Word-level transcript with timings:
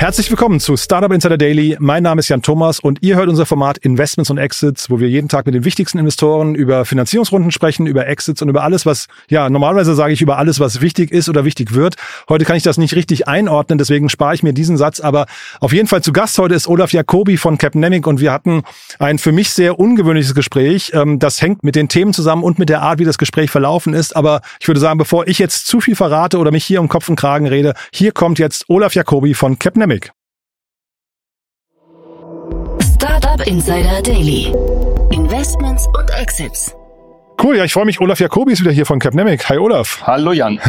Herzlich 0.00 0.30
willkommen 0.30 0.60
zu 0.60 0.78
Startup 0.78 1.12
Insider 1.12 1.36
Daily. 1.36 1.76
Mein 1.78 2.02
Name 2.02 2.20
ist 2.20 2.28
Jan 2.30 2.40
Thomas 2.40 2.80
und 2.80 3.02
ihr 3.02 3.16
hört 3.16 3.28
unser 3.28 3.44
Format 3.44 3.76
Investments 3.76 4.30
und 4.30 4.38
Exits, 4.38 4.88
wo 4.88 4.98
wir 4.98 5.10
jeden 5.10 5.28
Tag 5.28 5.44
mit 5.44 5.54
den 5.54 5.66
wichtigsten 5.66 5.98
Investoren 5.98 6.54
über 6.54 6.86
Finanzierungsrunden 6.86 7.50
sprechen, 7.50 7.86
über 7.86 8.06
Exits 8.06 8.40
und 8.40 8.48
über 8.48 8.62
alles, 8.62 8.86
was, 8.86 9.08
ja, 9.28 9.50
normalerweise 9.50 9.94
sage 9.94 10.14
ich 10.14 10.22
über 10.22 10.38
alles, 10.38 10.58
was 10.58 10.80
wichtig 10.80 11.12
ist 11.12 11.28
oder 11.28 11.44
wichtig 11.44 11.74
wird. 11.74 11.96
Heute 12.30 12.46
kann 12.46 12.56
ich 12.56 12.62
das 12.62 12.78
nicht 12.78 12.94
richtig 12.94 13.28
einordnen, 13.28 13.76
deswegen 13.76 14.08
spare 14.08 14.34
ich 14.34 14.42
mir 14.42 14.54
diesen 14.54 14.78
Satz. 14.78 15.00
Aber 15.00 15.26
auf 15.60 15.74
jeden 15.74 15.86
Fall 15.86 16.02
zu 16.02 16.14
Gast 16.14 16.38
heute 16.38 16.54
ist 16.54 16.66
Olaf 16.66 16.94
Jacobi 16.94 17.36
von 17.36 17.58
Capnemic 17.58 18.06
und 18.06 18.20
wir 18.20 18.32
hatten 18.32 18.62
ein 18.98 19.18
für 19.18 19.32
mich 19.32 19.50
sehr 19.50 19.78
ungewöhnliches 19.78 20.34
Gespräch. 20.34 20.92
Ähm, 20.94 21.18
das 21.18 21.42
hängt 21.42 21.62
mit 21.62 21.76
den 21.76 21.90
Themen 21.90 22.14
zusammen 22.14 22.42
und 22.42 22.58
mit 22.58 22.70
der 22.70 22.80
Art, 22.80 23.00
wie 23.00 23.04
das 23.04 23.18
Gespräch 23.18 23.50
verlaufen 23.50 23.92
ist. 23.92 24.16
Aber 24.16 24.40
ich 24.60 24.66
würde 24.66 24.80
sagen, 24.80 24.96
bevor 24.96 25.28
ich 25.28 25.38
jetzt 25.38 25.66
zu 25.66 25.78
viel 25.78 25.94
verrate 25.94 26.38
oder 26.38 26.52
mich 26.52 26.64
hier 26.64 26.80
um 26.80 26.88
Kopf 26.88 27.10
und 27.10 27.16
Kragen 27.16 27.46
rede, 27.46 27.74
hier 27.92 28.12
kommt 28.12 28.38
jetzt 28.38 28.64
Olaf 28.68 28.94
Jacobi 28.94 29.34
von 29.34 29.58
Capnemic. 29.58 29.89
Dynamic. 29.90 30.10
Startup 32.80 33.46
Insider 33.46 34.02
Daily. 34.02 34.54
Investments 35.10 35.86
und 35.98 36.10
Exits. 36.10 36.74
Cool, 37.42 37.56
ja, 37.56 37.64
ich 37.64 37.72
freue 37.72 37.86
mich. 37.86 38.00
Olaf 38.00 38.20
Jacobi 38.20 38.52
ist 38.52 38.60
wieder 38.60 38.70
hier 38.70 38.84
von 38.84 38.98
Capnemic. 38.98 39.48
Hi 39.48 39.56
Olaf. 39.56 40.02
Hallo 40.06 40.32
Jan. 40.32 40.60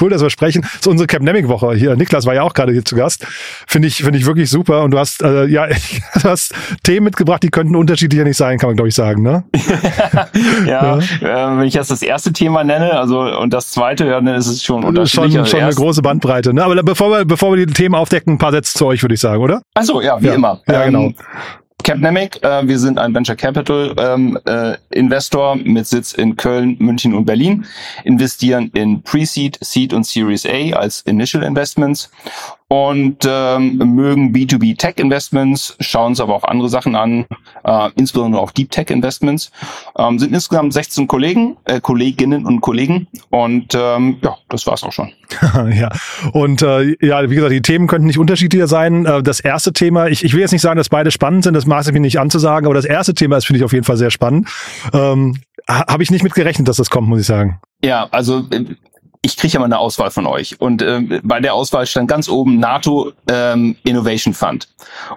cool, 0.00 0.10
dass 0.10 0.22
wir 0.22 0.30
sprechen. 0.30 0.62
Das 0.62 0.74
ist 0.74 0.86
unsere 0.86 1.08
Capnemic-Woche 1.08 1.74
hier. 1.74 1.96
Niklas 1.96 2.26
war 2.26 2.34
ja 2.34 2.42
auch 2.42 2.54
gerade 2.54 2.72
hier 2.72 2.84
zu 2.84 2.94
Gast. 2.94 3.26
Finde 3.66 3.88
ich, 3.88 3.96
finde 3.96 4.20
ich 4.20 4.26
wirklich 4.26 4.48
super. 4.48 4.84
Und 4.84 4.92
du 4.92 5.00
hast, 5.00 5.20
äh, 5.22 5.46
ja, 5.46 5.66
du 6.22 6.22
hast 6.22 6.54
Themen 6.84 7.04
mitgebracht, 7.04 7.42
die 7.42 7.48
könnten 7.48 7.74
unterschiedlicher 7.74 8.22
nicht 8.22 8.36
sein, 8.36 8.58
kann 8.58 8.68
man 8.68 8.76
glaube 8.76 8.88
ich 8.88 8.94
sagen, 8.94 9.22
ne? 9.22 9.42
ja, 10.66 11.00
ja. 11.20 11.54
Äh, 11.54 11.58
wenn 11.58 11.66
ich 11.66 11.74
jetzt 11.74 11.90
das 11.90 12.02
erste 12.02 12.32
Thema 12.32 12.62
nenne, 12.62 12.92
also 12.92 13.22
und 13.22 13.52
das 13.52 13.72
zweite, 13.72 14.08
dann 14.08 14.28
ist 14.28 14.46
es 14.46 14.62
schon 14.62 14.84
unterschiedlich. 14.84 15.34
Schon, 15.34 15.46
schon 15.46 15.60
eine 15.60 15.74
große 15.74 16.02
Bandbreite, 16.02 16.54
ne? 16.54 16.62
Aber 16.62 16.80
bevor 16.84 17.10
wir, 17.10 17.24
bevor 17.24 17.56
wir 17.56 17.66
die 17.66 17.72
Themen 17.72 17.96
aufdecken, 17.96 18.34
ein 18.34 18.38
paar 18.38 18.52
Sätze 18.52 18.78
zu 18.78 18.86
euch, 18.86 19.02
würde 19.02 19.14
ich 19.14 19.20
sagen, 19.20 19.42
oder? 19.42 19.62
Ach 19.74 19.82
so, 19.82 20.00
ja, 20.00 20.22
wie 20.22 20.26
ja. 20.28 20.34
immer. 20.34 20.60
Ja, 20.68 20.84
genau. 20.84 21.06
Ähm, 21.06 21.14
Capnemic, 21.82 22.42
äh, 22.42 22.66
wir 22.66 22.78
sind 22.78 22.98
ein 22.98 23.14
Venture 23.14 23.36
Capital 23.36 23.94
ähm, 23.98 24.38
äh, 24.46 24.76
Investor 24.90 25.56
mit 25.56 25.86
Sitz 25.86 26.12
in 26.12 26.36
Köln, 26.36 26.76
München 26.78 27.14
und 27.14 27.24
Berlin, 27.24 27.66
investieren 28.04 28.70
in 28.74 29.02
Pre-Seed, 29.02 29.58
Seed 29.60 29.92
und 29.92 30.06
Series 30.06 30.46
A 30.46 30.76
als 30.76 31.00
Initial 31.02 31.42
Investments 31.42 32.10
und 32.72 33.28
ähm, 33.28 33.76
mögen 33.76 34.32
B2B 34.32 34.78
Tech 34.78 34.94
Investments, 34.96 35.76
schauen 35.80 36.12
uns 36.12 36.20
aber 36.20 36.34
auch 36.34 36.44
andere 36.44 36.70
Sachen 36.70 36.96
an, 36.96 37.26
äh, 37.64 37.90
insbesondere 37.96 38.40
auch 38.40 38.50
Deep 38.50 38.70
Tech 38.70 38.88
Investments. 38.88 39.52
Ähm, 39.98 40.18
sind 40.18 40.32
insgesamt 40.32 40.72
16 40.72 41.06
Kollegen, 41.06 41.58
äh, 41.66 41.82
Kolleginnen 41.82 42.46
und 42.46 42.62
Kollegen 42.62 43.08
und 43.28 43.74
ähm, 43.74 44.16
ja, 44.22 44.38
das 44.48 44.66
war's 44.66 44.84
auch 44.84 44.92
schon. 44.92 45.12
ja, 45.74 45.90
und 46.32 46.62
äh, 46.62 46.96
ja, 47.06 47.28
wie 47.28 47.34
gesagt, 47.34 47.52
die 47.52 47.60
Themen 47.60 47.88
könnten 47.88 48.06
nicht 48.06 48.18
unterschiedlicher 48.18 48.68
sein. 48.68 49.04
Äh, 49.04 49.22
das 49.22 49.40
erste 49.40 49.74
Thema, 49.74 50.06
ich, 50.06 50.24
ich 50.24 50.32
will 50.32 50.40
jetzt 50.40 50.52
nicht 50.52 50.62
sagen, 50.62 50.78
dass 50.78 50.88
beide 50.88 51.10
spannend 51.10 51.44
sind, 51.44 51.52
das 51.52 51.66
maße 51.66 51.90
ich 51.90 51.92
mir 51.92 52.00
nicht 52.00 52.20
anzusagen, 52.20 52.64
aber 52.64 52.74
das 52.74 52.86
erste 52.86 53.12
Thema 53.12 53.36
ist, 53.36 53.44
finde 53.44 53.58
ich, 53.58 53.64
auf 53.64 53.74
jeden 53.74 53.84
Fall 53.84 53.98
sehr 53.98 54.10
spannend. 54.10 54.48
Ähm, 54.94 55.36
Habe 55.68 56.02
ich 56.02 56.10
nicht 56.10 56.22
mit 56.22 56.32
gerechnet, 56.32 56.68
dass 56.68 56.78
das 56.78 56.88
kommt, 56.88 57.06
muss 57.06 57.20
ich 57.20 57.26
sagen. 57.26 57.60
Ja, 57.84 58.08
also 58.12 58.46
äh, 58.50 58.64
ich 59.22 59.36
kriege 59.36 59.54
ja 59.54 59.60
mal 59.60 59.66
eine 59.66 59.78
Auswahl 59.78 60.10
von 60.10 60.26
euch. 60.26 60.60
Und 60.60 60.82
äh, 60.82 61.20
bei 61.22 61.40
der 61.40 61.54
Auswahl 61.54 61.86
stand 61.86 62.08
ganz 62.08 62.28
oben 62.28 62.58
NATO 62.58 63.12
ähm, 63.28 63.76
Innovation 63.84 64.34
Fund. 64.34 64.68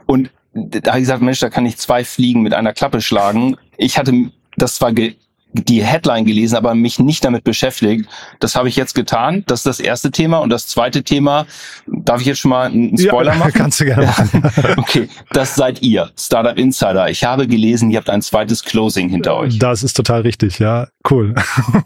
Und 0.06 0.30
da 0.54 0.92
habe 0.92 1.00
ich 1.00 1.04
gesagt, 1.04 1.22
Mensch, 1.22 1.40
da 1.40 1.50
kann 1.50 1.66
ich 1.66 1.78
zwei 1.78 2.06
Fliegen 2.06 2.42
mit 2.42 2.54
einer 2.54 2.74
Klappe 2.74 3.02
schlagen. 3.02 3.58
Ich 3.78 3.98
hatte 3.98 4.14
das 4.58 4.76
zwar 4.76 4.94
die 4.94 5.84
Headline 5.84 6.26
gelesen, 6.26 6.56
aber 6.56 6.76
mich 6.76 7.00
nicht 7.00 7.26
damit 7.26 7.44
beschäftigt. 7.44 8.08
Das 8.40 8.56
habe 8.56 8.70
ich 8.70 8.76
jetzt 8.76 8.94
getan. 8.94 9.44
Das 9.48 9.60
ist 9.60 9.66
das 9.66 9.80
erste 9.80 10.12
Thema. 10.12 10.38
Und 10.38 10.50
das 10.50 10.68
zweite 10.68 11.04
Thema, 11.04 11.46
darf 11.88 12.22
ich 12.22 12.28
jetzt 12.28 12.40
schon 12.40 12.52
mal 12.52 12.68
einen 12.68 12.98
Spoiler 12.98 13.34
ja, 13.34 13.40
machen? 13.40 13.54
Kannst 13.54 13.80
du 13.80 13.86
gerne 13.86 14.06
machen. 14.06 14.44
okay, 14.78 15.10
das 15.32 15.56
seid 15.56 15.82
ihr, 15.82 16.12
Startup 16.18 16.58
Insider. 16.58 17.10
Ich 17.10 17.24
habe 17.24 17.48
gelesen, 17.48 17.90
ihr 17.90 17.98
habt 17.98 18.10
ein 18.10 18.22
zweites 18.22 18.64
Closing 18.64 19.10
hinter 19.10 19.36
euch. 19.36 19.58
Das 19.58 19.84
ist 19.84 19.96
total 19.96 20.22
richtig, 20.22 20.60
ja. 20.60 20.88
Cool. 21.10 21.36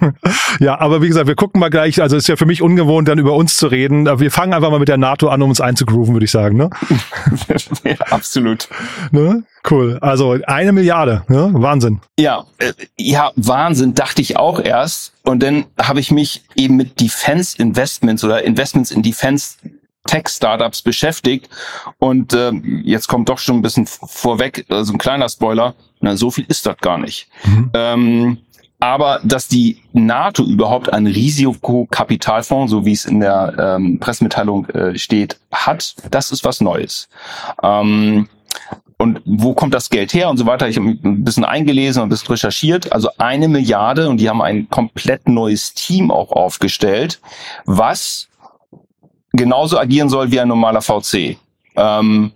ja, 0.59 0.79
aber 0.79 1.01
wie 1.01 1.07
gesagt, 1.07 1.27
wir 1.27 1.35
gucken 1.35 1.59
mal 1.59 1.69
gleich. 1.69 2.01
Also 2.01 2.15
ist 2.15 2.27
ja 2.27 2.35
für 2.35 2.45
mich 2.45 2.61
ungewohnt, 2.61 3.07
dann 3.07 3.19
über 3.19 3.33
uns 3.33 3.57
zu 3.57 3.67
reden. 3.67 4.05
Wir 4.19 4.31
fangen 4.31 4.53
einfach 4.53 4.71
mal 4.71 4.79
mit 4.79 4.87
der 4.87 4.97
NATO 4.97 5.27
an, 5.27 5.41
um 5.41 5.49
uns 5.49 5.59
einzugrooven, 5.59 6.13
würde 6.13 6.25
ich 6.25 6.31
sagen. 6.31 6.57
Ne? 6.57 6.69
ja, 7.83 7.95
absolut. 8.09 8.69
Ne? 9.11 9.43
Cool. 9.69 9.97
Also 10.01 10.37
eine 10.47 10.71
Milliarde, 10.71 11.23
ne? 11.27 11.49
Wahnsinn. 11.53 11.99
Ja, 12.17 12.45
äh, 12.59 12.73
ja, 12.97 13.31
Wahnsinn, 13.35 13.93
dachte 13.93 14.21
ich 14.21 14.37
auch 14.37 14.59
erst. 14.59 15.13
Und 15.23 15.43
dann 15.43 15.65
habe 15.79 15.99
ich 15.99 16.11
mich 16.11 16.43
eben 16.55 16.77
mit 16.77 17.01
Defense 17.01 17.57
Investments 17.61 18.23
oder 18.23 18.43
Investments 18.43 18.91
in 18.91 19.03
Defense 19.03 19.57
Tech-Startups 20.07 20.81
beschäftigt. 20.81 21.49
Und 21.99 22.33
äh, 22.33 22.51
jetzt 22.83 23.07
kommt 23.07 23.29
doch 23.29 23.37
schon 23.37 23.57
ein 23.57 23.61
bisschen 23.61 23.85
vorweg, 23.85 24.65
so 24.67 24.75
also 24.75 24.93
ein 24.93 24.97
kleiner 24.97 25.29
Spoiler. 25.29 25.75
Na, 25.99 26.15
so 26.15 26.31
viel 26.31 26.45
ist 26.47 26.65
das 26.65 26.77
gar 26.77 26.97
nicht. 26.97 27.27
Mhm. 27.43 27.71
Ähm, 27.73 28.37
aber 28.79 29.19
dass 29.23 29.47
die 29.47 29.81
NATO 29.93 30.43
überhaupt 30.43 30.91
einen 30.91 31.07
Risikokapitalfonds, 31.07 32.71
so 32.71 32.85
wie 32.85 32.93
es 32.93 33.05
in 33.05 33.19
der 33.19 33.53
ähm, 33.59 33.99
Pressemitteilung 33.99 34.67
äh, 34.69 34.97
steht, 34.97 35.39
hat, 35.51 35.95
das 36.11 36.31
ist 36.31 36.45
was 36.45 36.61
Neues. 36.61 37.09
Ähm, 37.61 38.29
und 38.97 39.21
wo 39.25 39.53
kommt 39.53 39.73
das 39.73 39.89
Geld 39.89 40.13
her 40.13 40.29
und 40.29 40.37
so 40.37 40.45
weiter. 40.45 40.67
Ich 40.67 40.77
habe 40.77 40.89
ein 40.89 41.23
bisschen 41.23 41.45
eingelesen 41.45 42.01
und 42.01 42.07
ein 42.07 42.09
bisschen 42.09 42.27
recherchiert. 42.29 42.91
Also 42.91 43.09
eine 43.17 43.47
Milliarde 43.47 44.09
und 44.09 44.17
die 44.17 44.29
haben 44.29 44.41
ein 44.41 44.69
komplett 44.69 45.27
neues 45.27 45.73
Team 45.73 46.11
auch 46.11 46.31
aufgestellt, 46.31 47.21
was 47.65 48.27
genauso 49.31 49.77
agieren 49.77 50.09
soll 50.09 50.31
wie 50.31 50.39
ein 50.39 50.49
normaler 50.49 50.81
VC. 50.81 51.37
Ähm, 51.75 52.33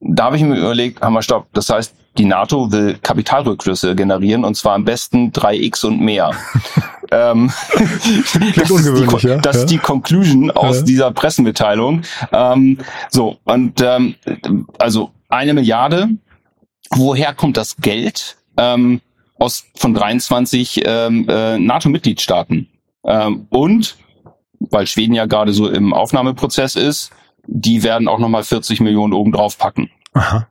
da 0.00 0.24
habe 0.24 0.36
ich 0.36 0.42
mir 0.42 0.58
überlegt, 0.58 1.00
haben 1.00 1.12
wir 1.12 1.22
stopp. 1.22 1.46
Das 1.52 1.70
heißt, 1.70 1.94
die 2.18 2.24
NATO 2.24 2.70
will 2.70 2.98
Kapitalrückflüsse 3.02 3.94
generieren 3.94 4.44
und 4.44 4.54
zwar 4.54 4.74
am 4.74 4.84
besten 4.84 5.30
3x 5.30 5.86
und 5.86 6.00
mehr. 6.00 6.32
ähm, 7.10 7.50
das, 8.56 8.70
ist 8.70 9.22
die, 9.22 9.28
ja? 9.28 9.36
das 9.38 9.56
ist 9.56 9.66
die 9.66 9.78
Conclusion 9.78 10.50
aus 10.50 10.78
ja. 10.78 10.82
dieser 10.82 11.10
Pressemitteilung. 11.12 12.02
Ähm, 12.32 12.78
so, 13.10 13.38
und 13.44 13.80
ähm, 13.80 14.14
also 14.78 15.10
eine 15.28 15.54
Milliarde. 15.54 16.08
Woher 16.90 17.32
kommt 17.32 17.56
das 17.56 17.76
Geld? 17.76 18.36
Ähm, 18.58 19.00
aus 19.38 19.64
von 19.74 19.94
23 19.94 20.82
ähm, 20.84 21.26
äh, 21.28 21.58
NATO-Mitgliedstaaten. 21.58 22.68
Ähm, 23.04 23.46
und 23.50 23.96
weil 24.70 24.86
Schweden 24.86 25.14
ja 25.14 25.26
gerade 25.26 25.52
so 25.52 25.68
im 25.68 25.92
Aufnahmeprozess 25.92 26.76
ist, 26.76 27.10
die 27.46 27.82
werden 27.82 28.06
auch 28.06 28.18
nochmal 28.18 28.44
40 28.44 28.80
Millionen 28.80 29.12
obendrauf 29.12 29.58
packen. 29.58 29.90
Aha. 30.12 30.46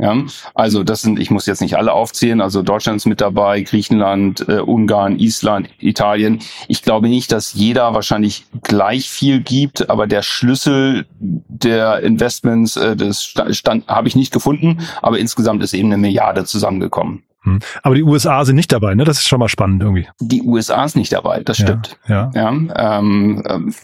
Ja, 0.00 0.16
also 0.54 0.84
das 0.84 1.02
sind, 1.02 1.18
ich 1.18 1.32
muss 1.32 1.46
jetzt 1.46 1.60
nicht 1.60 1.76
alle 1.76 1.92
aufzählen, 1.92 2.40
also 2.40 2.62
Deutschland 2.62 2.98
ist 2.98 3.06
mit 3.06 3.20
dabei, 3.20 3.62
Griechenland, 3.62 4.48
äh, 4.48 4.60
Ungarn, 4.60 5.18
Island, 5.18 5.70
Italien. 5.80 6.38
Ich 6.68 6.82
glaube 6.82 7.08
nicht, 7.08 7.32
dass 7.32 7.52
jeder 7.54 7.94
wahrscheinlich 7.94 8.46
gleich 8.62 9.10
viel 9.10 9.40
gibt, 9.40 9.90
aber 9.90 10.06
der 10.06 10.22
Schlüssel 10.22 11.06
der 11.18 12.00
Investments, 12.04 12.76
äh, 12.76 12.94
das 12.94 13.24
stand, 13.24 13.56
stand 13.56 13.88
habe 13.88 14.06
ich 14.06 14.14
nicht 14.14 14.32
gefunden, 14.32 14.78
aber 15.02 15.18
insgesamt 15.18 15.64
ist 15.64 15.74
eben 15.74 15.88
eine 15.88 15.98
Milliarde 15.98 16.44
zusammengekommen. 16.44 17.24
Hm. 17.54 17.58
Aber 17.82 17.94
die 17.94 18.02
USA 18.02 18.44
sind 18.44 18.56
nicht 18.56 18.72
dabei, 18.72 18.94
ne? 18.94 19.04
Das 19.04 19.18
ist 19.18 19.28
schon 19.28 19.38
mal 19.38 19.48
spannend 19.48 19.82
irgendwie. 19.82 20.08
Die 20.20 20.42
USA 20.42 20.84
ist 20.84 20.96
nicht 20.96 21.12
dabei, 21.12 21.42
das 21.42 21.58
stimmt. 21.58 21.98
Ja. 22.08 22.30
ja. 22.34 22.52
ja 22.52 22.98
ähm, 22.98 23.42
ähm, 23.46 23.74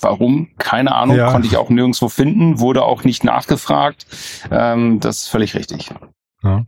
warum? 0.00 0.48
Keine 0.58 0.94
Ahnung, 0.94 1.16
ja. 1.16 1.30
konnte 1.30 1.48
ich 1.48 1.56
auch 1.56 1.70
nirgendwo 1.70 2.08
finden, 2.08 2.60
wurde 2.60 2.82
auch 2.82 3.04
nicht 3.04 3.24
nachgefragt. 3.24 4.06
Ähm, 4.50 5.00
das 5.00 5.22
ist 5.22 5.28
völlig 5.28 5.54
richtig. 5.54 5.90
Ja. 6.42 6.64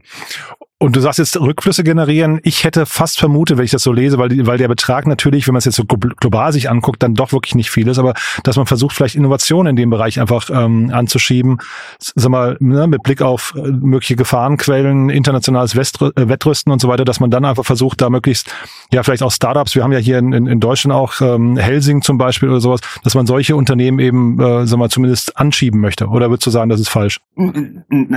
Und 0.78 0.94
du 0.94 1.00
sagst 1.00 1.18
jetzt 1.18 1.40
Rückflüsse 1.40 1.84
generieren. 1.84 2.38
Ich 2.42 2.64
hätte 2.64 2.84
fast 2.84 3.18
vermutet, 3.18 3.56
wenn 3.56 3.64
ich 3.64 3.70
das 3.70 3.82
so 3.82 3.92
lese, 3.92 4.18
weil, 4.18 4.46
weil 4.46 4.58
der 4.58 4.68
Betrag 4.68 5.06
natürlich, 5.06 5.46
wenn 5.46 5.54
man 5.54 5.60
es 5.60 5.64
jetzt 5.64 5.76
so 5.76 5.84
global 5.84 6.52
sich 6.52 6.68
anguckt, 6.68 7.02
dann 7.02 7.14
doch 7.14 7.32
wirklich 7.32 7.54
nicht 7.54 7.70
viel 7.70 7.88
ist, 7.88 7.98
aber 7.98 8.12
dass 8.42 8.56
man 8.56 8.66
versucht, 8.66 8.94
vielleicht 8.94 9.14
Innovationen 9.14 9.70
in 9.70 9.76
dem 9.76 9.88
Bereich 9.88 10.20
einfach 10.20 10.50
ähm, 10.50 10.90
anzuschieben, 10.92 11.60
sag 11.98 12.28
mal, 12.30 12.58
ne, 12.60 12.86
mit 12.88 13.02
Blick 13.02 13.22
auf 13.22 13.54
äh, 13.56 13.70
mögliche 13.70 14.16
Gefahrenquellen, 14.16 15.08
internationales 15.08 15.76
Westrü 15.76 16.10
äh, 16.14 16.28
Wettrüsten 16.28 16.70
und 16.70 16.82
so 16.82 16.88
weiter, 16.88 17.06
dass 17.06 17.20
man 17.20 17.30
dann 17.30 17.46
einfach 17.46 17.64
versucht, 17.64 18.02
da 18.02 18.10
möglichst, 18.10 18.54
ja, 18.92 19.02
vielleicht 19.02 19.22
auch 19.22 19.32
Startups, 19.32 19.76
wir 19.76 19.82
haben 19.82 19.92
ja 19.92 19.98
hier 19.98 20.18
in, 20.18 20.34
in, 20.34 20.60
Deutschland 20.60 20.94
auch 20.94 21.22
ähm, 21.22 21.56
Helsing 21.56 22.02
zum 22.02 22.18
Beispiel 22.18 22.50
oder 22.50 22.60
sowas, 22.60 22.80
dass 23.02 23.14
man 23.14 23.26
solche 23.26 23.56
Unternehmen 23.56 23.98
eben, 23.98 24.38
äh, 24.38 24.66
sag 24.66 24.78
mal, 24.78 24.90
zumindest 24.90 25.38
anschieben 25.38 25.80
möchte. 25.80 26.08
Oder 26.08 26.28
würdest 26.28 26.46
du 26.46 26.50
sagen, 26.50 26.68
das 26.68 26.80
ist 26.80 26.90
falsch? 26.90 27.20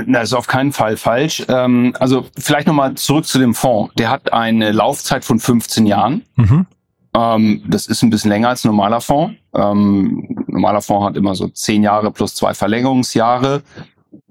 Das 0.07 0.23
ist 0.25 0.33
auf 0.33 0.47
keinen 0.47 0.73
Fall 0.73 0.97
falsch. 0.97 1.45
Ähm, 1.47 1.93
also 1.99 2.25
vielleicht 2.49 2.67
nochmal 2.67 2.95
zurück 2.95 3.25
zu 3.25 3.37
dem 3.37 3.53
Fonds. 3.53 3.93
Der 3.95 4.09
hat 4.09 4.33
eine 4.33 4.71
Laufzeit 4.71 5.23
von 5.23 5.39
15 5.39 5.85
Jahren. 5.85 6.23
Mhm. 6.35 6.65
Ähm, 7.13 7.63
das 7.67 7.85
ist 7.85 8.01
ein 8.01 8.09
bisschen 8.09 8.31
länger 8.31 8.49
als 8.49 8.65
ein 8.65 8.69
normaler 8.69 9.01
Fonds. 9.01 9.35
Ähm, 9.53 10.43
normaler 10.47 10.81
Fonds 10.81 11.05
hat 11.05 11.15
immer 11.15 11.35
so 11.35 11.47
10 11.47 11.83
Jahre 11.83 12.09
plus 12.09 12.33
zwei 12.33 12.55
Verlängerungsjahre. 12.55 13.61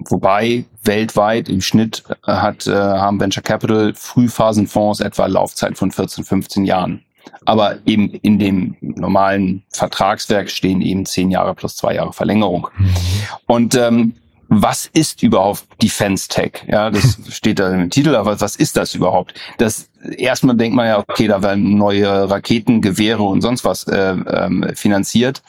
Wobei 0.09 0.65
weltweit 0.83 1.49
im 1.49 1.61
Schnitt 1.61 2.03
äh, 2.27 2.33
hat, 2.33 2.67
äh, 2.67 2.73
haben 2.73 3.21
Venture 3.21 3.45
Capital 3.45 3.95
Frühphasenfonds 3.95 4.99
etwa 4.99 5.27
Laufzeit 5.27 5.79
von 5.79 5.93
14, 5.93 6.25
15 6.25 6.65
Jahren. 6.65 7.05
Aber 7.45 7.77
eben 7.87 8.11
in 8.11 8.41
dem 8.41 8.77
normalen 8.81 9.63
Vertragswerk 9.71 10.51
stehen 10.51 10.81
eben 10.81 11.07
zehn 11.07 11.31
Jahre 11.31 11.55
plus 11.55 11.77
zwei 11.77 11.95
Jahre 11.95 12.13
Verlängerung. 12.13 12.67
Mhm. 12.77 12.95
Und 13.47 13.75
ähm, 13.77 14.15
was 14.49 14.87
ist 14.87 15.23
überhaupt 15.23 15.65
Defense 15.83 16.29
Tech? 16.29 16.65
Ja, 16.67 16.91
das 16.91 17.19
steht 17.31 17.59
da 17.59 17.71
im 17.73 17.91
Titel, 17.91 18.15
aber 18.15 18.41
was 18.41 18.57
ist 18.57 18.77
das 18.77 18.95
überhaupt? 18.95 19.35
Das 19.59 19.91
erstmal 20.17 20.57
denkt 20.57 20.75
man 20.75 20.87
ja, 20.87 20.99
okay, 20.99 21.29
da 21.29 21.43
werden 21.43 21.77
neue 21.77 22.31
Raketen, 22.31 22.81
Gewehre 22.81 23.23
und 23.23 23.43
sonst 23.43 23.65
was 23.65 23.85
äh, 23.85 24.13
ähm, 24.13 24.65
finanziert. 24.75 25.43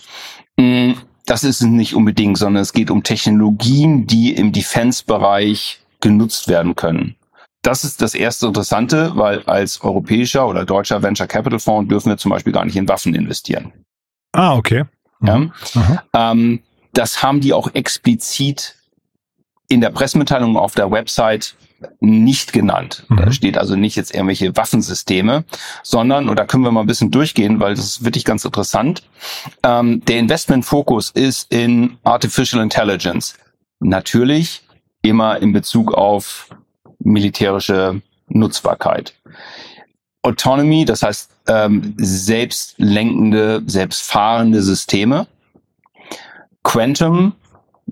Mm, 0.58 0.94
das 1.26 1.44
ist 1.44 1.62
es 1.62 1.68
nicht 1.68 1.96
unbedingt, 1.96 2.38
sondern 2.38 2.62
es 2.62 2.74
geht 2.74 2.92
um 2.92 3.04
Technologien, 3.04 4.08
die 4.08 4.34
im 4.34 4.52
Defense-Bereich 4.52 5.80
genutzt 6.02 6.48
werden 6.48 6.76
können. 6.76 7.16
Das 7.62 7.84
ist 7.84 8.02
das 8.02 8.16
erste 8.16 8.48
Interessante, 8.48 9.12
weil 9.16 9.44
als 9.44 9.82
europäischer 9.82 10.48
oder 10.48 10.66
deutscher 10.66 11.04
Venture 11.04 11.28
Capital 11.28 11.60
Fonds 11.60 11.90
dürfen 11.90 12.10
wir 12.10 12.18
zum 12.18 12.32
Beispiel 12.32 12.54
gar 12.54 12.66
nicht 12.66 12.78
in 12.78 12.88
Waffen 12.88 13.14
investieren. 13.14 13.74
Ah, 14.32 14.56
okay. 14.56 14.86
Mhm. 15.20 15.52
Ja? 15.74 16.04
Ähm, 16.14 16.64
das 16.94 17.22
haben 17.22 17.42
die 17.42 17.54
auch 17.54 17.74
explizit 17.74 18.76
in 19.70 19.82
der 19.82 19.92
Pressemitteilung 19.92 20.58
auf 20.58 20.76
der 20.76 20.92
Website 20.92 21.56
nicht 22.02 22.52
genannt. 22.52 23.06
Mhm. 23.08 23.18
Da 23.18 23.32
steht 23.32 23.58
also 23.58 23.76
nicht 23.76 23.96
jetzt 23.96 24.14
irgendwelche 24.14 24.56
Waffensysteme, 24.58 25.46
sondern, 25.84 26.28
und 26.28 26.38
da 26.38 26.46
können 26.46 26.64
wir 26.64 26.72
mal 26.72 26.82
ein 26.82 26.88
bisschen 26.88 27.12
durchgehen, 27.12 27.60
weil 27.60 27.76
das 27.76 27.86
ist 27.86 28.04
wirklich 28.04 28.26
ganz 28.26 28.44
interessant, 28.44 29.04
ähm, 29.64 30.04
der 30.06 30.20
Investmentfokus 30.20 31.12
ist 31.12 31.52
in 31.54 31.98
Artificial 32.04 32.62
Intelligence. 32.62 33.36
Natürlich 33.80 34.64
immer 35.02 35.42
in 35.42 35.54
Bezug 35.54 35.94
auf 35.94 36.50
militärische 37.00 38.02
Nutzbarkeit. 38.28 39.14
Autonomy, 40.22 40.84
das 40.84 41.02
heißt 41.02 41.32
ähm, 41.48 41.94
selbstlenkende, 41.98 43.62
selbstfahrende 43.66 44.62
Systeme. 44.62 45.28
Quantum, 46.64 47.34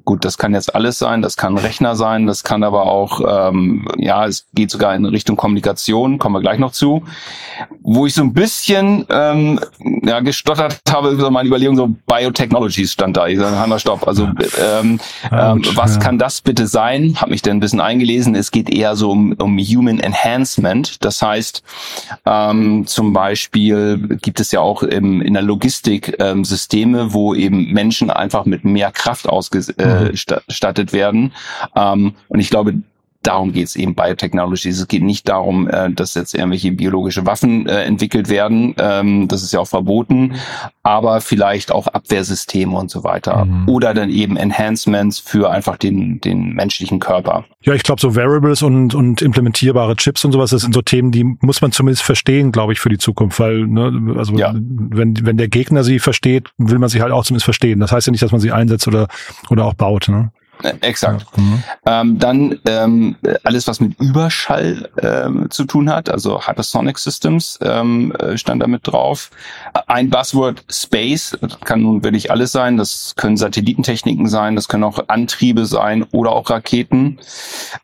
gut, 0.08 0.24
das 0.24 0.38
kann 0.38 0.54
jetzt 0.54 0.74
alles 0.74 0.98
sein, 0.98 1.22
das 1.22 1.36
kann 1.36 1.58
Rechner 1.58 1.96
sein, 1.98 2.28
das 2.28 2.46
kann 2.46 2.64
aber 2.64 2.84
auch, 2.84 3.22
ähm, 3.28 3.88
ja, 3.98 4.26
es 4.26 4.48
geht 4.54 4.72
sogar 4.72 4.96
in 4.96 5.06
Richtung 5.06 5.36
Kommunikation, 5.36 6.18
kommen 6.18 6.34
wir 6.34 6.40
gleich 6.40 6.60
noch 6.60 6.72
zu. 6.72 7.04
Wo 7.90 8.06
ich 8.06 8.14
so 8.14 8.22
ein 8.22 8.34
bisschen 8.34 9.06
ähm, 9.10 9.62
ja, 10.04 10.20
gestottert 10.20 10.82
habe, 10.90 11.16
so 11.16 11.32
meine 11.32 11.48
Überlegung, 11.48 11.78
so 11.78 11.88
Biotechnologies 12.06 12.92
stand 12.92 13.16
da. 13.16 13.28
Ich 13.28 13.40
sage, 13.40 13.58
Hanna, 13.58 13.80
stopp. 13.80 14.06
Also 14.06 14.26
ähm, 14.26 15.00
ähm, 15.32 15.64
was 15.74 15.96
ja. 15.96 16.02
kann 16.02 16.18
das 16.18 16.42
bitte 16.42 16.68
sein? 16.68 17.16
Hab 17.16 17.30
mich 17.30 17.42
dann 17.42 17.58
ein 17.58 17.60
bisschen 17.62 17.80
eingelesen. 17.80 18.36
Es 18.36 18.52
geht 18.52 18.70
eher 18.70 18.98
so 18.98 19.12
um, 19.12 19.32
um 19.40 19.58
Human 19.58 20.02
Enhancement. 20.02 21.04
Das 21.06 21.22
heißt, 21.22 21.64
ähm, 22.26 22.86
zum 22.88 23.14
Beispiel 23.14 24.18
gibt 24.22 24.42
es 24.42 24.52
ja 24.52 24.60
auch 24.60 24.84
im, 24.84 25.22
in 25.22 25.34
der 25.34 25.44
Logistik 25.44 26.18
ähm, 26.20 26.44
Systeme, 26.44 27.14
wo 27.14 27.34
eben 27.34 27.72
Menschen 27.72 28.10
einfach 28.10 28.44
mit 28.44 28.66
mehr 28.66 28.92
Kraft 28.92 29.30
ausgestattet 29.30 29.80
äh, 29.80 30.42
gestattet 30.48 30.92
werden. 30.92 31.32
Ähm, 31.74 32.16
und 32.28 32.40
ich 32.42 32.50
glaube, 32.50 32.74
darum 33.28 33.52
geht 33.52 33.68
es 33.68 33.76
eben 33.76 33.94
Biotechnologies. 33.94 34.80
Es 34.80 34.88
geht 34.88 35.04
nicht 35.04 35.28
darum, 35.28 35.68
äh, 35.68 35.92
dass 35.92 36.14
jetzt 36.14 36.34
irgendwelche 36.34 36.72
biologische 36.72 37.26
Waffen 37.26 37.68
äh, 37.68 37.84
entwickelt 37.84 38.30
werden. 38.30 38.74
Ähm, 38.78 39.28
das 39.28 39.44
ist 39.44 39.52
ja 39.52 39.60
auch 39.60 39.68
verboten. 39.68 40.36
Aber 40.84 41.20
vielleicht 41.20 41.72
auch 41.72 41.88
Abwehrsysteme 41.88 42.78
und 42.78 42.90
so 42.90 43.04
weiter. 43.04 43.44
Mhm. 43.44 43.68
Oder 43.68 43.94
dann 43.94 44.10
eben 44.10 44.38
Enhancements 44.38 45.20
für 45.20 45.52
einfach 45.52 45.76
den, 45.78 46.22
den 46.22 46.54
menschlichen 46.54 47.00
Körper. 47.00 47.44
Ja, 47.62 47.74
ich 47.74 47.84
glaube, 47.84 48.00
so 48.00 48.16
Variables 48.16 48.62
und, 48.62 48.96
und 48.96 49.22
implementierbare 49.22 49.98
Chips 49.98 50.24
und 50.24 50.32
sowas, 50.32 50.52
das 50.52 50.62
sind 50.62 50.74
so 50.74 50.82
Themen, 50.82 51.12
die 51.12 51.26
muss 51.42 51.62
man 51.62 51.74
zumindest 51.74 52.04
verstehen, 52.04 52.54
glaube 52.54 52.72
ich, 52.72 52.80
für 52.80 52.90
die 52.90 52.98
Zukunft. 52.98 53.40
Weil, 53.42 53.68
ne, 53.68 54.16
also 54.18 54.34
ja. 54.38 54.54
wenn, 54.56 55.26
wenn 55.26 55.36
der 55.36 55.50
Gegner 55.50 55.84
sie 55.84 56.00
versteht, 56.00 56.50
will 56.58 56.80
man 56.80 56.88
sie 56.88 57.02
halt 57.02 57.12
auch 57.12 57.26
zumindest 57.26 57.46
verstehen. 57.46 57.82
Das 57.82 57.92
heißt 57.92 58.08
ja 58.08 58.12
nicht, 58.12 58.24
dass 58.24 58.32
man 58.32 58.40
sie 58.40 58.54
einsetzt 58.54 58.88
oder, 58.88 59.10
oder 59.50 59.66
auch 59.66 59.74
baut. 59.74 60.08
Ne? 60.08 60.32
Äh, 60.64 60.74
exakt. 60.82 61.26
Mhm. 61.38 61.64
Ähm, 61.86 62.20
dann 62.20 62.60
ähm, 62.66 63.16
alles, 63.44 63.68
was 63.68 63.80
mit 63.80 64.00
Überschall 64.00 64.90
ähm, 65.02 65.48
zu 65.50 65.66
tun 65.66 65.90
hat, 65.90 66.10
also 66.10 66.48
Hypersonic 66.48 66.98
Systems 66.98 67.60
ähm, 67.62 68.12
äh, 68.14 68.38
stand 68.38 68.62
da 68.62 68.68
mit 68.68 68.88
drauf. 68.88 69.30
Ein 69.88 70.10
Buzzword 70.10 70.64
Space, 70.70 71.38
das 71.42 71.60
kann 71.62 71.82
nun 71.82 72.04
wirklich 72.04 72.32
alles 72.32 72.52
sein. 72.52 72.78
Das 72.78 73.14
können 73.16 73.38
Satellitentechniken 73.38 74.28
sein, 74.28 74.56
das 74.56 74.68
können 74.68 74.84
auch 74.84 75.00
Antriebe 75.08 75.66
sein 75.66 76.04
oder 76.12 76.32
auch 76.32 76.50
Raketen. 76.50 77.20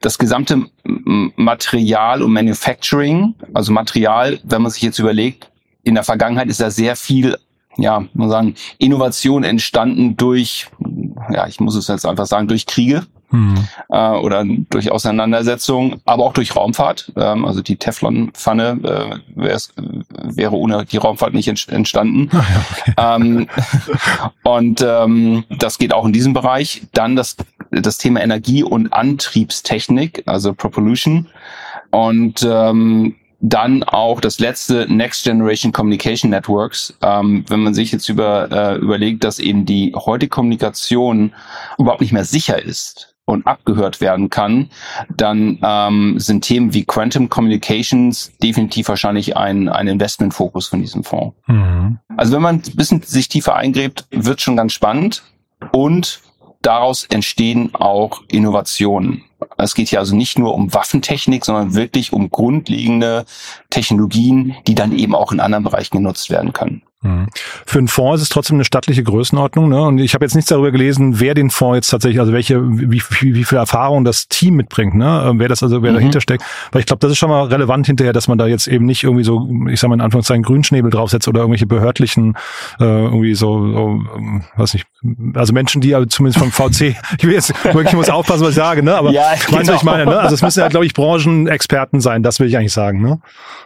Das 0.02 0.18
gesamte 0.18 0.66
Material 0.84 2.22
und 2.22 2.34
Manufacturing, 2.34 3.36
also 3.54 3.72
Material, 3.72 4.40
wenn 4.44 4.62
man 4.62 4.72
sich 4.72 4.82
jetzt 4.82 5.00
überlegt, 5.00 5.50
in 5.84 5.96
der 5.96 6.04
Vergangenheit 6.04 6.48
ist 6.48 6.62
da 6.62 6.72
sehr 6.72 6.96
viel 6.96 7.38
ja, 7.78 8.06
man 8.14 8.30
sagen, 8.30 8.56
Innovation 8.78 9.44
entstanden 9.44 10.16
durch, 10.16 10.68
ja, 11.34 11.48
ich 11.48 11.60
muss 11.60 11.76
es 11.76 11.88
jetzt 11.88 12.06
einfach 12.06 12.26
sagen, 12.26 12.48
durch 12.48 12.66
Kriege. 12.66 13.06
Hm. 13.30 13.56
Äh, 13.90 14.10
oder 14.10 14.46
durch 14.70 14.92
Auseinandersetzungen, 14.92 16.02
aber 16.06 16.24
auch 16.24 16.34
durch 16.34 16.56
Raumfahrt. 16.56 17.12
Ähm, 17.16 17.46
also 17.46 17.64
die 17.64 17.78
Teflon-Pfanne 17.78 19.20
äh, 19.36 19.58
wäre 20.36 20.56
ohne 20.56 20.86
die 20.86 20.98
Raumfahrt 20.98 21.34
nicht 21.34 21.48
entstanden. 21.48 22.30
Ja, 22.44 22.66
okay. 22.72 22.94
ähm, 22.98 23.48
und 24.44 24.86
ähm, 24.86 25.46
das 25.50 25.78
geht 25.78 25.94
auch 25.94 26.06
in 26.06 26.14
diesem 26.14 26.34
Bereich. 26.34 26.84
Dann 26.94 27.16
das, 27.16 27.38
das 27.72 27.98
Thema 27.98 28.22
Energie- 28.22 28.64
und 28.64 28.92
Antriebstechnik, 28.94 30.24
also 30.26 30.54
Propulsion. 30.54 31.28
Und 31.90 32.48
ähm, 32.48 33.16
dann 33.46 33.84
auch 33.84 34.22
das 34.22 34.40
letzte 34.40 34.88
Next 34.90 35.26
Generation 35.26 35.74
Communication 35.74 36.32
Networks. 36.32 36.98
Ähm, 37.02 37.44
wenn 37.50 37.60
man 37.60 37.74
sich 37.74 37.92
jetzt 37.92 38.08
über, 38.08 38.50
äh, 38.50 38.78
überlegt, 38.78 39.26
dass 39.26 39.38
eben 39.38 39.66
die 39.66 39.94
heutige 39.94 40.30
Kommunikation 40.30 41.34
überhaupt 41.78 42.00
nicht 42.00 42.14
mehr 42.14 42.24
sicher 42.24 42.64
ist 42.64 43.16
und 43.26 43.46
abgehört 43.46 44.00
werden 44.00 44.30
kann, 44.30 44.70
dann 45.10 45.60
ähm, 45.62 46.16
sind 46.20 46.46
Themen 46.46 46.74
wie 46.74 46.86
Quantum 46.86 47.30
Communications 47.30 48.32
definitiv 48.42 48.88
wahrscheinlich 48.88 49.36
ein, 49.36 49.68
ein 49.68 49.88
Investmentfokus 49.88 50.70
von 50.70 50.80
diesem 50.80 51.04
Fonds. 51.04 51.36
Mhm. 51.48 52.00
Also 52.16 52.34
wenn 52.34 52.42
man 52.42 52.56
ein 52.56 52.76
bisschen 52.76 53.02
sich 53.02 53.28
tiefer 53.28 53.56
eingräbt, 53.56 54.06
wird 54.10 54.40
schon 54.40 54.56
ganz 54.56 54.72
spannend 54.72 55.22
und 55.74 56.22
daraus 56.64 57.06
entstehen 57.06 57.74
auch 57.76 58.22
Innovationen. 58.28 59.24
Es 59.58 59.76
geht 59.76 59.90
hier 59.90 60.00
also 60.00 60.16
nicht 60.16 60.40
nur 60.40 60.56
um 60.56 60.74
Waffentechnik, 60.74 61.46
sondern 61.46 61.76
wirklich 61.76 62.14
um 62.14 62.30
grundlegende 62.30 63.26
Technologien, 63.70 64.56
die 64.68 64.76
dann 64.76 64.98
eben 64.98 65.16
auch 65.16 65.32
in 65.32 65.40
anderen 65.40 65.64
Bereichen 65.64 65.98
genutzt 65.98 66.30
werden 66.30 66.54
können. 66.54 66.82
Mhm. 67.04 67.28
Für 67.66 67.80
einen 67.80 67.88
Fonds 67.90 68.22
ist 68.22 68.24
es 68.24 68.30
trotzdem 68.30 68.56
eine 68.56 68.66
stattliche 68.66 69.04
Größenordnung. 69.04 69.70
Ne? 69.70 69.82
Und 69.82 69.98
ich 70.00 70.14
habe 70.14 70.26
jetzt 70.26 70.36
nichts 70.36 70.50
darüber 70.50 70.72
gelesen, 70.72 71.20
wer 71.20 71.34
den 71.34 71.50
Fonds 71.50 71.76
jetzt 71.76 71.90
tatsächlich, 71.90 72.20
also 72.20 72.32
welche, 72.32 72.62
wie, 72.64 73.02
wie, 73.02 73.36
wie 73.36 73.44
viel 73.44 73.58
Erfahrung 73.58 74.06
das 74.06 74.30
Team 74.30 74.56
mitbringt, 74.56 74.96
ne? 74.96 75.26
Ähm, 75.28 75.40
wer 75.40 75.50
das 75.50 75.62
also, 75.62 75.84
wer 75.84 75.92
mhm. 75.92 75.96
dahinter 75.96 76.22
steckt. 76.22 76.44
Weil 76.72 76.80
ich 76.80 76.86
glaube, 76.86 77.00
das 77.00 77.12
ist 77.12 77.18
schon 77.18 77.30
mal 77.30 77.44
relevant 77.46 77.86
hinterher, 77.86 78.14
dass 78.14 78.28
man 78.28 78.38
da 78.38 78.48
jetzt 78.48 78.68
eben 78.68 78.86
nicht 78.86 79.04
irgendwie 79.04 79.24
so, 79.24 79.50
ich 79.70 79.80
sag 79.80 79.90
mal 79.90 79.96
in 79.96 80.02
Anführungszeichen, 80.02 80.44
Grünschnäbel 80.44 80.90
draufsetzt 80.90 81.28
oder 81.28 81.42
irgendwelche 81.42 81.68
behördlichen, 81.68 82.38
äh, 82.80 82.86
irgendwie 82.86 83.36
so, 83.36 83.72
so 83.72 84.02
ähm, 84.16 84.44
weiß 84.56 84.74
nicht, 84.74 84.86
also 85.36 85.54
Menschen, 85.54 85.82
die 85.82 85.96
also 85.96 86.06
zumindest 86.06 86.40
vom 86.40 86.52
VC, 86.52 86.96
ich 87.18 87.24
will 87.24 87.34
jetzt 87.34 87.54
wirklich, 87.66 87.88
ich 87.88 87.94
muss 87.94 88.10
aufpassen, 88.10 88.44
was 88.44 88.52
ich 88.52 88.56
sage, 88.56 88.84
ne? 88.84 88.96
Aber 88.96 89.12
ja, 89.12 89.34
genau. 89.46 89.60
weißt 89.60 89.70
du, 89.70 89.74
was 89.74 89.82
ich 89.82 89.86
meine, 89.86 90.06
ne? 90.06 90.20
Also 90.20 90.36
es 90.36 90.42
müssen 90.42 90.60
ja, 90.60 90.68
glaube 90.68 90.86
ich, 90.86 90.94
Branchenexperten 90.94 92.02
sein, 92.02 92.24
das 92.24 92.40
will 92.40 92.48
ich 92.48 92.58
eigentlich 92.58 92.74
sagen, 92.74 93.02
ne? 93.02 93.20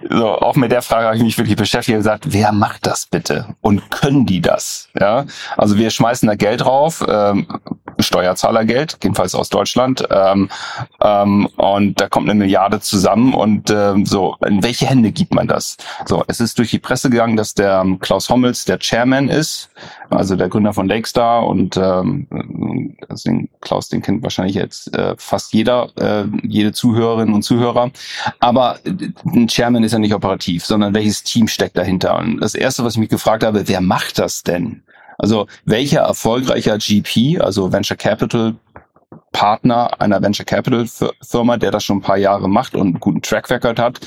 So, 0.10 0.28
auch 0.28 0.56
mit 0.56 0.72
der 0.72 0.82
Frage 0.82 1.08
habe 1.08 1.18
ich 1.18 1.24
mich 1.24 1.38
wirklich 1.38 1.56
beschäftigt 1.56 1.96
und 1.96 2.00
gesagt, 2.00 2.26
wer 2.32 2.52
macht 2.52 2.88
das 2.88 3.06
bitte? 3.06 3.28
bitte? 3.28 3.46
Und 3.62 3.90
können 3.90 4.26
die 4.26 4.42
das? 4.42 4.90
Ja, 5.00 5.26
also 5.58 5.78
wir 5.78 5.90
schmeißen 5.90 6.28
da 6.28 6.36
Geld 6.36 6.62
drauf, 6.62 7.04
ähm, 7.08 7.48
Steuerzahlergeld, 8.00 9.00
jedenfalls 9.04 9.34
aus 9.34 9.50
Deutschland, 9.50 10.08
ähm, 10.12 10.50
ähm, 11.02 11.48
und 11.58 12.00
da 12.00 12.08
kommt 12.10 12.30
eine 12.30 12.38
Milliarde 12.38 12.80
zusammen 12.80 13.34
und 13.34 13.72
ähm, 13.72 14.06
so, 14.06 14.36
in 14.46 14.64
welche 14.64 14.86
Hände 14.86 15.12
gibt 15.12 15.34
man 15.34 15.48
das? 15.48 15.78
So, 16.06 16.24
es 16.28 16.40
ist 16.40 16.60
durch 16.60 16.70
die 16.70 16.80
Presse 16.80 17.10
gegangen, 17.10 17.38
dass 17.38 17.54
der 17.54 17.82
ähm, 17.82 18.00
Klaus 18.00 18.30
Hommels 18.30 18.66
der 18.66 18.78
Chairman 18.78 19.30
ist, 19.30 19.70
also 20.10 20.36
der 20.36 20.50
Gründer 20.50 20.74
von 20.74 20.88
Lakestar 20.88 21.27
und 21.36 21.78
ähm, 21.78 22.28
den 23.26 23.50
Klaus, 23.62 23.90
den 23.90 24.02
kennt 24.02 24.24
wahrscheinlich 24.24 24.56
jetzt 24.56 24.94
äh, 24.96 25.16
fast 25.18 25.54
jeder, 25.54 25.90
äh, 26.00 26.26
jede 26.44 26.72
Zuhörerin 26.72 27.34
und 27.34 27.44
Zuhörer, 27.44 27.92
aber 28.40 28.80
ein 29.26 29.48
Chairman 29.48 29.84
ist 29.84 29.92
ja 29.92 30.00
nicht 30.00 30.14
operativ, 30.14 30.66
sondern 30.66 30.94
welches 30.94 31.24
Team 31.24 31.48
steckt 31.48 31.78
dahinter? 31.78 32.18
Und 32.18 32.40
das 32.40 32.56
erste, 32.56 32.84
was 32.84 32.94
ich 32.94 33.00
mich 33.00 33.10
gefragt 33.10 33.44
habe, 33.44 33.68
wer 33.68 33.82
macht 33.82 34.20
das 34.20 34.44
denn? 34.44 34.84
Also 35.18 35.48
welcher 35.66 36.02
erfolgreicher 36.02 36.78
GP, 36.78 37.42
also 37.42 37.72
Venture 37.72 37.98
Capital 37.98 38.56
Partner 39.32 40.02
einer 40.02 40.22
Venture 40.22 40.46
Capital 40.46 40.88
Firma, 41.22 41.58
der 41.58 41.72
das 41.72 41.84
schon 41.84 41.98
ein 41.98 42.02
paar 42.02 42.18
Jahre 42.18 42.50
macht 42.50 42.74
und 42.74 42.82
einen 42.82 43.00
guten 43.00 43.22
Track 43.22 43.50
Record 43.50 43.78
hat, 43.78 44.00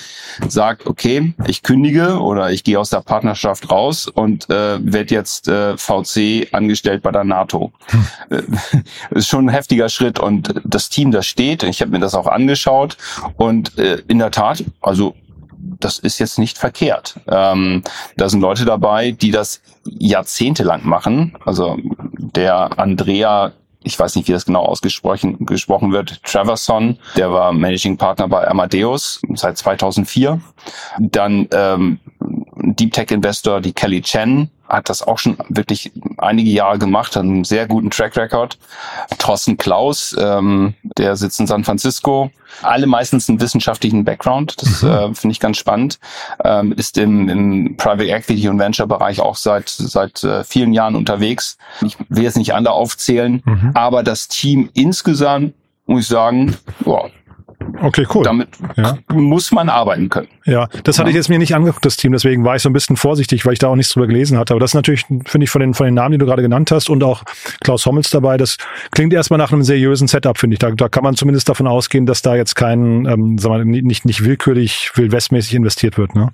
sagt, 0.48 0.86
okay, 0.86 1.34
ich 1.46 1.62
kündige 1.62 2.18
oder 2.18 2.50
ich 2.50 2.64
gehe 2.64 2.78
aus 2.78 2.90
der 2.90 3.00
Partnerschaft 3.00 3.70
raus 3.70 4.08
und 4.08 4.50
äh, 4.50 4.78
werde 4.82 5.14
jetzt 5.14 5.46
äh, 5.46 5.76
VC 5.76 6.48
angestellt 6.52 7.02
bei 7.02 7.12
der 7.12 7.24
NATO. 7.24 7.72
Hm. 7.90 8.06
Äh, 8.30 8.42
ist 9.14 9.28
schon 9.28 9.46
ein 9.46 9.52
heftiger 9.52 9.88
Schritt 9.88 10.18
und 10.18 10.52
das 10.64 10.88
Team, 10.88 11.12
das 11.12 11.26
steht, 11.26 11.62
ich 11.62 11.80
habe 11.80 11.92
mir 11.92 12.00
das 12.00 12.14
auch 12.14 12.26
angeschaut 12.26 12.96
und 13.36 13.78
äh, 13.78 14.02
in 14.08 14.18
der 14.18 14.32
Tat, 14.32 14.64
also 14.80 15.14
das 15.78 15.98
ist 15.98 16.18
jetzt 16.18 16.38
nicht 16.38 16.58
verkehrt. 16.58 17.20
Ähm, 17.28 17.82
da 18.16 18.28
sind 18.28 18.40
Leute 18.40 18.64
dabei, 18.64 19.12
die 19.12 19.30
das 19.30 19.60
jahrzehntelang 19.84 20.86
machen. 20.86 21.36
Also 21.44 21.78
der 22.18 22.78
Andrea 22.78 23.52
ich 23.82 23.98
weiß 23.98 24.16
nicht, 24.16 24.28
wie 24.28 24.32
das 24.32 24.44
genau 24.44 24.62
ausgesprochen 24.62 25.46
gesprochen 25.46 25.92
wird, 25.92 26.22
Traverson, 26.24 26.98
der 27.16 27.32
war 27.32 27.52
Managing 27.52 27.96
Partner 27.96 28.28
bei 28.28 28.46
Amadeus 28.46 29.20
seit 29.34 29.56
2004. 29.56 30.40
Dann 30.98 31.48
ähm, 31.52 31.98
Deep 32.56 32.92
Tech 32.92 33.10
Investor, 33.10 33.60
die 33.60 33.72
Kelly 33.72 34.02
Chen, 34.02 34.50
hat 34.70 34.88
das 34.88 35.02
auch 35.02 35.18
schon 35.18 35.36
wirklich 35.48 35.92
einige 36.18 36.50
Jahre 36.50 36.78
gemacht, 36.78 37.16
hat 37.16 37.24
einen 37.24 37.44
sehr 37.44 37.66
guten 37.66 37.90
Track 37.90 38.16
Record. 38.16 38.58
Thorsten 39.18 39.56
Klaus, 39.56 40.16
ähm, 40.18 40.74
der 40.96 41.16
sitzt 41.16 41.40
in 41.40 41.46
San 41.46 41.64
Francisco. 41.64 42.30
Alle 42.62 42.86
meistens 42.86 43.28
einen 43.28 43.40
wissenschaftlichen 43.40 44.04
Background, 44.04 44.60
das 44.62 44.82
mhm. 44.82 44.90
äh, 44.90 45.14
finde 45.14 45.32
ich 45.32 45.40
ganz 45.40 45.56
spannend. 45.56 45.98
Ähm, 46.44 46.72
ist 46.72 46.98
im, 46.98 47.28
im 47.28 47.76
Private 47.76 48.08
Equity 48.08 48.48
und 48.48 48.58
Venture 48.58 48.86
Bereich 48.86 49.20
auch 49.20 49.36
seit 49.36 49.68
seit 49.68 50.24
äh, 50.24 50.44
vielen 50.44 50.72
Jahren 50.72 50.96
unterwegs. 50.96 51.58
Ich 51.82 51.96
will 52.08 52.22
jetzt 52.22 52.36
nicht 52.36 52.54
alle 52.54 52.70
aufzählen, 52.70 53.42
mhm. 53.44 53.72
aber 53.74 54.02
das 54.02 54.28
Team 54.28 54.70
insgesamt 54.74 55.54
muss 55.86 56.02
ich 56.02 56.08
sagen, 56.08 56.56
boah, 56.80 57.10
Okay, 57.82 58.06
cool. 58.14 58.24
Damit 58.24 58.48
ja. 58.76 58.98
muss 59.12 59.52
man 59.52 59.68
arbeiten 59.68 60.08
können. 60.08 60.28
Ja, 60.44 60.68
das 60.84 60.98
hatte 60.98 61.08
ja. 61.08 61.10
ich 61.10 61.16
jetzt 61.16 61.28
mir 61.28 61.38
nicht 61.38 61.54
angeguckt, 61.54 61.84
das 61.84 61.96
Team, 61.96 62.12
deswegen 62.12 62.44
war 62.44 62.56
ich 62.56 62.62
so 62.62 62.68
ein 62.68 62.72
bisschen 62.72 62.96
vorsichtig, 62.96 63.44
weil 63.46 63.52
ich 63.52 63.58
da 63.58 63.68
auch 63.68 63.76
nichts 63.76 63.92
drüber 63.92 64.06
gelesen 64.06 64.38
hatte. 64.38 64.52
Aber 64.54 64.60
das 64.60 64.70
ist 64.70 64.74
natürlich, 64.74 65.04
finde 65.06 65.44
ich, 65.44 65.50
von 65.50 65.60
den, 65.60 65.74
von 65.74 65.86
den 65.86 65.94
Namen, 65.94 66.12
die 66.12 66.18
du 66.18 66.26
gerade 66.26 66.42
genannt 66.42 66.70
hast 66.70 66.90
und 66.90 67.02
auch 67.04 67.22
Klaus 67.62 67.86
Hommels 67.86 68.10
dabei, 68.10 68.36
das 68.36 68.56
klingt 68.90 69.12
erstmal 69.12 69.38
nach 69.38 69.52
einem 69.52 69.62
seriösen 69.62 70.08
Setup, 70.08 70.38
finde 70.38 70.54
ich. 70.54 70.58
Da, 70.58 70.70
da 70.70 70.88
kann 70.88 71.04
man 71.04 71.14
zumindest 71.14 71.48
davon 71.48 71.66
ausgehen, 71.66 72.06
dass 72.06 72.22
da 72.22 72.34
jetzt 72.34 72.54
kein, 72.54 73.06
ähm, 73.06 73.38
sagen 73.38 73.72
wir, 73.72 73.82
nicht, 73.82 74.04
nicht 74.04 74.24
willkürlich, 74.24 74.92
wildwestmäßig 74.94 75.54
investiert 75.54 75.98
wird, 75.98 76.14
ne? 76.14 76.30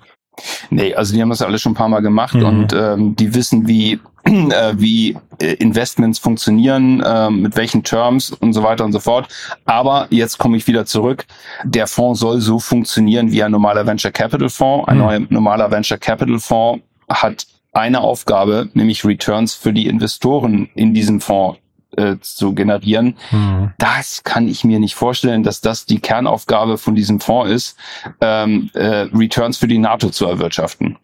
Nee, 0.69 0.93
also 0.93 1.13
die 1.13 1.21
haben 1.21 1.29
das 1.29 1.41
alles 1.41 1.61
schon 1.61 1.71
ein 1.73 1.75
paar 1.75 1.89
Mal 1.89 2.01
gemacht 2.01 2.35
mhm. 2.35 2.45
und 2.45 2.73
ähm, 2.73 3.15
die 3.15 3.33
wissen, 3.33 3.67
wie 3.67 3.99
äh, 4.23 4.73
wie 4.75 5.17
äh, 5.39 5.53
Investments 5.53 6.19
funktionieren, 6.19 7.01
äh, 7.01 7.29
mit 7.29 7.55
welchen 7.55 7.83
Terms 7.83 8.31
und 8.31 8.53
so 8.53 8.63
weiter 8.63 8.83
und 8.85 8.91
so 8.91 8.99
fort. 8.99 9.27
Aber 9.65 10.07
jetzt 10.09 10.37
komme 10.37 10.57
ich 10.57 10.67
wieder 10.67 10.85
zurück. 10.85 11.25
Der 11.63 11.87
Fonds 11.87 12.19
soll 12.19 12.41
so 12.41 12.59
funktionieren 12.59 13.31
wie 13.31 13.43
ein 13.43 13.51
normaler 13.51 13.85
Venture 13.85 14.11
Capital 14.11 14.49
Fonds. 14.49 14.87
Ein 14.87 14.97
mhm. 14.97 15.27
normaler 15.29 15.71
Venture 15.71 15.97
Capital 15.97 16.39
Fonds 16.39 16.83
hat 17.09 17.47
eine 17.73 18.01
Aufgabe, 18.01 18.69
nämlich 18.73 19.05
Returns 19.05 19.53
für 19.53 19.71
die 19.71 19.87
Investoren 19.87 20.69
in 20.75 20.93
diesem 20.93 21.21
Fonds 21.21 21.59
äh, 21.95 22.15
zu 22.21 22.53
generieren. 22.53 23.17
Mhm. 23.31 23.71
Das 23.77 24.23
kann 24.23 24.47
ich 24.47 24.63
mir 24.63 24.79
nicht 24.79 24.95
vorstellen, 24.95 25.43
dass 25.43 25.61
das 25.61 25.85
die 25.85 25.99
Kernaufgabe 25.99 26.77
von 26.77 26.95
diesem 26.95 27.19
Fonds 27.19 27.51
ist, 27.51 27.77
ähm, 28.21 28.69
äh, 28.73 29.07
Returns 29.13 29.57
für 29.57 29.67
die 29.67 29.77
NATO 29.77 30.09
zu 30.09 30.25
erwirtschaften. 30.25 30.97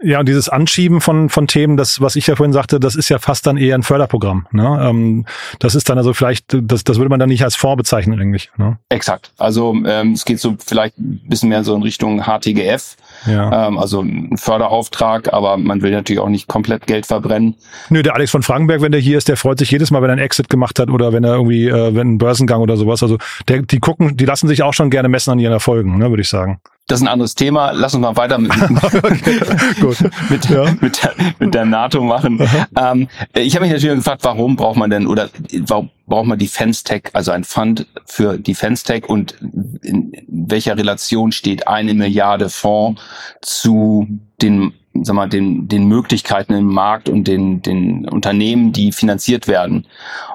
Ja, 0.00 0.20
und 0.20 0.28
dieses 0.28 0.48
Anschieben 0.48 1.00
von, 1.00 1.28
von 1.28 1.48
Themen, 1.48 1.76
das, 1.76 2.00
was 2.00 2.14
ich 2.14 2.28
ja 2.28 2.36
vorhin 2.36 2.52
sagte, 2.52 2.78
das 2.78 2.94
ist 2.94 3.08
ja 3.08 3.18
fast 3.18 3.46
dann 3.46 3.56
eher 3.56 3.74
ein 3.74 3.82
Förderprogramm. 3.82 4.46
Ne? 4.52 4.78
Ähm, 4.80 5.26
das 5.58 5.74
ist 5.74 5.88
dann 5.88 5.98
also 5.98 6.14
vielleicht, 6.14 6.46
das, 6.52 6.84
das 6.84 6.98
würde 6.98 7.08
man 7.08 7.18
dann 7.18 7.28
nicht 7.28 7.42
als 7.42 7.56
Fonds 7.56 7.78
bezeichnen 7.78 8.20
eigentlich. 8.20 8.50
Ne? 8.56 8.78
Exakt. 8.90 9.32
Also 9.38 9.74
ähm, 9.86 10.12
es 10.12 10.24
geht 10.24 10.38
so 10.38 10.54
vielleicht 10.64 10.98
ein 10.98 11.20
bisschen 11.26 11.48
mehr 11.48 11.64
so 11.64 11.74
in 11.74 11.82
Richtung 11.82 12.22
HTGF, 12.22 12.96
ja. 13.26 13.66
ähm, 13.66 13.76
also 13.76 14.00
ein 14.02 14.36
Förderauftrag, 14.36 15.32
aber 15.32 15.56
man 15.56 15.82
will 15.82 15.90
natürlich 15.90 16.20
auch 16.20 16.28
nicht 16.28 16.46
komplett 16.46 16.86
Geld 16.86 17.06
verbrennen. 17.06 17.56
Nö, 17.90 18.04
der 18.04 18.14
Alex 18.14 18.30
von 18.30 18.44
Frankenberg, 18.44 18.80
wenn 18.82 18.92
der 18.92 19.00
hier 19.00 19.18
ist, 19.18 19.26
der 19.26 19.36
freut 19.36 19.58
sich 19.58 19.72
jedes 19.72 19.90
Mal, 19.90 20.00
wenn 20.00 20.10
er 20.10 20.12
einen 20.12 20.22
Exit 20.22 20.48
gemacht 20.48 20.78
hat 20.78 20.90
oder 20.90 21.12
wenn 21.12 21.24
er 21.24 21.34
irgendwie, 21.34 21.66
äh, 21.66 21.94
wenn 21.96 22.14
ein 22.14 22.18
Börsengang 22.18 22.60
oder 22.60 22.76
sowas. 22.76 23.02
Also 23.02 23.18
der, 23.48 23.62
die 23.62 23.80
gucken, 23.80 24.16
die 24.16 24.26
lassen 24.26 24.46
sich 24.46 24.62
auch 24.62 24.74
schon 24.74 24.90
gerne 24.90 25.08
messen 25.08 25.32
an 25.32 25.40
ihren 25.40 25.52
Erfolgen, 25.52 25.98
ne, 25.98 26.08
würde 26.10 26.22
ich 26.22 26.28
sagen. 26.28 26.60
Das 26.88 27.00
ist 27.00 27.04
ein 27.04 27.08
anderes 27.08 27.34
Thema. 27.34 27.70
Lass 27.72 27.94
uns 27.94 28.02
mal 28.02 28.16
weiter 28.16 28.38
mit, 28.38 28.50
mit, 30.30 30.50
ja. 30.50 30.74
mit, 30.80 31.02
der, 31.02 31.14
mit 31.38 31.54
der 31.54 31.64
NATO 31.66 32.02
machen. 32.02 32.40
Ähm, 32.76 33.08
ich 33.34 33.54
habe 33.54 33.66
mich 33.66 33.74
natürlich 33.74 33.96
gefragt, 33.96 34.24
warum 34.24 34.56
braucht 34.56 34.76
man 34.76 34.90
denn 34.90 35.06
oder 35.06 35.28
warum 35.66 35.90
braucht 36.06 36.26
man 36.26 36.38
Defense 36.38 36.82
Tech, 36.82 37.02
also 37.12 37.30
ein 37.30 37.44
Fund 37.44 37.86
für 38.06 38.38
Defense 38.38 38.84
Tech 38.84 39.06
und 39.06 39.36
in 39.82 40.12
welcher 40.26 40.78
Relation 40.78 41.30
steht 41.30 41.68
eine 41.68 41.92
Milliarde 41.92 42.48
Fonds 42.48 43.00
zu 43.42 44.08
den 44.40 44.72
sag 45.02 45.14
mal, 45.14 45.28
den, 45.28 45.68
den 45.68 45.86
Möglichkeiten 45.86 46.54
im 46.54 46.66
Markt 46.66 47.08
und 47.08 47.28
den, 47.28 47.62
den 47.62 48.08
Unternehmen, 48.08 48.72
die 48.72 48.90
finanziert 48.90 49.46
werden. 49.46 49.86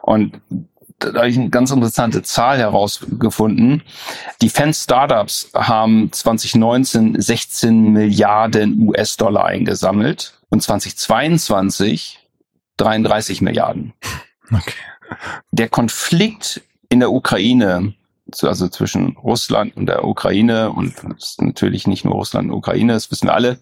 Und 0.03 0.39
da 1.11 1.19
habe 1.19 1.29
ich 1.29 1.37
eine 1.37 1.49
ganz 1.49 1.71
interessante 1.71 2.21
Zahl 2.23 2.57
herausgefunden. 2.57 3.83
Defense 4.41 4.83
Startups 4.83 5.49
haben 5.53 6.11
2019 6.11 7.19
16 7.21 7.91
Milliarden 7.91 8.87
US-Dollar 8.87 9.45
eingesammelt 9.45 10.39
und 10.49 10.61
2022 10.61 12.19
33 12.77 13.41
Milliarden. 13.41 13.93
Okay. 14.51 14.73
Der 15.51 15.69
Konflikt 15.69 16.61
in 16.89 16.99
der 16.99 17.11
Ukraine, 17.11 17.93
also 18.41 18.67
zwischen 18.67 19.17
Russland 19.17 19.75
und 19.77 19.85
der 19.85 20.05
Ukraine 20.05 20.71
und 20.71 20.95
natürlich 21.39 21.87
nicht 21.87 22.05
nur 22.05 22.15
Russland 22.15 22.49
und 22.49 22.57
Ukraine, 22.57 22.93
das 22.93 23.11
wissen 23.11 23.27
wir 23.27 23.33
alle, 23.33 23.59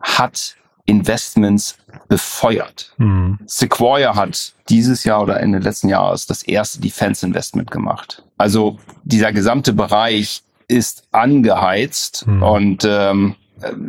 hat 0.00 0.56
Investments 0.86 1.78
befeuert. 2.08 2.92
Mhm. 2.98 3.38
Sequoia 3.46 4.14
hat 4.14 4.52
dieses 4.68 5.04
Jahr 5.04 5.22
oder 5.22 5.40
Ende 5.40 5.58
letzten 5.58 5.88
Jahres 5.88 6.26
das 6.26 6.42
erste 6.42 6.80
Defense 6.80 7.24
Investment 7.24 7.70
gemacht. 7.70 8.22
Also 8.36 8.78
dieser 9.04 9.32
gesamte 9.32 9.72
Bereich 9.72 10.42
ist 10.68 11.04
angeheizt 11.12 12.26
mhm. 12.26 12.42
und 12.42 12.84
ähm, 12.84 13.36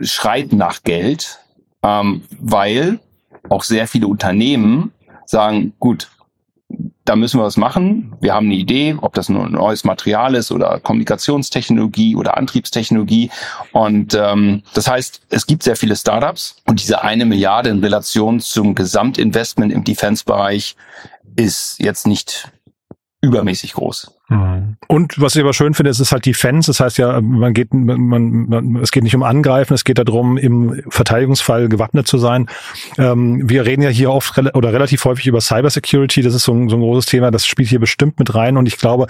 schreit 0.01 0.53
nach 0.53 0.83
Geld, 0.83 1.39
ähm, 1.83 2.23
weil 2.39 2.99
auch 3.49 3.63
sehr 3.63 3.87
viele 3.87 4.07
Unternehmen 4.07 4.91
sagen, 5.25 5.73
gut, 5.79 6.09
da 7.05 7.15
müssen 7.15 7.39
wir 7.39 7.43
was 7.43 7.57
machen. 7.57 8.15
Wir 8.19 8.33
haben 8.33 8.47
eine 8.47 8.55
Idee, 8.55 8.97
ob 8.99 9.13
das 9.13 9.29
nur 9.29 9.45
ein 9.45 9.51
neues 9.51 9.83
Material 9.83 10.33
ist 10.33 10.51
oder 10.51 10.79
Kommunikationstechnologie 10.79 12.15
oder 12.15 12.37
Antriebstechnologie. 12.37 13.29
Und 13.71 14.15
ähm, 14.15 14.63
das 14.73 14.87
heißt, 14.87 15.21
es 15.29 15.45
gibt 15.45 15.61
sehr 15.61 15.75
viele 15.75 15.95
Startups 15.95 16.57
und 16.65 16.81
diese 16.81 17.03
eine 17.03 17.25
Milliarde 17.25 17.69
in 17.69 17.79
Relation 17.79 18.39
zum 18.39 18.73
Gesamtinvestment 18.73 19.71
im 19.71 19.83
Defense-Bereich 19.83 20.75
ist 21.35 21.79
jetzt 21.79 22.07
nicht 22.07 22.51
übermäßig 23.21 23.73
groß. 23.73 24.14
Mhm. 24.27 24.77
Und 24.87 25.19
was 25.21 25.35
ich 25.35 25.41
aber 25.41 25.53
schön 25.53 25.73
finde, 25.73 25.91
ist, 25.91 25.99
ist 25.99 26.11
halt 26.11 26.25
Defense. 26.25 26.69
Das 26.69 26.79
heißt 26.79 26.97
ja, 26.97 27.21
man 27.21 27.53
geht, 27.53 27.73
man, 27.73 27.99
man, 27.99 28.75
es 28.81 28.91
geht 28.91 29.03
nicht 29.03 29.15
um 29.15 29.23
Angreifen, 29.23 29.73
es 29.73 29.83
geht 29.83 29.97
darum, 29.97 30.37
im 30.37 30.81
Verteidigungsfall 30.89 31.69
gewappnet 31.69 32.07
zu 32.07 32.17
sein. 32.17 32.47
Ähm, 32.97 33.47
wir 33.49 33.65
reden 33.65 33.81
ja 33.81 33.89
hier 33.89 34.11
oft 34.11 34.37
re 34.37 34.51
oder 34.53 34.73
relativ 34.73 35.05
häufig 35.05 35.27
über 35.27 35.41
Cybersecurity. 35.41 36.21
Das 36.21 36.33
ist 36.33 36.43
so 36.43 36.53
ein, 36.53 36.69
so 36.69 36.75
ein 36.75 36.81
großes 36.81 37.05
Thema. 37.05 37.31
Das 37.31 37.45
spielt 37.45 37.69
hier 37.69 37.79
bestimmt 37.79 38.19
mit 38.19 38.33
rein. 38.33 38.57
Und 38.57 38.67
ich 38.67 38.77
glaube, 38.77 39.07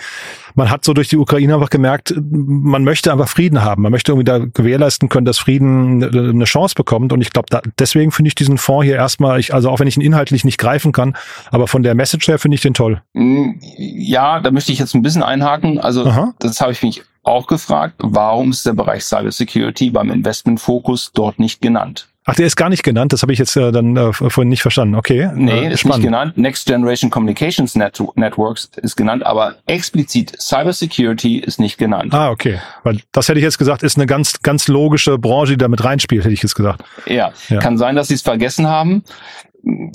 man 0.55 0.69
hat 0.69 0.85
so 0.85 0.93
durch 0.93 1.09
die 1.09 1.17
Ukraine 1.17 1.55
einfach 1.55 1.69
gemerkt, 1.69 2.13
man 2.17 2.83
möchte 2.83 3.11
einfach 3.11 3.29
Frieden 3.29 3.63
haben. 3.63 3.81
Man 3.83 3.91
möchte 3.91 4.11
irgendwie 4.11 4.25
da 4.25 4.39
gewährleisten 4.39 5.09
können, 5.09 5.25
dass 5.25 5.37
Frieden 5.37 6.03
eine 6.03 6.45
Chance 6.45 6.75
bekommt. 6.75 7.13
Und 7.13 7.21
ich 7.21 7.31
glaube, 7.31 7.47
da, 7.49 7.61
deswegen 7.79 8.11
finde 8.11 8.29
ich 8.29 8.35
diesen 8.35 8.57
Fonds 8.57 8.85
hier 8.85 8.95
erstmal, 8.95 9.39
ich, 9.39 9.53
also 9.53 9.69
auch 9.69 9.79
wenn 9.79 9.87
ich 9.87 9.97
ihn 9.97 10.01
inhaltlich 10.01 10.43
nicht 10.43 10.57
greifen 10.57 10.91
kann, 10.91 11.15
aber 11.51 11.67
von 11.67 11.83
der 11.83 11.95
Message 11.95 12.27
her 12.27 12.39
finde 12.39 12.55
ich 12.55 12.61
den 12.61 12.73
toll. 12.73 13.01
Mm, 13.13 13.51
ja, 13.77 14.39
da 14.39 14.51
möchte 14.51 14.71
ich 14.71 14.79
jetzt 14.79 14.93
ein 14.95 15.04
bisschen 15.05 15.23
einhaken. 15.23 15.79
Also 15.79 16.05
Aha. 16.05 16.33
das 16.39 16.59
habe 16.59 16.73
ich 16.73 16.83
mich 16.83 17.03
auch 17.23 17.47
gefragt. 17.47 17.95
Warum 17.99 18.51
ist 18.51 18.65
der 18.65 18.73
Bereich 18.73 19.03
Cybersecurity 19.05 19.89
beim 19.89 20.11
Investmentfokus 20.11 21.11
dort 21.13 21.39
nicht 21.39 21.61
genannt? 21.61 22.07
Ach, 22.27 22.33
der 22.33 22.47
ist 22.47 22.55
gar 22.55 22.69
nicht 22.69 22.81
genannt. 22.81 23.13
Das 23.13 23.21
habe 23.21 23.33
ich 23.33 23.39
jetzt 23.39 23.55
äh, 23.55 23.71
dann 23.71 23.95
äh, 23.95 24.11
vorhin 24.11 24.49
nicht 24.49 24.63
verstanden. 24.63 24.95
Okay. 24.95 25.29
Nee, 25.35 25.67
äh, 25.67 25.73
ist 25.73 25.81
spannend. 25.81 25.97
nicht 25.97 26.05
genannt. 26.05 26.37
Next 26.37 26.65
Generation 26.65 27.11
Communications 27.11 27.75
Net 27.75 28.01
Networks 28.15 28.71
ist 28.77 28.95
genannt, 28.95 29.23
aber 29.23 29.55
explizit 29.67 30.35
Cybersecurity 30.41 31.37
ist 31.37 31.59
nicht 31.59 31.77
genannt. 31.77 32.15
Ah, 32.15 32.31
okay. 32.31 32.59
Weil 32.83 32.99
das 33.11 33.29
hätte 33.29 33.37
ich 33.37 33.43
jetzt 33.43 33.59
gesagt, 33.59 33.83
ist 33.83 33.97
eine 33.97 34.07
ganz, 34.07 34.41
ganz 34.41 34.67
logische 34.67 35.19
Branche, 35.19 35.51
die 35.51 35.57
da 35.57 35.67
mit 35.67 35.83
reinspielt, 35.83 36.23
hätte 36.23 36.33
ich 36.33 36.41
jetzt 36.41 36.55
gesagt. 36.55 36.83
Ja, 37.05 37.31
ja. 37.49 37.59
kann 37.59 37.77
sein, 37.77 37.95
dass 37.95 38.07
sie 38.07 38.15
es 38.15 38.23
vergessen 38.23 38.65
haben. 38.65 39.03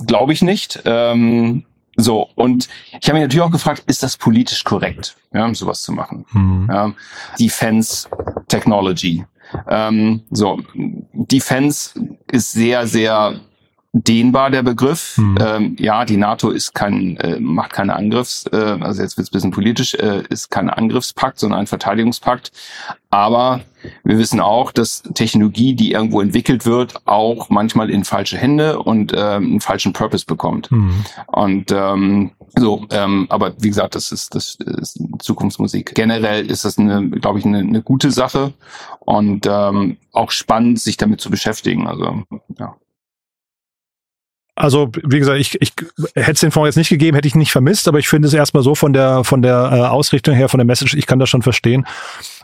Glaube 0.07 0.33
ich 0.33 0.43
nicht. 0.43 0.83
Ähm, 0.85 1.65
so, 2.03 2.29
und 2.35 2.69
ich 3.01 3.09
habe 3.09 3.19
mich 3.19 3.23
natürlich 3.23 3.43
auch 3.43 3.51
gefragt, 3.51 3.83
ist 3.87 4.03
das 4.03 4.17
politisch 4.17 4.65
korrekt, 4.65 5.17
ja, 5.33 5.53
sowas 5.55 5.83
zu 5.83 5.93
machen? 5.93 6.25
Mhm. 6.33 6.69
Ja, 6.71 6.93
Defense 7.39 8.09
Technology. 8.49 9.25
Ähm, 9.69 10.23
so, 10.31 10.61
Defense 11.13 11.93
ist 12.31 12.53
sehr, 12.53 12.87
sehr 12.87 13.41
dehnbar 14.07 14.51
der 14.51 14.63
Begriff. 14.63 15.19
Mhm. 15.19 15.39
Ähm, 15.41 15.77
ja, 15.79 16.05
die 16.05 16.17
NATO 16.17 16.51
ist 16.51 16.75
kein, 16.75 17.17
äh, 17.19 17.41
macht 17.41 17.73
keine 17.73 17.97
Angriffs, 17.97 18.47
äh, 18.53 18.57
also 18.81 19.03
jetzt 19.03 19.17
wird 19.17 19.27
es 19.27 19.31
bisschen 19.31 19.51
politisch, 19.51 19.95
äh, 19.95 20.23
ist 20.29 20.51
kein 20.51 20.71
Angriffspakt, 20.71 21.39
sondern 21.39 21.61
ein 21.61 21.67
Verteidigungspakt. 21.67 22.53
Aber 23.11 23.61
wir 24.05 24.19
wissen 24.19 24.41
auch, 24.41 24.71
dass 24.73 25.03
Technologie, 25.15 25.75
die 25.75 25.93
irgendwo 25.93 26.21
entwickelt 26.21 26.65
wird, 26.65 27.07
auch 27.07 27.51
manchmal 27.51 27.91
in 27.91 28.05
falsche 28.05 28.39
Hände 28.39 28.79
und 28.79 29.13
äh, 29.13 29.17
einen 29.17 29.61
falschen 29.61 29.93
Purpose 29.93 30.27
bekommt. 30.27 30.71
Mhm. 30.71 31.05
Und 31.27 31.73
ähm, 31.73 32.31
So, 32.57 32.87
ähm, 32.91 33.27
aber 33.31 33.55
wie 33.59 33.69
gesagt, 33.69 33.95
das 33.95 34.13
ist 34.13 34.35
das 34.35 34.57
ist 34.57 34.99
Zukunftsmusik. 35.21 35.95
Generell 35.95 36.51
ist 36.51 36.65
das 36.65 36.79
eine, 36.79 37.09
glaube 37.09 37.39
ich, 37.39 37.45
eine, 37.45 37.59
eine 37.59 37.83
gute 37.83 38.11
Sache 38.11 38.53
und 39.01 39.47
ähm, 39.47 39.97
auch 40.13 40.31
spannend, 40.31 40.81
sich 40.81 40.97
damit 40.97 41.21
zu 41.21 41.31
beschäftigen. 41.31 41.87
Also 41.87 42.23
ja. 42.59 42.77
Also, 44.61 44.91
wie 45.03 45.19
gesagt, 45.19 45.41
ich, 45.41 45.59
ich 45.63 45.73
hätte 46.15 46.33
es 46.33 46.41
den 46.41 46.51
Fonds 46.51 46.69
jetzt 46.69 46.77
nicht 46.77 46.91
gegeben, 46.91 47.15
hätte 47.15 47.27
ich 47.27 47.35
nicht 47.35 47.51
vermisst, 47.51 47.89
aber 47.89 47.99
ich 47.99 48.09
finde 48.09 48.29
es 48.29 48.35
erstmal 48.35 48.63
so 48.63 48.75
von 48.75 48.93
der 48.93 49.25
von 49.25 49.41
der 49.41 49.71
äh, 49.73 49.81
Ausrichtung 49.87 50.35
her, 50.35 50.51
von 50.51 50.59
der 50.59 50.67
Message, 50.67 50.93
ich 50.95 51.07
kann 51.07 51.19
das 51.19 51.31
schon 51.31 51.41
verstehen. 51.41 51.87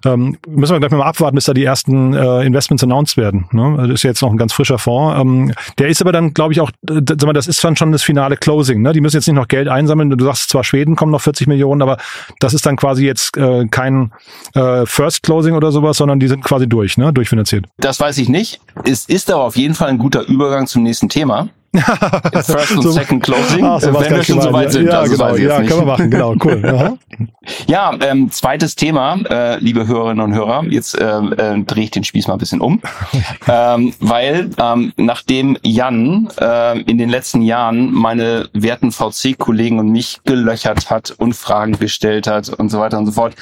Ähm, 0.02 0.38
müssen 0.48 0.72
wir 0.72 0.80
gleich 0.80 0.90
mal 0.92 1.02
abwarten, 1.02 1.34
bis 1.34 1.44
da 1.44 1.52
die 1.52 1.64
ersten 1.64 2.14
äh, 2.14 2.42
Investments 2.42 2.82
announced 2.82 3.18
werden. 3.18 3.48
Ne? 3.52 3.76
Das 3.80 3.90
ist 3.90 4.02
jetzt 4.02 4.22
noch 4.22 4.30
ein 4.30 4.38
ganz 4.38 4.54
frischer 4.54 4.78
Fonds. 4.78 5.20
Ähm, 5.20 5.52
der 5.78 5.88
ist 5.88 6.00
aber 6.00 6.10
dann, 6.10 6.32
glaube 6.32 6.54
ich, 6.54 6.60
auch, 6.60 6.70
sag 6.88 7.22
mal, 7.24 7.34
das 7.34 7.48
ist 7.48 7.62
dann 7.62 7.76
schon 7.76 7.92
das 7.92 8.02
finale 8.02 8.38
Closing. 8.38 8.80
Ne? 8.80 8.94
Die 8.94 9.02
müssen 9.02 9.16
jetzt 9.16 9.26
nicht 9.26 9.36
noch 9.36 9.48
Geld 9.48 9.68
einsammeln. 9.68 10.08
Du 10.08 10.24
sagst 10.24 10.48
zwar, 10.48 10.64
Schweden 10.64 10.96
kommen 10.96 11.12
noch 11.12 11.20
40 11.20 11.46
Millionen, 11.48 11.82
aber 11.82 11.98
das 12.40 12.54
ist 12.54 12.64
dann 12.64 12.76
quasi 12.76 13.04
jetzt 13.04 13.36
äh, 13.36 13.66
kein 13.66 14.12
äh, 14.54 14.86
First 14.86 15.22
Closing 15.22 15.54
oder 15.54 15.70
sowas, 15.70 15.98
sondern 15.98 16.18
die 16.18 16.28
sind 16.28 16.42
quasi 16.42 16.66
durch, 16.66 16.96
ne? 16.96 17.12
durchfinanziert. 17.12 17.66
Das 17.76 18.00
weiß 18.00 18.16
ich 18.18 18.30
nicht. 18.30 18.60
Es 18.84 19.04
ist 19.04 19.30
aber 19.30 19.44
auf 19.44 19.56
jeden 19.56 19.74
Fall 19.74 19.88
ein 19.88 19.98
guter 19.98 20.22
Übergang 20.26 20.66
zum 20.66 20.82
nächsten 20.82 21.10
Thema. 21.10 21.50
First 21.80 22.72
und 22.72 22.82
so, 22.82 22.90
Second 22.90 23.22
Closing, 23.22 23.64
ach, 23.64 23.80
so 23.80 23.92
wenn 23.94 24.16
wir 24.16 24.22
schon 24.22 24.40
so 24.40 24.52
weit 24.52 24.72
sind. 24.72 24.86
Ja, 24.86 25.00
also 25.00 25.16
genau, 25.16 25.36
ja, 25.36 25.58
können 25.62 25.80
wir 25.80 25.86
machen, 25.86 26.10
genau, 26.10 26.34
cool. 26.44 26.98
ja, 27.66 27.92
ähm, 28.00 28.30
zweites 28.30 28.74
Thema, 28.74 29.18
äh, 29.28 29.58
liebe 29.58 29.86
Hörerinnen 29.86 30.24
und 30.24 30.34
Hörer, 30.34 30.64
jetzt 30.64 30.98
äh, 30.98 31.04
äh, 31.04 31.62
drehe 31.64 31.84
ich 31.84 31.90
den 31.90 32.04
Spieß 32.04 32.28
mal 32.28 32.34
ein 32.34 32.38
bisschen 32.38 32.60
um, 32.60 32.80
ähm, 33.48 33.94
weil 34.00 34.50
ähm, 34.58 34.92
nachdem 34.96 35.56
Jan 35.62 36.28
äh, 36.40 36.80
in 36.80 36.98
den 36.98 37.08
letzten 37.08 37.42
Jahren 37.42 37.92
meine 37.92 38.48
werten 38.52 38.92
VC-Kollegen 38.92 39.78
und 39.78 39.90
mich 39.90 40.20
gelöchert 40.24 40.90
hat 40.90 41.14
und 41.18 41.34
Fragen 41.34 41.78
gestellt 41.78 42.26
hat 42.26 42.48
und 42.48 42.70
so 42.70 42.80
weiter 42.80 42.98
und 42.98 43.06
so 43.06 43.12
fort, 43.12 43.34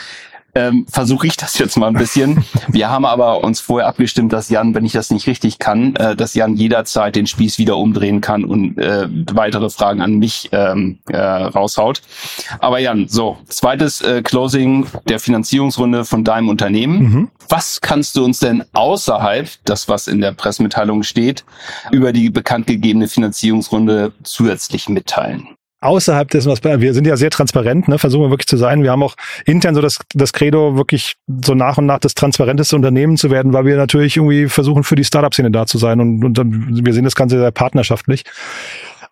ähm, 0.55 0.87
versuche 0.91 1.27
ich 1.27 1.37
das 1.37 1.59
jetzt 1.59 1.77
mal 1.77 1.89
ein 1.89 1.95
bisschen. 1.95 2.45
Wir 2.69 2.91
haben 2.91 3.05
aber 3.05 3.43
uns 3.43 3.61
vorher 3.61 3.89
abgestimmt, 3.89 4.33
dass 4.33 4.49
Jan, 4.49 4.75
wenn 4.75 4.85
ich 4.85 4.93
das 4.93 5.11
nicht 5.11 5.27
richtig 5.27 5.59
kann, 5.59 5.97
äh, 5.97 6.17
dass 6.17 6.35
Jan 6.35 6.57
jederzeit 6.57 7.17
den 7.17 7.27
Spieß 7.27 7.59
wieder 7.59 7.77
umdrehen 7.77 8.21
kann 8.21 8.45
und 8.45 8.79
äh, 8.79 9.09
weitere 9.33 9.71
Fragen 9.71 10.01
an 10.01 10.15
mich 10.15 10.51
ähm, 10.53 10.99
äh, 11.09 11.19
raushaut. 11.19 12.03
Aber 12.61 12.79
Jan, 12.79 13.09
so, 13.09 13.39
zweites 13.49 14.01
äh, 14.01 14.23
Closing 14.23 14.87
der 15.09 15.19
Finanzierungsrunde 15.19 16.05
von 16.05 16.25
deinem 16.25 16.49
Unternehmen. 16.49 16.99
Mhm. 16.99 17.31
Was 17.49 17.81
kannst 17.81 18.17
du 18.17 18.25
uns 18.25 18.41
denn 18.41 18.65
außerhalb, 18.73 19.49
das 19.65 19.89
was 19.89 20.09
in 20.09 20.21
der 20.21 20.33
Pressemitteilung 20.33 21.03
steht, 21.03 21.45
über 21.91 22.13
die 22.13 22.31
bekannt 22.31 22.67
gegebene 22.67 23.09
Finanzierungsrunde 23.09 24.13
zusätzlich 24.23 24.89
mitteilen? 24.89 25.49
Außerhalb 25.85 26.31
dessen, 26.31 26.51
was 26.51 26.65
wir 26.65 26.95
sind 26.95 27.07
ja 27.07 27.17
sehr 27.17 27.31
transparent, 27.31 27.89
ne, 27.89 27.99
versuchen 27.99 28.25
wir 28.25 28.31
wirklich 28.31 28.47
zu 28.47 28.57
sein. 28.57 28.83
Wir 28.83 28.91
haben 28.91 29.03
auch 29.03 29.15
intern 29.45 29.75
so 29.75 29.81
das, 29.81 29.99
das 30.15 30.33
Credo, 30.33 30.77
wirklich 30.77 31.17
so 31.45 31.55
nach 31.55 31.79
und 31.79 31.87
nach 31.87 31.99
das 31.99 32.15
transparenteste 32.15 32.75
Unternehmen 32.75 33.17
zu 33.17 33.31
werden, 33.31 33.53
weil 33.53 33.67
wir 33.67 33.77
natürlich 33.77 34.17
irgendwie 34.17 34.49
versuchen, 34.49 34.83
für 34.83 34.97
die 34.97 35.05
Startup-Szene 35.05 35.51
da 35.51 35.67
zu 35.67 35.79
sein 35.79 36.01
und, 36.01 36.39
und 36.39 36.85
wir 36.87 36.93
sehen 36.95 37.05
das 37.05 37.15
Ganze 37.15 37.39
sehr 37.39 37.51
partnerschaftlich. 37.51 38.25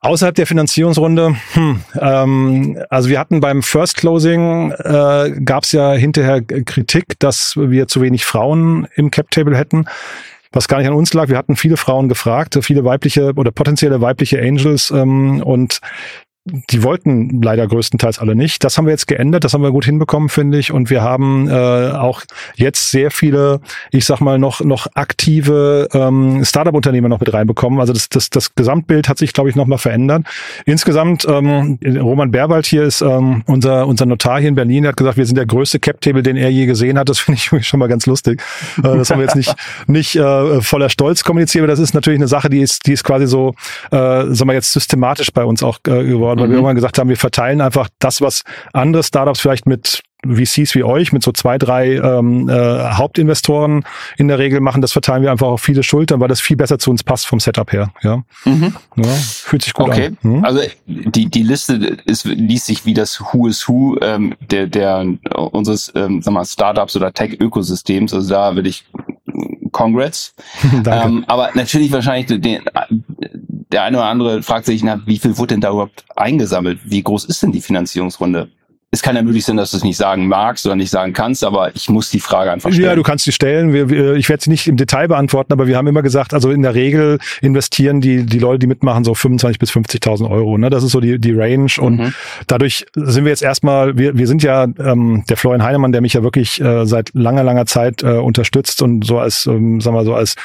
Außerhalb 0.00 0.34
der 0.34 0.48
Finanzierungsrunde, 0.48 1.36
hm, 1.52 1.80
ähm, 2.00 2.78
also 2.90 3.08
wir 3.08 3.20
hatten 3.20 3.40
beim 3.40 3.62
First 3.62 3.98
Closing, 3.98 4.72
äh, 4.72 5.30
gab 5.44 5.62
es 5.62 5.72
ja 5.72 5.92
hinterher 5.92 6.42
Kritik, 6.42 7.18
dass 7.20 7.54
wir 7.56 7.86
zu 7.86 8.00
wenig 8.00 8.24
Frauen 8.24 8.88
im 8.96 9.10
Cap 9.10 9.30
Table 9.30 9.56
hätten 9.56 9.84
was 10.54 10.68
gar 10.68 10.78
nicht 10.78 10.86
an 10.86 10.92
uns 10.92 11.14
lag. 11.14 11.28
Wir 11.28 11.38
hatten 11.38 11.56
viele 11.56 11.78
Frauen 11.78 12.10
gefragt, 12.10 12.58
viele 12.60 12.84
weibliche 12.84 13.32
oder 13.36 13.50
potenzielle 13.50 14.02
weibliche 14.02 14.38
Angels 14.38 14.90
ähm, 14.90 15.42
und 15.42 15.80
die 16.44 16.82
wollten 16.82 17.40
leider 17.40 17.68
größtenteils 17.68 18.18
alle 18.18 18.34
nicht. 18.34 18.64
Das 18.64 18.76
haben 18.76 18.86
wir 18.86 18.90
jetzt 18.90 19.06
geändert, 19.06 19.44
das 19.44 19.54
haben 19.54 19.62
wir 19.62 19.70
gut 19.70 19.84
hinbekommen, 19.84 20.28
finde 20.28 20.58
ich. 20.58 20.72
Und 20.72 20.90
wir 20.90 21.00
haben 21.00 21.48
äh, 21.48 21.52
auch 21.92 22.22
jetzt 22.56 22.90
sehr 22.90 23.12
viele, 23.12 23.60
ich 23.92 24.06
sag 24.06 24.20
mal, 24.20 24.40
noch, 24.40 24.60
noch 24.60 24.88
aktive 24.94 25.88
ähm, 25.92 26.44
Startup-Unternehmer 26.44 27.08
noch 27.08 27.20
mit 27.20 27.32
reinbekommen. 27.32 27.78
Also 27.78 27.92
das, 27.92 28.08
das, 28.08 28.28
das 28.28 28.56
Gesamtbild 28.56 29.08
hat 29.08 29.18
sich, 29.18 29.32
glaube 29.32 29.50
ich, 29.50 29.56
nochmal 29.56 29.78
verändert. 29.78 30.24
Insgesamt, 30.66 31.24
ähm, 31.28 31.78
Roman 31.84 32.32
Berwald 32.32 32.66
hier 32.66 32.82
ist 32.82 33.02
ähm, 33.02 33.44
unser, 33.46 33.86
unser 33.86 34.06
Notar 34.06 34.40
hier 34.40 34.48
in 34.48 34.56
Berlin, 34.56 34.82
der 34.82 34.90
hat 34.90 34.96
gesagt, 34.96 35.18
wir 35.18 35.26
sind 35.26 35.36
der 35.36 35.46
größte 35.46 35.78
Cap-Table, 35.78 36.24
den 36.24 36.36
er 36.36 36.50
je 36.50 36.66
gesehen 36.66 36.98
hat. 36.98 37.08
Das 37.08 37.20
finde 37.20 37.38
ich 37.38 37.66
schon 37.68 37.78
mal 37.78 37.88
ganz 37.88 38.06
lustig. 38.06 38.42
Äh, 38.78 38.82
das 38.82 39.10
haben 39.10 39.18
wir 39.20 39.26
jetzt 39.26 39.36
nicht, 39.36 39.54
nicht 39.86 40.16
äh, 40.16 40.60
voller 40.60 40.88
Stolz 40.88 41.22
kommuniziert, 41.22 41.62
aber 41.62 41.70
das 41.70 41.78
ist 41.78 41.94
natürlich 41.94 42.18
eine 42.18 42.28
Sache, 42.28 42.50
die 42.50 42.60
ist, 42.60 42.84
die 42.86 42.92
ist 42.94 43.04
quasi 43.04 43.28
so, 43.28 43.54
äh, 43.92 43.96
sagen 43.96 44.48
wir 44.48 44.54
jetzt 44.54 44.72
systematisch 44.72 45.32
bei 45.32 45.44
uns 45.44 45.62
auch 45.62 45.78
äh, 45.86 46.02
geworden 46.02 46.31
geworden, 46.32 46.40
weil 46.40 46.48
mhm. 46.48 46.52
wir 46.52 46.56
irgendwann 46.58 46.76
gesagt 46.76 46.98
haben, 46.98 47.08
wir 47.08 47.16
verteilen 47.16 47.60
einfach 47.60 47.88
das, 47.98 48.20
was 48.20 48.42
andere 48.72 49.02
Startups 49.02 49.40
vielleicht 49.40 49.66
mit 49.66 50.02
VCs 50.24 50.76
wie 50.76 50.84
euch 50.84 51.12
mit 51.12 51.24
so 51.24 51.32
zwei, 51.32 51.58
drei 51.58 51.96
ähm, 51.96 52.48
äh, 52.48 52.52
Hauptinvestoren 52.92 53.84
in 54.16 54.28
der 54.28 54.38
Regel 54.38 54.60
machen, 54.60 54.80
das 54.80 54.92
verteilen 54.92 55.22
wir 55.22 55.32
einfach 55.32 55.48
auf 55.48 55.60
viele 55.60 55.82
Schultern, 55.82 56.20
weil 56.20 56.28
das 56.28 56.40
viel 56.40 56.56
besser 56.56 56.78
zu 56.78 56.90
uns 56.90 57.02
passt 57.02 57.26
vom 57.26 57.40
Setup 57.40 57.72
her. 57.72 57.92
Ja, 58.02 58.22
mhm. 58.44 58.72
ja 58.96 59.04
fühlt 59.04 59.62
sich 59.62 59.72
gut 59.72 59.88
okay. 59.88 60.06
an. 60.06 60.18
Mhm. 60.22 60.44
Also 60.44 60.60
die 60.86 61.26
die 61.26 61.42
Liste 61.42 61.98
ist 62.04 62.24
liest 62.24 62.66
sich 62.66 62.86
wie 62.86 62.94
das 62.94 63.20
Who 63.20 63.48
is 63.48 63.68
Who 63.68 63.98
ähm, 64.00 64.36
der 64.40 64.68
der 64.68 65.04
unseres 65.34 65.90
ähm, 65.96 66.22
sag 66.22 66.32
mal 66.32 66.44
Startups 66.44 66.94
oder 66.94 67.12
Tech 67.12 67.40
Ökosystems. 67.40 68.14
Also 68.14 68.30
da 68.30 68.54
will 68.54 68.66
ich 68.68 68.84
Congrats. 69.72 70.34
ähm, 70.86 71.24
aber 71.26 71.50
natürlich 71.54 71.90
wahrscheinlich 71.90 72.40
den, 72.40 72.62
der 73.72 73.82
eine 73.82 73.98
oder 73.98 74.06
andere 74.06 74.42
fragt 74.42 74.66
sich, 74.66 74.82
na, 74.82 75.00
wie 75.06 75.18
viel 75.18 75.36
wurde 75.38 75.54
denn 75.54 75.60
da 75.60 75.70
überhaupt 75.70 76.04
eingesammelt? 76.14 76.80
Wie 76.84 77.02
groß 77.02 77.24
ist 77.24 77.42
denn 77.42 77.52
die 77.52 77.62
Finanzierungsrunde? 77.62 78.50
Es 78.94 79.00
kann 79.00 79.16
ja 79.16 79.22
möglich 79.22 79.46
sein, 79.46 79.56
dass 79.56 79.70
du 79.70 79.78
es 79.78 79.84
nicht 79.84 79.96
sagen 79.96 80.28
magst 80.28 80.66
oder 80.66 80.76
nicht 80.76 80.90
sagen 80.90 81.14
kannst, 81.14 81.42
aber 81.44 81.74
ich 81.74 81.88
muss 81.88 82.10
die 82.10 82.20
Frage 82.20 82.52
einfach 82.52 82.70
stellen. 82.70 82.84
Ja, 82.84 82.94
du 82.94 83.02
kannst 83.02 83.24
sie 83.24 83.32
stellen. 83.32 83.72
Wir, 83.72 83.88
wir, 83.88 84.14
ich 84.16 84.28
werde 84.28 84.44
sie 84.44 84.50
nicht 84.50 84.68
im 84.68 84.76
Detail 84.76 85.08
beantworten, 85.08 85.50
aber 85.50 85.66
wir 85.66 85.78
haben 85.78 85.86
immer 85.86 86.02
gesagt, 86.02 86.34
also 86.34 86.50
in 86.50 86.60
der 86.60 86.74
Regel 86.74 87.18
investieren 87.40 88.02
die, 88.02 88.26
die 88.26 88.38
Leute, 88.38 88.58
die 88.58 88.66
mitmachen, 88.66 89.02
so 89.02 89.14
25 89.14 89.58
bis 89.58 89.70
50.000 89.70 90.30
Euro. 90.30 90.58
Ne? 90.58 90.68
Das 90.68 90.84
ist 90.84 90.92
so 90.92 91.00
die, 91.00 91.18
die 91.18 91.32
Range 91.32 91.72
und 91.80 92.00
mhm. 92.00 92.14
dadurch 92.48 92.84
sind 92.94 93.24
wir 93.24 93.30
jetzt 93.30 93.42
erstmal, 93.42 93.96
wir, 93.96 94.18
wir 94.18 94.26
sind 94.26 94.42
ja 94.42 94.64
ähm, 94.64 95.24
der 95.26 95.38
Florian 95.38 95.62
Heinemann, 95.62 95.92
der 95.92 96.02
mich 96.02 96.12
ja 96.12 96.22
wirklich 96.22 96.60
äh, 96.60 96.84
seit 96.84 97.14
langer, 97.14 97.44
langer 97.44 97.64
Zeit 97.64 98.02
äh, 98.02 98.18
unterstützt 98.18 98.82
und 98.82 99.06
so 99.06 99.18
als, 99.18 99.46
ähm, 99.46 99.80
sagen 99.80 99.96
wir 99.96 100.04
so 100.04 100.14
als 100.14 100.36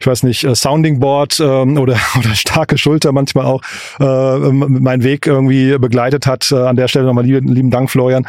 ich 0.00 0.06
weiß 0.06 0.22
nicht, 0.22 0.44
äh, 0.44 0.54
Sounding 0.54 1.00
Board 1.00 1.40
ähm, 1.40 1.78
oder, 1.78 1.96
oder 2.18 2.34
starke 2.34 2.78
Schulter 2.78 3.12
manchmal 3.12 3.46
auch 3.46 3.62
äh, 4.00 4.04
meinen 4.52 5.02
Weg 5.02 5.26
irgendwie 5.26 5.76
begleitet 5.78 6.26
hat. 6.26 6.50
Äh, 6.52 6.56
an 6.56 6.76
der 6.76 6.88
Stelle 6.88 7.06
nochmal 7.06 7.24
lieben, 7.24 7.48
lieben 7.48 7.70
Dank 7.70 7.77
Dank, 7.78 7.90
Florian. 7.90 8.26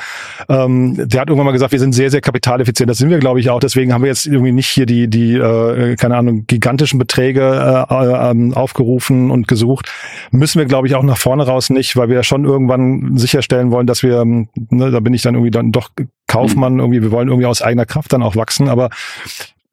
Ähm, 0.48 0.96
der 0.98 1.22
hat 1.22 1.30
irgendwann 1.30 1.46
mal 1.46 1.52
gesagt, 1.52 1.72
wir 1.72 1.80
sind 1.80 1.94
sehr, 1.94 2.12
sehr 2.12 2.22
kapitaleffizient. 2.22 2.90
Das 2.90 2.98
sind 2.98 3.10
wir, 3.10 3.20
glaube 3.20 3.40
ich, 3.40 3.50
auch. 3.50 3.60
Deswegen 3.60 3.94
haben 3.94 4.04
wir 4.04 4.10
jetzt 4.10 4.26
irgendwie 4.26 4.52
nicht 4.52 4.68
hier 4.68 4.86
die, 4.86 5.10
die 5.10 5.34
äh, 5.34 5.96
keine 5.96 6.18
Ahnung, 6.18 6.46
gigantischen 6.46 7.00
Beträge 7.00 7.42
äh, 7.90 7.94
äh, 7.94 8.54
aufgerufen 8.54 9.32
und 9.32 9.48
gesucht. 9.48 9.92
Müssen 10.32 10.60
wir, 10.60 10.66
glaube 10.66 10.88
ich, 10.88 10.96
auch 10.96 11.04
nach 11.04 11.18
vorne 11.18 11.46
raus 11.46 11.70
nicht, 11.70 11.96
weil 11.96 12.10
wir 12.10 12.16
ja 12.16 12.24
schon 12.24 12.46
irgendwann 12.46 13.18
sicherstellen 13.18 13.72
wollen, 13.72 13.88
dass 13.88 14.04
wir, 14.04 14.24
ne, 14.24 14.92
da 14.92 15.00
bin 15.00 15.14
ich 15.14 15.22
dann 15.24 15.34
irgendwie 15.34 15.52
dann 15.52 15.72
doch 15.72 15.90
Kaufmann, 16.28 16.74
mhm. 16.74 16.80
irgendwie, 16.80 17.02
wir 17.02 17.12
wollen 17.12 17.28
irgendwie 17.28 17.48
aus 17.48 17.62
eigener 17.62 17.86
Kraft 17.86 18.14
dann 18.14 18.24
auch 18.24 18.36
wachsen. 18.36 18.70
Aber 18.70 18.90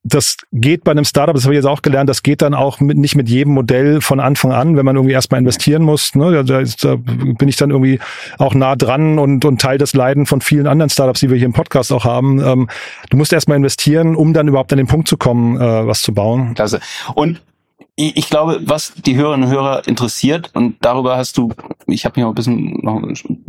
das 0.07 0.37
geht 0.53 0.85
bei 0.85 0.93
einem 0.93 1.05
Startup, 1.05 1.35
das 1.35 1.45
habe 1.45 1.55
ich 1.55 1.59
jetzt 1.59 1.67
auch 1.67 1.83
gelernt, 1.83 2.09
das 2.09 2.23
geht 2.23 2.43
dann 2.43 2.55
auch 2.55 2.81
mit, 2.81 2.97
nicht 2.97 3.17
mit 3.17 3.29
jedem 3.29 3.55
Modell 3.55 4.01
von 4.01 4.21
Anfang 4.21 4.53
an, 4.53 4.77
wenn 4.77 4.85
man 4.85 4.97
irgendwie 4.97 5.15
erstmal 5.15 5.41
investieren 5.41 5.83
muss. 5.83 6.15
Ne? 6.15 6.45
Da, 6.45 6.63
da, 6.63 6.97
bin 6.97 7.49
ich 7.49 7.57
dann 7.57 7.71
irgendwie 7.71 7.99
auch 8.39 8.55
nah 8.55 8.77
dran 8.77 9.19
und, 9.19 9.45
und 9.45 9.61
Teil 9.61 9.79
des 9.79 9.95
Leiden 9.95 10.27
von 10.27 10.41
vielen 10.41 10.67
anderen 10.67 10.91
Startups, 10.91 11.21
die 11.21 11.31
wir 11.31 11.37
hier 11.37 11.47
im 11.47 11.53
Podcast 11.53 11.93
auch 11.93 12.05
haben. 12.05 12.41
Ähm, 12.41 12.69
du 13.11 13.17
musst 13.17 13.33
erstmal 13.33 13.57
investieren, 13.57 14.15
um 14.15 14.33
dann 14.33 14.49
überhaupt 14.49 14.73
an 14.73 14.79
den 14.79 14.87
Punkt 14.87 15.09
zu 15.09 15.17
kommen, 15.17 15.57
äh, 15.57 15.87
was 15.87 16.03
zu 16.03 16.15
bauen. 16.15 16.55
Klasse. 16.55 16.81
Und 17.15 17.41
ich 17.97 18.29
glaube, 18.29 18.61
was 18.63 18.93
die 18.95 19.17
Hörerinnen 19.17 19.49
und 19.49 19.55
Hörer 19.55 19.89
interessiert, 19.89 20.51
und 20.55 20.77
darüber 20.83 21.17
hast 21.17 21.39
du, 21.39 21.53
ich 21.87 22.05
habe 22.05 22.21
mir 22.21 22.27
auch 22.27 22.33
ein 22.33 22.35
bisschen 22.35 22.79
noch 22.83 23.01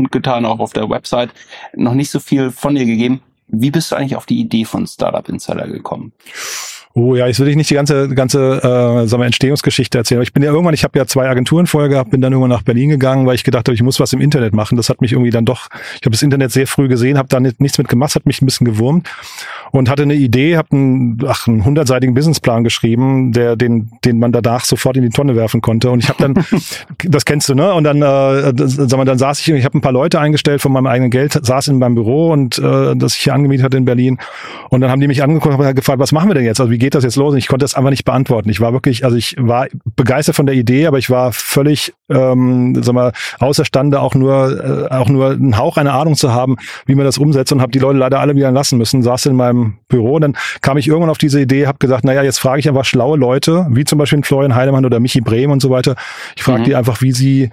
getan, 0.10 0.46
auch 0.46 0.60
auf 0.60 0.72
der 0.72 0.90
Website, 0.90 1.32
noch 1.76 1.94
nicht 1.94 2.10
so 2.10 2.20
viel 2.20 2.52
von 2.52 2.76
dir 2.76 2.86
gegeben. 2.86 3.22
Wie 3.48 3.72
bist 3.72 3.92
du 3.92 3.96
eigentlich 3.96 4.16
auf 4.16 4.26
die 4.26 4.40
Idee 4.40 4.66
von 4.66 4.86
Startup 4.88 5.28
Insider 5.28 5.68
gekommen? 5.68 6.12
Oh 7.00 7.14
ja, 7.16 7.28
jetzt 7.28 7.38
würde 7.38 7.52
ich 7.52 7.56
nicht 7.56 7.70
die 7.70 7.76
ganze 7.76 8.10
ganze 8.10 8.58
äh, 8.58 9.08
sagen 9.08 9.22
wir, 9.22 9.28
Entstehungsgeschichte 9.28 10.00
erzählen. 10.00 10.18
Aber 10.18 10.24
ich 10.24 10.34
bin 10.34 10.42
ja 10.42 10.50
irgendwann, 10.50 10.74
ich 10.74 10.84
habe 10.84 10.98
ja 10.98 11.06
zwei 11.06 11.30
Agenturen 11.30 11.68
vorher 11.68 11.90
gehabt, 11.90 12.10
bin 12.10 12.22
dann 12.22 12.34
irgendwann 12.34 12.50
nach 12.50 12.64
Berlin 12.64 12.90
gegangen, 12.90 13.28
weil 13.28 13.36
ich 13.36 13.44
gedacht 13.44 13.68
habe, 13.68 13.76
ich 13.76 13.84
muss 13.84 14.00
was 14.00 14.14
im 14.14 14.20
Internet 14.20 14.56
machen. 14.56 14.78
Das 14.78 14.90
hat 14.90 15.00
mich 15.00 15.12
irgendwie 15.12 15.30
dann 15.30 15.46
doch, 15.46 15.68
ich 15.94 16.02
habe 16.02 16.10
das 16.10 16.24
Internet 16.24 16.52
sehr 16.52 16.66
früh 16.66 16.88
gesehen, 16.88 17.20
habe 17.20 17.28
da 17.30 17.40
nichts 17.40 17.78
mit 17.78 17.88
gemacht, 17.88 18.16
hat 18.16 18.26
mich 18.26 18.42
ein 18.42 18.48
bisschen 18.48 18.66
gewurmt 18.66 19.08
und 19.70 19.92
hatte 19.92 20.02
eine 20.02 20.16
Idee, 20.16 20.58
habe 20.58 20.70
einen, 20.72 21.20
ach, 21.28 21.48
einen 21.48 21.64
hundertseitigen 21.66 22.16
Businessplan 22.16 22.64
geschrieben, 22.64 23.32
der 23.32 23.56
den 23.56 23.92
den 24.04 24.18
man 24.18 24.32
danach 24.32 24.66
sofort 24.66 24.98
in 24.98 25.04
die 25.04 25.10
Tonne 25.10 25.36
werfen 25.36 25.62
konnte. 25.62 25.92
Und 25.92 26.00
ich 26.00 26.10
habe 26.10 26.18
dann, 26.20 26.34
das 27.04 27.26
kennst 27.26 27.48
du, 27.48 27.54
ne? 27.54 27.76
Und 27.76 27.84
dann, 27.84 28.02
äh, 28.02 28.54
sag 28.56 28.98
mal, 28.98 29.06
dann 29.06 29.20
saß 29.20 29.40
ich, 29.40 29.50
ich 29.50 29.66
habe 29.66 29.78
ein 29.78 29.82
paar 29.82 29.92
Leute 29.92 30.20
eingestellt 30.20 30.64
von 30.64 30.72
meinem 30.72 30.88
eigenen 30.88 31.12
Geld, 31.12 31.40
saß 31.40 31.68
in 31.68 31.78
meinem 31.78 31.94
Büro 31.94 32.32
und 32.32 32.58
äh, 32.58 32.96
das 32.96 33.16
ich 33.16 33.22
hier 33.22 33.36
angemietet 33.36 33.66
hatte 33.66 33.78
in 33.78 33.86
Berlin. 33.86 34.18
Und 34.72 34.82
dann 34.82 34.90
haben 34.90 35.00
die 35.00 35.08
mich 35.08 35.22
angeguckt 35.22 35.60
und 35.60 35.76
gefragt, 35.76 36.00
was 36.00 36.12
machen 36.12 36.28
wir 36.28 36.34
denn 36.34 36.46
jetzt? 36.46 36.60
Also 36.60 36.72
wie 36.72 36.87
geht 36.88 36.96
das 36.96 37.04
jetzt 37.04 37.18
los? 37.18 37.34
Und 37.34 37.38
ich 37.38 37.50
konnte 37.50 37.66
das 37.66 37.76
einfach 37.76 37.90
nicht 37.90 38.06
beantworten. 38.06 38.50
Ich 38.50 38.62
war 38.62 38.72
wirklich, 38.72 39.04
also 39.04 39.18
ich 39.18 39.36
war 39.38 39.68
begeistert 39.98 40.38
von 40.38 40.46
der 40.46 40.56
Idee, 40.56 40.88
aber 40.88 40.98
ich 40.98 41.10
war 41.10 41.34
völlig, 41.34 41.94
ähm, 42.10 42.82
sag 42.82 42.96
mal, 42.96 43.12
außerstande 43.40 44.00
auch 44.00 44.16
nur, 44.16 44.88
äh, 44.90 44.96
auch 44.96 45.10
nur 45.10 45.32
einen 45.32 45.58
Hauch 45.58 45.76
einer 45.76 45.94
Ahnung 45.94 46.16
zu 46.16 46.34
haben, 46.34 46.56
wie 46.86 46.96
man 46.96 47.04
das 47.04 47.18
umsetzt 47.18 47.52
und 47.52 47.62
habe 47.62 47.74
die 47.74 47.80
Leute 47.80 48.00
leider 48.00 48.22
alle 48.22 48.38
wieder 48.38 48.52
lassen 48.52 48.78
müssen. 48.78 49.04
Saß 49.04 49.26
in 49.26 49.36
meinem 49.36 49.80
Büro 49.90 50.16
und 50.16 50.22
dann 50.22 50.38
kam 50.62 50.78
ich 50.78 50.88
irgendwann 50.88 51.10
auf 51.10 51.18
diese 51.18 51.42
Idee, 51.42 51.68
habe 51.68 51.78
gesagt, 51.78 52.06
naja, 52.06 52.24
jetzt 52.24 52.40
frage 52.40 52.62
ich 52.62 52.70
einfach 52.70 52.86
schlaue 52.86 53.18
Leute, 53.18 53.68
wie 53.72 53.84
zum 53.84 54.00
Beispiel 54.00 54.24
Florian 54.24 54.56
Heidemann 54.56 54.86
oder 54.86 55.02
Michi 55.02 55.20
Brehm 55.20 55.52
und 55.52 55.62
so 55.62 55.70
weiter. 55.70 55.96
Ich 56.38 56.44
frage 56.44 56.62
mhm. 56.62 56.64
die 56.64 56.76
einfach, 56.76 57.02
wie 57.02 57.12
sie 57.12 57.50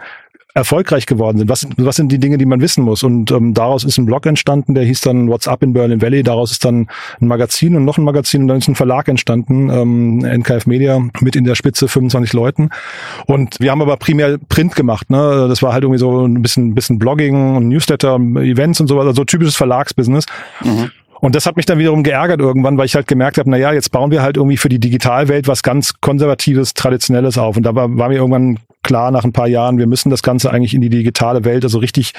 erfolgreich 0.54 1.06
geworden 1.06 1.38
sind. 1.38 1.48
Was, 1.48 1.66
was 1.76 1.96
sind 1.96 2.12
die 2.12 2.18
Dinge, 2.18 2.38
die 2.38 2.46
man 2.46 2.60
wissen 2.60 2.84
muss? 2.84 3.02
Und 3.02 3.32
ähm, 3.32 3.54
daraus 3.54 3.82
ist 3.82 3.98
ein 3.98 4.06
Blog 4.06 4.24
entstanden, 4.24 4.74
der 4.74 4.84
hieß 4.84 5.00
dann 5.00 5.28
WhatsApp 5.28 5.64
in 5.64 5.72
Berlin 5.72 6.00
Valley. 6.00 6.22
Daraus 6.22 6.52
ist 6.52 6.64
dann 6.64 6.86
ein 7.20 7.26
Magazin 7.26 7.74
und 7.74 7.84
noch 7.84 7.98
ein 7.98 8.04
Magazin 8.04 8.42
und 8.42 8.48
dann 8.48 8.58
ist 8.58 8.68
ein 8.68 8.76
Verlag 8.76 9.08
entstanden, 9.08 9.68
ähm, 9.68 10.24
NKF 10.24 10.66
Media, 10.66 11.00
mit 11.20 11.34
in 11.34 11.44
der 11.44 11.56
Spitze 11.56 11.88
25 11.88 12.32
Leuten. 12.32 12.70
Und 13.26 13.56
wir 13.58 13.72
haben 13.72 13.82
aber 13.82 13.96
primär 13.96 14.38
Print 14.48 14.76
gemacht. 14.76 15.10
Ne? 15.10 15.46
Das 15.48 15.60
war 15.60 15.72
halt 15.72 15.82
irgendwie 15.82 15.98
so 15.98 16.24
ein 16.24 16.40
bisschen, 16.40 16.74
bisschen 16.74 17.00
Blogging 17.00 17.56
und 17.56 17.68
Newsletter, 17.68 18.14
Events 18.14 18.80
und 18.80 18.86
so 18.86 18.96
weiter, 18.96 19.08
also 19.08 19.24
typisches 19.24 19.56
Verlagsbusiness. 19.56 20.26
Mhm. 20.62 20.90
Und 21.20 21.34
das 21.34 21.46
hat 21.46 21.56
mich 21.56 21.66
dann 21.66 21.78
wiederum 21.78 22.02
geärgert 22.02 22.40
irgendwann, 22.40 22.76
weil 22.76 22.86
ich 22.86 22.94
halt 22.94 23.08
gemerkt 23.08 23.38
habe, 23.38 23.50
na 23.50 23.56
ja, 23.56 23.72
jetzt 23.72 23.90
bauen 23.90 24.10
wir 24.10 24.22
halt 24.22 24.36
irgendwie 24.36 24.58
für 24.58 24.68
die 24.68 24.78
Digitalwelt 24.78 25.48
was 25.48 25.62
ganz 25.62 25.94
konservatives, 26.00 26.74
traditionelles 26.74 27.38
auf. 27.38 27.56
Und 27.56 27.64
da 27.64 27.74
war, 27.74 27.96
war 27.96 28.08
mir 28.08 28.16
irgendwann 28.16 28.58
klar 28.84 29.10
nach 29.10 29.24
ein 29.24 29.32
paar 29.32 29.48
Jahren, 29.48 29.78
wir 29.78 29.88
müssen 29.88 30.10
das 30.10 30.22
Ganze 30.22 30.52
eigentlich 30.52 30.74
in 30.74 30.80
die 30.80 30.90
digitale 30.90 31.44
Welt, 31.44 31.64
also 31.64 31.78
richtig 31.78 32.12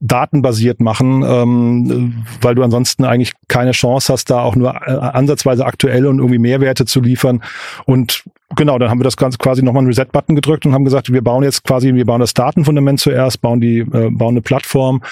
datenbasiert 0.00 0.80
machen, 0.80 1.22
ähm, 1.22 2.26
weil 2.40 2.56
du 2.56 2.64
ansonsten 2.64 3.04
eigentlich 3.04 3.34
keine 3.46 3.70
Chance 3.70 4.12
hast, 4.12 4.30
da 4.30 4.40
auch 4.40 4.56
nur 4.56 4.74
äh, 4.74 4.90
ansatzweise 4.90 5.64
aktuell 5.64 6.06
und 6.06 6.18
irgendwie 6.18 6.38
Mehrwerte 6.38 6.86
zu 6.86 7.00
liefern. 7.00 7.42
Und 7.84 8.24
genau, 8.56 8.78
dann 8.78 8.90
haben 8.90 8.98
wir 8.98 9.04
das 9.04 9.16
Ganze 9.16 9.38
quasi 9.38 9.62
nochmal 9.62 9.82
einen 9.82 9.88
Reset-Button 9.88 10.34
gedrückt 10.34 10.66
und 10.66 10.74
haben 10.74 10.84
gesagt, 10.84 11.12
wir 11.12 11.22
bauen 11.22 11.44
jetzt 11.44 11.62
quasi, 11.62 11.94
wir 11.94 12.04
bauen 12.04 12.20
das 12.20 12.34
Datenfundament 12.34 12.98
zuerst, 12.98 13.40
bauen 13.40 13.60
die, 13.60 13.78
äh, 13.78 14.10
bauen 14.10 14.34
eine 14.34 14.42
Plattform 14.42 15.02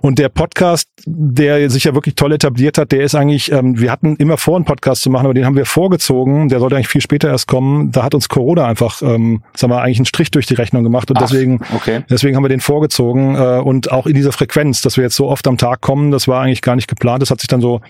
und 0.00 0.18
der 0.18 0.28
Podcast, 0.28 0.88
der 1.06 1.70
sich 1.70 1.84
ja 1.84 1.94
wirklich 1.94 2.14
toll 2.14 2.32
etabliert 2.32 2.78
hat, 2.78 2.92
der 2.92 3.02
ist 3.02 3.14
eigentlich, 3.14 3.50
ähm, 3.50 3.80
wir 3.80 3.90
hatten 3.90 4.16
immer 4.16 4.36
vor, 4.36 4.56
einen 4.56 4.64
Podcast 4.64 5.02
zu 5.02 5.10
machen, 5.10 5.26
aber 5.26 5.34
den 5.34 5.44
haben 5.44 5.56
wir 5.56 5.66
vorgezogen. 5.66 6.48
Der 6.48 6.60
sollte 6.60 6.76
eigentlich 6.76 6.88
viel 6.88 7.00
später 7.00 7.28
erst 7.28 7.48
kommen. 7.48 7.90
Da 7.90 8.04
hat 8.04 8.14
uns 8.14 8.28
Corona 8.28 8.66
einfach, 8.66 9.02
ähm, 9.02 9.42
sagen 9.54 9.72
wir, 9.72 9.80
eigentlich 9.80 9.98
einen 9.98 10.06
Strich 10.06 10.30
durch 10.38 10.46
die 10.46 10.54
Rechnung 10.54 10.84
gemacht. 10.84 11.10
Und 11.10 11.16
Ach, 11.18 11.22
deswegen, 11.22 11.60
okay. 11.74 12.04
deswegen 12.08 12.36
haben 12.36 12.44
wir 12.44 12.48
den 12.48 12.60
vorgezogen. 12.60 13.34
Äh, 13.34 13.60
und 13.60 13.90
auch 13.90 14.06
in 14.06 14.14
dieser 14.14 14.30
Frequenz, 14.30 14.82
dass 14.82 14.96
wir 14.96 15.04
jetzt 15.04 15.16
so 15.16 15.28
oft 15.28 15.46
am 15.48 15.58
Tag 15.58 15.80
kommen, 15.80 16.12
das 16.12 16.28
war 16.28 16.42
eigentlich 16.42 16.62
gar 16.62 16.76
nicht 16.76 16.86
geplant. 16.86 17.22
Das 17.22 17.30
hat 17.30 17.40
sich 17.40 17.48
dann 17.48 17.60
so, 17.60 17.80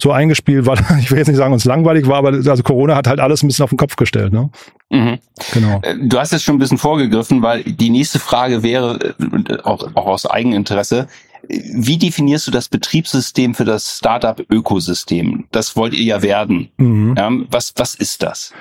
so 0.00 0.12
eingespielt, 0.12 0.66
weil 0.66 0.78
ich 1.00 1.10
will 1.10 1.18
jetzt 1.18 1.26
nicht 1.26 1.36
sagen, 1.36 1.52
uns 1.52 1.64
langweilig 1.64 2.06
war, 2.06 2.18
aber 2.18 2.28
also 2.28 2.62
Corona 2.62 2.94
hat 2.94 3.08
halt 3.08 3.18
alles 3.18 3.42
ein 3.42 3.48
bisschen 3.48 3.64
auf 3.64 3.70
den 3.70 3.78
Kopf 3.78 3.96
gestellt. 3.96 4.32
Ne? 4.32 4.50
Mhm. 4.90 5.18
Genau. 5.52 5.80
Äh, 5.82 5.96
du 6.00 6.18
hast 6.18 6.32
jetzt 6.32 6.44
schon 6.44 6.56
ein 6.56 6.60
bisschen 6.60 6.78
vorgegriffen, 6.78 7.42
weil 7.42 7.64
die 7.64 7.90
nächste 7.90 8.20
Frage 8.20 8.62
wäre, 8.62 9.16
äh, 9.48 9.58
auch, 9.64 9.88
auch 9.94 10.06
aus 10.06 10.26
Eigeninteresse, 10.26 11.08
wie 11.48 11.98
definierst 11.98 12.46
du 12.46 12.50
das 12.50 12.68
Betriebssystem 12.68 13.54
für 13.54 13.64
das 13.64 13.98
Startup-Ökosystem? 13.98 15.46
Das 15.52 15.76
wollt 15.76 15.94
ihr 15.94 16.04
ja 16.04 16.22
werden. 16.22 16.70
Mhm. 16.76 17.46
Was, 17.50 17.72
was 17.76 17.94
ist 17.94 18.22
das? 18.22 18.52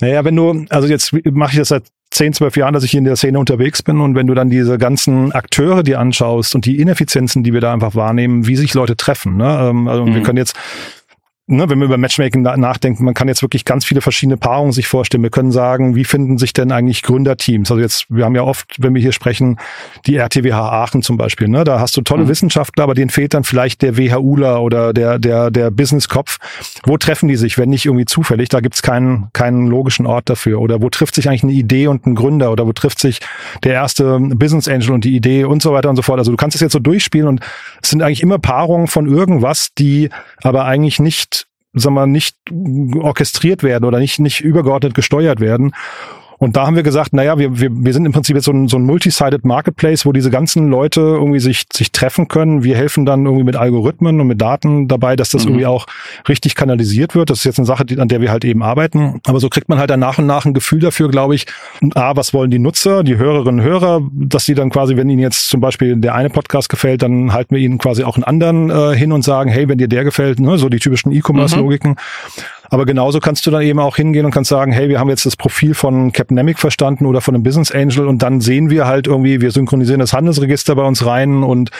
Naja, 0.00 0.24
wenn 0.24 0.36
du, 0.36 0.66
also 0.68 0.88
jetzt 0.88 1.12
mache 1.32 1.52
ich 1.52 1.58
das 1.58 1.68
seit 1.68 1.84
10, 2.12 2.32
12 2.34 2.56
Jahren, 2.56 2.72
dass 2.72 2.84
ich 2.84 2.92
hier 2.92 2.98
in 2.98 3.04
der 3.04 3.16
Szene 3.16 3.38
unterwegs 3.38 3.82
bin 3.82 4.00
und 4.00 4.14
wenn 4.14 4.26
du 4.26 4.34
dann 4.34 4.48
diese 4.48 4.78
ganzen 4.78 5.32
Akteure 5.32 5.82
dir 5.82 5.98
anschaust 5.98 6.54
und 6.54 6.64
die 6.64 6.80
Ineffizienzen, 6.80 7.42
die 7.42 7.52
wir 7.52 7.60
da 7.60 7.72
einfach 7.72 7.94
wahrnehmen, 7.94 8.46
wie 8.46 8.56
sich 8.56 8.74
Leute 8.74 8.96
treffen. 8.96 9.36
Ne? 9.36 9.68
Ähm, 9.70 9.88
also 9.88 10.06
mhm. 10.06 10.14
wir 10.14 10.22
können 10.22 10.38
jetzt 10.38 10.56
ne, 11.48 11.68
wenn 11.68 11.78
wir 11.78 11.86
über 11.86 11.96
Matchmaking 11.96 12.42
nachdenken, 12.42 13.04
man 13.04 13.14
kann 13.14 13.28
jetzt 13.28 13.42
wirklich 13.42 13.64
ganz 13.64 13.84
viele 13.84 14.00
verschiedene 14.00 14.36
Paarungen 14.36 14.72
sich 14.72 14.88
vorstellen. 14.88 15.22
Wir 15.22 15.30
können 15.30 15.52
sagen, 15.52 15.94
wie 15.94 16.04
finden 16.04 16.38
sich 16.38 16.52
denn 16.52 16.72
eigentlich 16.72 17.02
Gründerteams? 17.02 17.70
Also 17.70 17.80
jetzt, 17.80 18.06
wir 18.08 18.24
haben 18.24 18.34
ja 18.34 18.42
oft, 18.42 18.76
wenn 18.78 18.94
wir 18.94 19.00
hier 19.00 19.12
sprechen, 19.12 19.58
die 20.06 20.16
RTWH 20.16 20.56
Aachen 20.56 21.02
zum 21.02 21.16
Beispiel. 21.16 21.48
Ne? 21.48 21.64
Da 21.64 21.78
hast 21.78 21.96
du 21.96 22.02
tolle 22.02 22.24
mhm. 22.24 22.28
Wissenschaftler, 22.28 22.84
aber 22.84 22.94
denen 22.94 23.10
fehlt 23.10 23.34
dann 23.34 23.44
vielleicht 23.44 23.82
der 23.82 23.96
WHUler 23.96 24.60
oder 24.62 24.92
der, 24.92 25.18
der, 25.18 25.50
der 25.50 25.70
Businesskopf. 25.70 26.38
Wo 26.84 26.96
treffen 26.98 27.28
die 27.28 27.36
sich, 27.36 27.58
wenn 27.58 27.70
nicht 27.70 27.86
irgendwie 27.86 28.06
zufällig? 28.06 28.48
Da 28.48 28.60
gibt's 28.60 28.82
keinen, 28.82 29.28
keinen 29.32 29.68
logischen 29.68 30.06
Ort 30.06 30.28
dafür. 30.28 30.60
Oder 30.60 30.82
wo 30.82 30.90
trifft 30.90 31.14
sich 31.14 31.28
eigentlich 31.28 31.44
eine 31.44 31.52
Idee 31.52 31.86
und 31.86 32.06
ein 32.06 32.16
Gründer? 32.16 32.50
Oder 32.50 32.66
wo 32.66 32.72
trifft 32.72 32.98
sich 32.98 33.20
der 33.62 33.74
erste 33.74 34.18
Business 34.18 34.66
Angel 34.68 34.92
und 34.92 35.04
die 35.04 35.14
Idee 35.14 35.44
und 35.44 35.62
so 35.62 35.72
weiter 35.72 35.90
und 35.90 35.96
so 35.96 36.02
fort? 36.02 36.18
Also 36.18 36.32
du 36.32 36.36
kannst 36.36 36.56
es 36.56 36.60
jetzt 36.60 36.72
so 36.72 36.80
durchspielen 36.80 37.28
und 37.28 37.40
es 37.82 37.90
sind 37.90 38.02
eigentlich 38.02 38.22
immer 38.22 38.38
Paarungen 38.38 38.88
von 38.88 39.06
irgendwas, 39.06 39.68
die 39.78 40.10
aber 40.42 40.64
eigentlich 40.64 40.98
nicht 40.98 41.35
sagen 41.76 41.94
wir, 41.94 42.06
nicht 42.06 42.36
orchestriert 42.96 43.62
werden 43.62 43.84
oder 43.84 43.98
nicht, 43.98 44.18
nicht 44.18 44.40
übergeordnet 44.40 44.94
gesteuert 44.94 45.40
werden. 45.40 45.72
Und 46.38 46.56
da 46.56 46.66
haben 46.66 46.76
wir 46.76 46.82
gesagt, 46.82 47.12
naja, 47.12 47.38
wir, 47.38 47.58
wir, 47.58 47.70
wir 47.72 47.92
sind 47.92 48.04
im 48.04 48.12
Prinzip 48.12 48.36
jetzt 48.36 48.44
so 48.44 48.52
ein, 48.52 48.68
so 48.68 48.76
ein 48.76 48.82
multi-sided 48.82 49.44
Marketplace, 49.44 50.04
wo 50.04 50.12
diese 50.12 50.30
ganzen 50.30 50.68
Leute 50.68 51.00
irgendwie 51.00 51.40
sich, 51.40 51.64
sich 51.72 51.92
treffen 51.92 52.28
können. 52.28 52.62
Wir 52.62 52.76
helfen 52.76 53.06
dann 53.06 53.24
irgendwie 53.24 53.44
mit 53.44 53.56
Algorithmen 53.56 54.20
und 54.20 54.26
mit 54.26 54.40
Daten 54.40 54.88
dabei, 54.88 55.16
dass 55.16 55.30
das 55.30 55.44
mhm. 55.44 55.50
irgendwie 55.50 55.66
auch 55.66 55.86
richtig 56.28 56.54
kanalisiert 56.54 57.14
wird. 57.14 57.30
Das 57.30 57.38
ist 57.38 57.44
jetzt 57.44 57.58
eine 57.58 57.66
Sache, 57.66 57.84
die, 57.84 57.98
an 57.98 58.08
der 58.08 58.20
wir 58.20 58.30
halt 58.30 58.44
eben 58.44 58.62
arbeiten. 58.62 59.20
Aber 59.26 59.40
so 59.40 59.48
kriegt 59.48 59.68
man 59.68 59.78
halt 59.78 59.90
dann 59.90 60.00
nach 60.00 60.18
und 60.18 60.26
nach 60.26 60.44
ein 60.44 60.54
Gefühl 60.54 60.80
dafür, 60.80 61.08
glaube 61.08 61.34
ich, 61.34 61.46
A, 61.94 62.16
was 62.16 62.34
wollen 62.34 62.50
die 62.50 62.58
Nutzer, 62.58 63.02
die 63.02 63.16
Hörerinnen 63.16 63.60
und 63.60 63.66
Hörer, 63.66 64.02
dass 64.12 64.44
sie 64.44 64.54
dann 64.54 64.70
quasi, 64.70 64.96
wenn 64.96 65.08
ihnen 65.08 65.20
jetzt 65.20 65.48
zum 65.48 65.60
Beispiel 65.60 65.96
der 65.96 66.14
eine 66.14 66.30
Podcast 66.30 66.68
gefällt, 66.68 67.02
dann 67.02 67.32
halten 67.32 67.54
wir 67.54 67.62
ihnen 67.62 67.78
quasi 67.78 68.04
auch 68.04 68.16
einen 68.16 68.24
anderen 68.24 68.70
äh, 68.70 68.96
hin 68.96 69.12
und 69.12 69.22
sagen, 69.22 69.50
hey, 69.50 69.68
wenn 69.68 69.78
dir 69.78 69.88
der 69.88 70.04
gefällt, 70.04 70.40
ne, 70.40 70.58
so 70.58 70.68
die 70.68 70.78
typischen 70.78 71.12
E-Commerce-Logiken. 71.12 71.92
Mhm. 71.92 71.96
Aber 72.70 72.86
genauso 72.86 73.20
kannst 73.20 73.46
du 73.46 73.50
dann 73.50 73.62
eben 73.62 73.78
auch 73.78 73.96
hingehen 73.96 74.24
und 74.24 74.30
kannst 74.30 74.50
sagen, 74.50 74.72
hey, 74.72 74.88
wir 74.88 74.98
haben 74.98 75.08
jetzt 75.08 75.26
das 75.26 75.36
Profil 75.36 75.74
von 75.74 76.12
Capnemic 76.12 76.58
verstanden 76.58 77.06
oder 77.06 77.20
von 77.20 77.34
einem 77.34 77.42
Business 77.42 77.70
Angel 77.70 78.06
und 78.06 78.22
dann 78.22 78.40
sehen 78.40 78.70
wir 78.70 78.86
halt 78.86 79.06
irgendwie, 79.06 79.40
wir 79.40 79.50
synchronisieren 79.50 80.00
das 80.00 80.12
Handelsregister 80.12 80.74
bei 80.74 80.82
uns 80.82 81.04
rein 81.04 81.42
und 81.42 81.70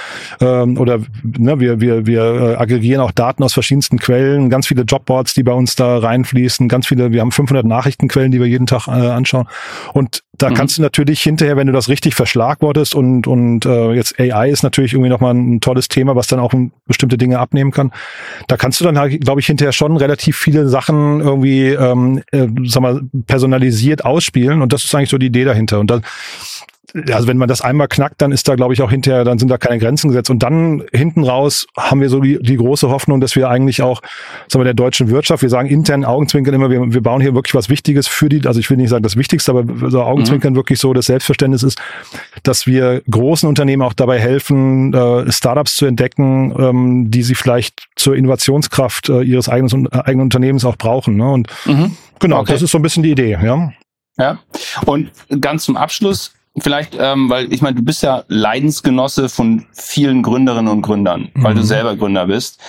ähm, 0.40 0.78
oder 0.78 1.00
ne, 1.22 1.60
wir, 1.60 1.80
wir, 1.80 2.06
wir 2.06 2.22
äh, 2.22 2.54
aggregieren 2.56 3.00
auch 3.00 3.12
Daten 3.12 3.42
aus 3.42 3.52
verschiedensten 3.52 3.98
Quellen, 3.98 4.50
ganz 4.50 4.66
viele 4.66 4.82
Jobboards, 4.82 5.34
die 5.34 5.42
bei 5.42 5.52
uns 5.52 5.76
da 5.76 5.98
reinfließen, 5.98 6.68
ganz 6.68 6.86
viele, 6.86 7.12
wir 7.12 7.20
haben 7.20 7.32
500 7.32 7.64
Nachrichtenquellen, 7.66 8.30
die 8.30 8.40
wir 8.40 8.46
jeden 8.46 8.66
Tag 8.66 8.88
äh, 8.88 8.90
anschauen 8.90 9.46
und 9.92 10.22
da 10.38 10.50
mhm. 10.50 10.54
kannst 10.54 10.76
du 10.78 10.82
natürlich 10.82 11.22
hinterher, 11.22 11.56
wenn 11.56 11.66
du 11.66 11.72
das 11.72 11.88
richtig 11.88 12.14
verschlagwortest 12.14 12.94
und 12.94 13.26
und 13.26 13.64
äh, 13.64 13.92
jetzt 13.92 14.18
AI 14.20 14.50
ist 14.50 14.62
natürlich 14.62 14.92
irgendwie 14.92 15.08
nochmal 15.08 15.34
ein 15.34 15.60
tolles 15.60 15.88
Thema, 15.88 16.14
was 16.14 16.26
dann 16.26 16.40
auch 16.40 16.52
bestimmte 16.86 17.16
Dinge 17.16 17.38
abnehmen 17.38 17.70
kann. 17.70 17.92
Da 18.48 18.56
kannst 18.56 18.80
du 18.80 18.84
dann 18.84 18.98
halt, 18.98 19.20
glaube 19.22 19.40
ich, 19.40 19.46
hinterher 19.46 19.72
schon 19.72 19.96
relativ 19.96 20.36
viele 20.36 20.68
Sachen 20.76 21.20
irgendwie, 21.20 21.68
ähm, 21.68 22.22
äh, 22.32 22.48
sag 22.66 22.82
mal, 22.82 23.00
personalisiert 23.26 24.04
ausspielen 24.04 24.60
und 24.60 24.74
das 24.74 24.84
ist 24.84 24.94
eigentlich 24.94 25.08
so 25.08 25.16
die 25.16 25.28
Idee 25.28 25.44
dahinter. 25.44 25.80
Und 25.80 25.90
dann 25.90 26.02
also 27.12 27.28
wenn 27.28 27.36
man 27.36 27.48
das 27.48 27.60
einmal 27.60 27.88
knackt, 27.88 28.22
dann 28.22 28.32
ist 28.32 28.48
da, 28.48 28.54
glaube 28.54 28.74
ich, 28.74 28.82
auch 28.82 28.90
hinterher, 28.90 29.24
dann 29.24 29.38
sind 29.38 29.48
da 29.48 29.58
keine 29.58 29.78
Grenzen 29.78 30.08
gesetzt. 30.08 30.30
Und 30.30 30.42
dann 30.42 30.84
hinten 30.92 31.24
raus 31.24 31.66
haben 31.76 32.00
wir 32.00 32.08
so 32.08 32.20
die, 32.20 32.38
die 32.40 32.56
große 32.56 32.88
Hoffnung, 32.88 33.20
dass 33.20 33.36
wir 33.36 33.48
eigentlich 33.48 33.82
auch, 33.82 34.02
sagen 34.48 34.60
wir, 34.60 34.64
der 34.64 34.74
deutschen 34.74 35.10
Wirtschaft, 35.10 35.42
wir 35.42 35.48
sagen 35.48 35.68
intern 35.68 36.04
Augenzwinkern 36.04 36.54
immer, 36.54 36.70
wir, 36.70 36.92
wir 36.92 37.02
bauen 37.02 37.20
hier 37.20 37.34
wirklich 37.34 37.54
was 37.54 37.68
Wichtiges 37.68 38.06
für 38.06 38.28
die, 38.28 38.46
also 38.46 38.60
ich 38.60 38.70
will 38.70 38.76
nicht 38.76 38.90
sagen 38.90 39.02
das 39.02 39.16
Wichtigste, 39.16 39.52
aber 39.52 39.90
so 39.90 40.02
Augenzwinkern 40.02 40.52
mhm. 40.52 40.56
wirklich 40.56 40.78
so 40.78 40.92
das 40.92 41.06
Selbstverständnis 41.06 41.62
ist, 41.62 41.78
dass 42.42 42.66
wir 42.66 43.02
großen 43.10 43.48
Unternehmen 43.48 43.82
auch 43.82 43.92
dabei 43.92 44.18
helfen, 44.18 44.92
äh, 44.94 45.30
Startups 45.30 45.76
zu 45.76 45.86
entdecken, 45.86 46.54
ähm, 46.58 47.10
die 47.10 47.22
sie 47.22 47.34
vielleicht 47.34 47.88
zur 47.96 48.16
Innovationskraft 48.16 49.08
äh, 49.08 49.22
ihres 49.22 49.48
eigenen, 49.48 49.92
eigenen 49.92 50.24
Unternehmens 50.24 50.64
auch 50.64 50.76
brauchen. 50.76 51.16
Ne? 51.16 51.30
Und 51.30 51.48
mhm. 51.66 51.96
genau, 52.18 52.40
okay. 52.40 52.52
das 52.52 52.62
ist 52.62 52.70
so 52.70 52.78
ein 52.78 52.82
bisschen 52.82 53.02
die 53.02 53.10
Idee, 53.10 53.38
ja. 53.42 53.72
Ja. 54.18 54.38
Und 54.86 55.10
ganz 55.40 55.64
zum 55.64 55.76
Abschluss, 55.76 56.32
vielleicht, 56.58 56.96
ähm, 56.98 57.28
weil 57.28 57.52
ich 57.52 57.62
meine, 57.62 57.76
du 57.76 57.82
bist 57.82 58.02
ja 58.02 58.24
Leidensgenosse 58.28 59.28
von 59.28 59.66
vielen 59.72 60.22
Gründerinnen 60.22 60.70
und 60.70 60.82
Gründern, 60.82 61.30
weil 61.34 61.54
mhm. 61.54 61.58
du 61.58 61.64
selber 61.64 61.96
Gründer 61.96 62.26
bist. 62.26 62.60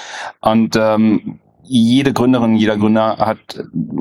Und 0.41 0.76
ähm, 0.76 1.39
jede 1.67 2.13
Gründerin, 2.13 2.56
jeder 2.56 2.77
Gründer 2.77 3.17
hat 3.17 3.38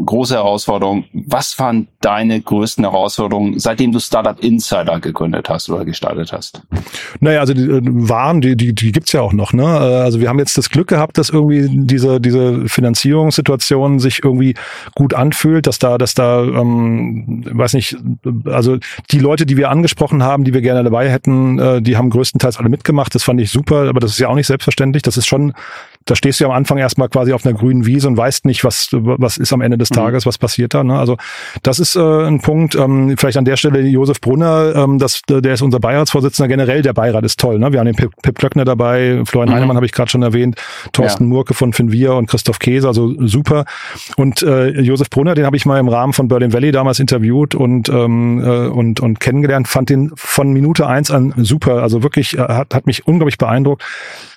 große 0.04 0.34
Herausforderungen. 0.34 1.04
Was 1.12 1.58
waren 1.58 1.88
deine 2.00 2.40
größten 2.40 2.84
Herausforderungen, 2.84 3.58
seitdem 3.58 3.92
du 3.92 3.98
Startup 3.98 4.38
Insider 4.42 5.00
gegründet 5.00 5.48
hast 5.48 5.68
oder 5.68 5.84
gestartet 5.84 6.32
hast? 6.32 6.62
Naja, 7.20 7.40
also 7.40 7.54
die 7.54 7.62
äh, 7.62 7.80
Waren, 7.84 8.40
die, 8.40 8.56
die, 8.56 8.74
die 8.74 8.92
gibt's 8.92 9.12
ja 9.12 9.20
auch 9.20 9.32
noch. 9.32 9.52
Ne? 9.52 9.62
Äh, 9.62 10.02
also 10.02 10.20
wir 10.20 10.28
haben 10.28 10.38
jetzt 10.38 10.56
das 10.56 10.70
Glück 10.70 10.88
gehabt, 10.88 11.18
dass 11.18 11.30
irgendwie 11.30 11.68
diese, 11.70 12.20
diese 12.20 12.68
Finanzierungssituation 12.68 13.98
sich 13.98 14.22
irgendwie 14.22 14.54
gut 14.94 15.14
anfühlt, 15.14 15.66
dass 15.66 15.78
da, 15.78 15.98
dass 15.98 16.14
da, 16.14 16.42
ähm, 16.42 17.44
weiß 17.50 17.74
nicht, 17.74 17.96
also 18.44 18.78
die 19.10 19.18
Leute, 19.18 19.46
die 19.46 19.56
wir 19.56 19.70
angesprochen 19.70 20.22
haben, 20.22 20.44
die 20.44 20.54
wir 20.54 20.62
gerne 20.62 20.84
dabei 20.84 21.10
hätten, 21.10 21.58
äh, 21.58 21.82
die 21.82 21.96
haben 21.96 22.10
größtenteils 22.10 22.58
alle 22.58 22.68
mitgemacht. 22.68 23.14
Das 23.14 23.24
fand 23.24 23.40
ich 23.40 23.50
super, 23.50 23.88
aber 23.88 24.00
das 24.00 24.12
ist 24.12 24.18
ja 24.18 24.28
auch 24.28 24.34
nicht 24.34 24.46
selbstverständlich. 24.46 25.02
Das 25.02 25.16
ist 25.16 25.26
schon 25.26 25.52
da 26.06 26.14
stehst 26.14 26.38
du 26.38 26.44
ja 26.44 26.50
am 26.50 26.56
Anfang 26.56 26.78
erstmal 26.78 27.08
quasi 27.08 27.32
auf 27.32 27.44
einer 27.44 27.54
grünen 27.54 27.84
Wiese 27.84 28.06
und 28.06 28.16
weißt 28.16 28.46
nicht, 28.46 28.64
was, 28.64 28.88
was 28.92 29.36
ist 29.36 29.52
am 29.52 29.60
Ende 29.60 29.76
des 29.76 29.90
mhm. 29.90 29.96
Tages, 29.96 30.24
was 30.24 30.38
passiert 30.38 30.72
da. 30.72 30.84
Ne? 30.84 30.96
Also 30.98 31.16
das 31.62 31.80
ist 31.80 31.96
äh, 31.96 32.00
ein 32.00 32.40
Punkt. 32.40 32.76
Ähm, 32.76 33.16
vielleicht 33.18 33.36
an 33.36 33.44
der 33.44 33.56
Stelle 33.56 33.80
Josef 33.80 34.20
Brunner, 34.20 34.72
ähm, 34.76 34.98
das, 34.98 35.22
der 35.28 35.52
ist 35.52 35.62
unser 35.62 35.80
Beiratsvorsitzender. 35.80 36.48
Generell 36.48 36.82
der 36.82 36.92
Beirat 36.92 37.24
ist 37.24 37.40
toll. 37.40 37.58
Ne? 37.58 37.72
Wir 37.72 37.80
haben 37.80 37.86
den 37.86 37.96
Pip, 37.96 38.12
Pip 38.22 38.38
Klöckner 38.38 38.64
dabei, 38.64 39.22
Florian 39.26 39.50
mhm. 39.50 39.56
Heinemann 39.56 39.76
habe 39.76 39.86
ich 39.86 39.92
gerade 39.92 40.08
schon 40.08 40.22
erwähnt, 40.22 40.56
Thorsten 40.92 41.24
ja. 41.24 41.28
Murke 41.28 41.54
von 41.54 41.72
Finvia 41.72 42.12
und 42.12 42.30
Christoph 42.30 42.60
Käse, 42.60 42.86
also 42.86 43.12
super. 43.26 43.64
Und 44.16 44.42
äh, 44.42 44.80
Josef 44.80 45.10
Brunner, 45.10 45.34
den 45.34 45.44
habe 45.44 45.56
ich 45.56 45.66
mal 45.66 45.80
im 45.80 45.88
Rahmen 45.88 46.12
von 46.12 46.28
Berlin 46.28 46.52
Valley 46.52 46.70
damals 46.70 47.00
interviewt 47.00 47.56
und, 47.56 47.88
ähm, 47.88 48.40
äh, 48.44 48.68
und, 48.68 49.00
und 49.00 49.18
kennengelernt, 49.18 49.66
fand 49.66 49.90
den 49.90 50.12
von 50.14 50.52
Minute 50.52 50.86
eins 50.86 51.10
an 51.10 51.34
super. 51.36 51.82
Also 51.82 52.04
wirklich, 52.04 52.38
äh, 52.38 52.42
hat, 52.42 52.74
hat 52.74 52.86
mich 52.86 53.08
unglaublich 53.08 53.38
beeindruckt. 53.38 53.82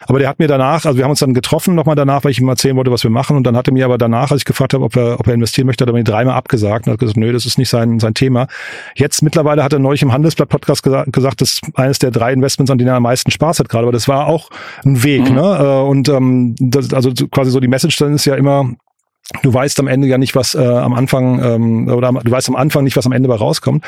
Aber 0.08 0.20
der 0.20 0.30
hat 0.30 0.40
mir 0.40 0.48
danach, 0.48 0.86
also 0.86 0.98
wir 0.98 1.04
haben 1.04 1.12
uns 1.12 1.20
dann 1.20 1.34
getroffen 1.34 1.76
nochmal 1.76 1.96
danach, 1.96 2.24
weil 2.24 2.32
ich 2.32 2.40
ihm 2.40 2.48
erzählen 2.48 2.76
wollte, 2.76 2.92
was 2.92 3.04
wir 3.04 3.12
machen. 3.12 3.38
Und 3.38 3.44
dann 3.44 3.58
hat 3.58 3.68
er 3.68 3.74
mir 3.74 3.86
aber 3.86 3.98
danach, 3.98 4.32
als 4.32 4.42
ich 4.42 4.46
gefragt 4.46 4.74
habe, 4.74 4.84
ob 4.84 4.96
er, 4.96 5.20
ob 5.20 5.28
er 5.28 5.34
investieren 5.34 5.68
möchte, 5.68 5.84
hat 5.84 5.90
er 5.90 5.94
mir 5.94 6.04
dreimal 6.04 6.36
abgesagt 6.36 6.88
und 6.88 6.94
hat 6.94 7.00
gesagt, 7.00 7.18
nö, 7.18 7.32
das 7.32 7.46
ist 7.46 7.58
nicht 7.58 7.70
sein, 7.70 8.00
sein 8.00 8.14
Thema. 8.14 8.48
Jetzt 8.96 9.22
mittlerweile 9.22 9.64
hat 9.64 9.74
er 9.74 9.80
neulich 9.80 10.02
im 10.02 10.14
Handelsblatt-Podcast 10.14 10.84
gesagt, 10.84 11.12
gesagt, 11.12 11.42
das 11.42 11.54
ist 11.54 11.62
eines 11.76 12.00
der 12.00 12.12
drei 12.12 12.34
Investments, 12.34 12.72
an 12.72 12.78
denen 12.78 12.90
er 12.90 12.96
am 12.96 13.04
meisten 13.04 13.32
Spaß 13.32 13.60
hat 13.60 13.70
gerade. 13.70 13.84
Aber 13.84 13.92
das 13.92 14.08
war 14.08 14.28
auch 14.28 14.50
ein 14.86 15.04
Weg. 15.04 15.30
Mhm. 15.30 15.36
Ne? 15.36 15.58
Äh, 15.60 15.90
und 15.90 16.10
ähm, 16.10 16.56
das, 16.60 16.94
also 16.94 17.12
quasi 17.32 17.52
so 17.52 17.60
die 17.60 17.68
Message 17.68 17.98
dann 17.98 18.14
ist 18.14 18.26
ja 18.26 18.36
immer, 18.36 18.72
du 19.44 19.54
weißt 19.54 19.80
am 19.80 19.88
Ende 19.88 20.08
ja 20.08 20.18
nicht, 20.18 20.36
was 20.36 20.56
äh, 20.56 20.60
am 20.60 20.94
Anfang 20.94 21.44
ähm, 21.44 21.88
oder 21.88 22.12
du 22.12 22.32
weißt 22.32 22.50
am 22.50 22.56
Anfang 22.56 22.84
nicht, 22.84 22.98
was 22.98 23.06
am 23.06 23.12
Ende 23.12 23.30
bei 23.30 23.36
rauskommt. 23.36 23.86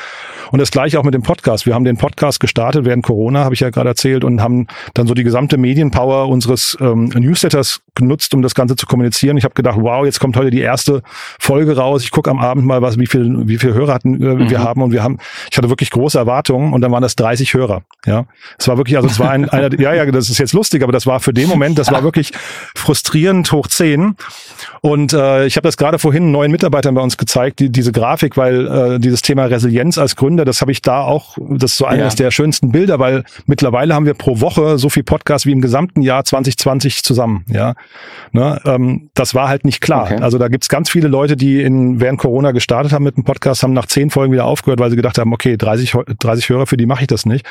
Und 0.52 0.60
das 0.60 0.72
gleiche 0.72 1.00
auch 1.00 1.04
mit 1.04 1.14
dem 1.14 1.24
Podcast. 1.24 1.66
Wir 1.66 1.74
haben 1.74 1.84
den 1.84 1.98
Podcast 1.98 2.40
gestartet 2.40 2.86
während 2.86 3.04
Corona, 3.04 3.44
habe 3.44 3.56
ich 3.56 3.62
ja 3.62 3.70
gerade 3.70 3.90
erzählt, 3.90 4.24
und 4.24 4.42
haben 4.42 4.68
dann 4.94 5.08
so 5.08 5.14
die 5.14 5.24
gesamte 5.24 5.58
Medienpower 5.58 6.28
unseres 6.28 6.78
ähm, 6.80 7.06
Newsletters 7.06 7.82
genutzt, 7.96 8.34
um 8.34 8.42
das 8.42 8.56
Ganze 8.56 8.76
zu 8.76 8.86
kommunizieren. 8.86 9.38
Ich 9.38 9.44
habe 9.44 9.54
gedacht, 9.54 9.78
wow, 9.80 10.06
jetzt 10.06 10.20
kommt 10.20 10.38
heute 10.38 10.52
die 10.52 10.62
erste 10.62 11.02
Folge 11.40 11.76
raus. 11.76 12.04
Ich 12.04 12.12
gucke 12.12 12.30
am 12.30 12.40
Abend 12.40 12.66
mal, 12.66 12.82
was 12.82 13.00
wie 13.00 13.08
viel 13.08 13.48
wie 13.48 13.58
viel 13.58 13.74
Hörer 13.74 13.94
hatten 13.94 14.22
äh, 14.22 14.36
mhm. 14.36 14.50
wir 14.50 14.64
haben 14.64 14.82
und 14.82 14.92
wir 14.92 15.04
haben. 15.04 15.18
Ich 15.50 15.58
hatte 15.58 15.70
wirklich 15.70 15.90
große 15.90 16.18
Erwartungen 16.18 16.74
und 16.74 16.82
dann 16.82 16.92
waren 16.92 17.02
das 17.02 17.16
30 17.16 17.54
Hörer. 17.54 17.82
Ja, 18.06 18.26
es 18.60 18.68
war 18.68 18.78
wirklich, 18.78 18.98
also 18.98 19.10
es 19.10 19.20
war 19.20 19.32
ein, 19.32 19.50
einer, 19.50 19.72
ja 19.80 19.94
ja, 19.94 20.06
das 20.12 20.30
ist 20.30 20.38
jetzt 20.38 20.54
lustig, 20.54 20.84
aber 20.84 20.92
das 20.92 21.08
war 21.08 21.20
für 21.20 21.34
den 21.34 21.48
Moment, 21.48 21.80
das 21.80 21.92
war 21.92 22.04
wirklich 22.12 22.32
frustrierend 22.76 23.52
hoch 23.52 23.68
10. 23.68 24.16
Und 24.82 25.14
äh, 25.14 25.31
ich 25.46 25.56
habe 25.56 25.68
das 25.68 25.78
gerade 25.78 26.00
vorhin 26.00 26.32
neuen 26.32 26.52
Mitarbeitern 26.52 26.96
bei 26.96 27.02
uns 27.02 27.18
gezeigt, 27.18 27.60
die, 27.60 27.70
diese 27.72 27.92
Grafik, 27.92 28.38
weil 28.38 28.68
äh, 28.68 29.00
dieses 29.00 29.22
Thema 29.22 29.46
Resilienz 29.46 29.98
als 29.98 30.16
Gründer, 30.16 30.46
das 30.46 30.62
habe 30.62 30.72
ich 30.72 30.82
da 30.82 31.02
auch, 31.02 31.38
das 31.40 31.72
ist 31.72 31.78
so 31.78 31.86
eines 31.86 32.14
ja. 32.14 32.26
der 32.26 32.32
schönsten 32.32 32.72
Bilder, 32.72 33.00
weil 33.00 33.24
mittlerweile 33.46 33.94
haben 33.94 34.06
wir 34.06 34.14
pro 34.14 34.40
Woche 34.40 34.78
so 34.78 34.90
viel 34.90 35.04
Podcasts 35.04 35.46
wie 35.46 35.52
im 35.52 35.62
gesamten 35.62 36.02
Jahr 36.02 36.24
2020 36.24 37.04
zusammen. 37.04 37.46
Ja, 37.48 37.74
ne? 38.32 38.60
ähm, 38.66 39.10
das 39.14 39.36
war 39.36 39.48
halt 39.48 39.66
nicht 39.66 39.82
klar. 39.82 40.04
Okay. 40.04 40.22
Also 40.22 40.38
da 40.38 40.48
gibt's 40.48 40.70
ganz 40.70 40.90
viele 40.90 41.08
Leute, 41.08 41.36
die 41.36 41.62
in 41.62 42.00
während 42.00 42.20
Corona 42.20 42.52
gestartet 42.52 42.94
haben 42.94 43.04
mit 43.04 43.18
dem 43.18 43.24
Podcast, 43.24 43.64
haben 43.64 43.74
nach 43.74 43.86
zehn 43.86 44.10
Folgen 44.10 44.34
wieder 44.34 44.46
aufgehört, 44.46 44.80
weil 44.80 44.90
sie 44.90 44.96
gedacht 44.96 45.18
haben, 45.18 45.34
okay, 45.34 45.58
30, 45.58 45.94
30 46.20 46.50
Hörer, 46.50 46.68
für 46.68 46.78
die 46.78 46.86
mache 46.86 47.02
ich 47.02 47.08
das 47.08 47.26
nicht. 47.26 47.46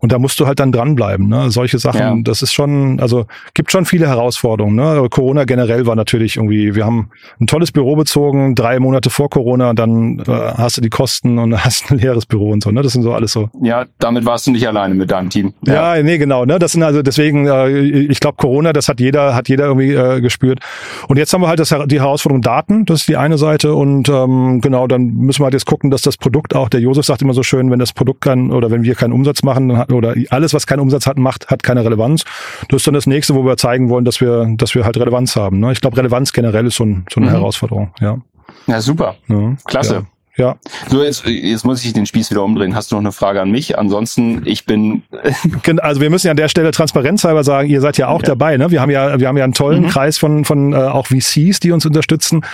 Und 0.00 0.12
da 0.12 0.18
musst 0.18 0.38
du 0.40 0.46
halt 0.46 0.60
dann 0.60 0.72
dranbleiben. 0.72 1.28
Ne? 1.28 1.50
Solche 1.50 1.78
Sachen, 1.78 2.00
ja. 2.00 2.16
das 2.22 2.42
ist 2.42 2.52
schon, 2.52 3.00
also 3.00 3.26
gibt 3.54 3.72
schon 3.72 3.84
viele 3.84 4.06
Herausforderungen. 4.06 4.76
Ne? 4.76 5.08
Corona 5.10 5.44
generell 5.44 5.86
war 5.86 5.96
natürlich 5.96 6.36
irgendwie, 6.36 6.74
wir 6.74 6.84
haben 6.84 7.10
ein 7.40 7.46
tolles 7.46 7.72
Büro 7.72 7.96
bezogen, 7.96 8.54
drei 8.54 8.78
Monate 8.78 9.10
vor 9.10 9.30
Corona, 9.30 9.74
dann 9.74 10.20
äh, 10.20 10.32
hast 10.32 10.76
du 10.76 10.80
die 10.80 10.90
Kosten 10.90 11.38
und 11.38 11.64
hast 11.64 11.90
ein 11.90 11.98
leeres 11.98 12.26
Büro 12.26 12.50
und 12.50 12.62
so. 12.62 12.70
Ne? 12.70 12.82
Das 12.82 12.92
sind 12.92 13.02
so 13.02 13.12
alles 13.12 13.32
so. 13.32 13.50
Ja, 13.62 13.86
damit 13.98 14.24
warst 14.24 14.46
du 14.46 14.52
nicht 14.52 14.66
alleine 14.66 14.94
mit 14.94 15.10
deinem 15.10 15.30
Team. 15.30 15.54
Ja, 15.66 15.96
ja 15.96 16.02
nee, 16.02 16.18
genau. 16.18 16.44
Ne? 16.44 16.58
Das 16.58 16.72
sind 16.72 16.82
also 16.82 17.02
deswegen, 17.02 17.46
äh, 17.46 17.68
ich 17.68 18.20
glaube, 18.20 18.36
Corona, 18.36 18.72
das 18.72 18.88
hat 18.88 19.00
jeder, 19.00 19.34
hat 19.34 19.48
jeder 19.48 19.66
irgendwie 19.66 19.92
äh, 19.92 20.20
gespürt. 20.20 20.60
Und 21.08 21.16
jetzt 21.16 21.32
haben 21.32 21.40
wir 21.40 21.48
halt 21.48 21.58
das, 21.58 21.74
die 21.86 22.00
Herausforderung 22.00 22.42
Daten, 22.42 22.84
das 22.84 23.00
ist 23.00 23.08
die 23.08 23.16
eine 23.16 23.38
Seite. 23.38 23.74
Und 23.74 24.08
ähm, 24.08 24.60
genau, 24.60 24.86
dann 24.86 25.06
müssen 25.14 25.40
wir 25.40 25.46
halt 25.46 25.54
jetzt 25.54 25.66
gucken, 25.66 25.90
dass 25.90 26.02
das 26.02 26.16
Produkt 26.16 26.54
auch, 26.54 26.68
der 26.68 26.80
Josef 26.80 27.04
sagt 27.04 27.22
immer 27.22 27.34
so 27.34 27.42
schön, 27.42 27.70
wenn 27.70 27.78
das 27.78 27.92
Produkt 27.92 28.20
kann 28.20 28.50
oder 28.50 28.70
wenn 28.70 28.82
wir 28.82 28.94
keinen 28.94 29.12
Umsatz 29.12 29.42
machen, 29.42 29.68
dann 29.68 29.87
oder 29.96 30.14
alles, 30.30 30.54
was 30.54 30.66
keinen 30.66 30.80
Umsatz 30.80 31.06
hat, 31.06 31.18
macht, 31.18 31.48
hat 31.48 31.62
keine 31.62 31.84
Relevanz. 31.84 32.24
Das 32.68 32.80
ist 32.82 32.86
dann 32.86 32.94
das 32.94 33.06
nächste, 33.06 33.34
wo 33.34 33.44
wir 33.44 33.56
zeigen 33.56 33.88
wollen, 33.88 34.04
dass 34.04 34.20
wir, 34.20 34.46
dass 34.56 34.74
wir 34.74 34.84
halt 34.84 34.96
Relevanz 34.98 35.36
haben. 35.36 35.60
Ne? 35.60 35.72
Ich 35.72 35.80
glaube, 35.80 35.96
Relevanz 35.96 36.32
generell 36.32 36.66
ist 36.66 36.76
so, 36.76 36.84
ein, 36.84 37.06
so 37.10 37.20
eine 37.20 37.30
mhm. 37.30 37.34
Herausforderung. 37.34 37.92
Ja. 38.00 38.18
Ja, 38.66 38.80
super. 38.80 39.16
Ja. 39.28 39.56
Klasse. 39.64 39.94
Ja. 39.94 40.02
Ja. 40.38 40.56
So, 40.88 41.02
jetzt, 41.02 41.26
jetzt 41.26 41.64
muss 41.64 41.84
ich 41.84 41.92
den 41.92 42.06
Spieß 42.06 42.30
wieder 42.30 42.44
umdrehen. 42.44 42.76
Hast 42.76 42.92
du 42.92 42.94
noch 42.94 43.00
eine 43.00 43.10
Frage 43.10 43.42
an 43.42 43.50
mich? 43.50 43.76
Ansonsten, 43.76 44.42
ich 44.44 44.66
bin. 44.66 45.02
also 45.78 46.00
wir 46.00 46.10
müssen 46.10 46.28
ja 46.28 46.30
an 46.30 46.36
der 46.36 46.48
Stelle 46.48 46.70
transparenzhalber 46.70 47.42
sagen, 47.42 47.68
ihr 47.68 47.80
seid 47.80 47.98
ja 47.98 48.06
auch 48.06 48.22
ja. 48.22 48.28
dabei. 48.28 48.56
Ne? 48.56 48.70
Wir 48.70 48.80
haben 48.80 48.90
ja, 48.90 49.18
wir 49.18 49.26
haben 49.26 49.36
ja 49.36 49.42
einen 49.42 49.52
tollen 49.52 49.82
mhm. 49.82 49.88
Kreis 49.88 50.16
von, 50.16 50.44
von 50.44 50.72
äh, 50.72 50.76
auch 50.76 51.08
VCs, 51.08 51.58
die 51.58 51.72
uns 51.72 51.84
unterstützen. 51.84 52.44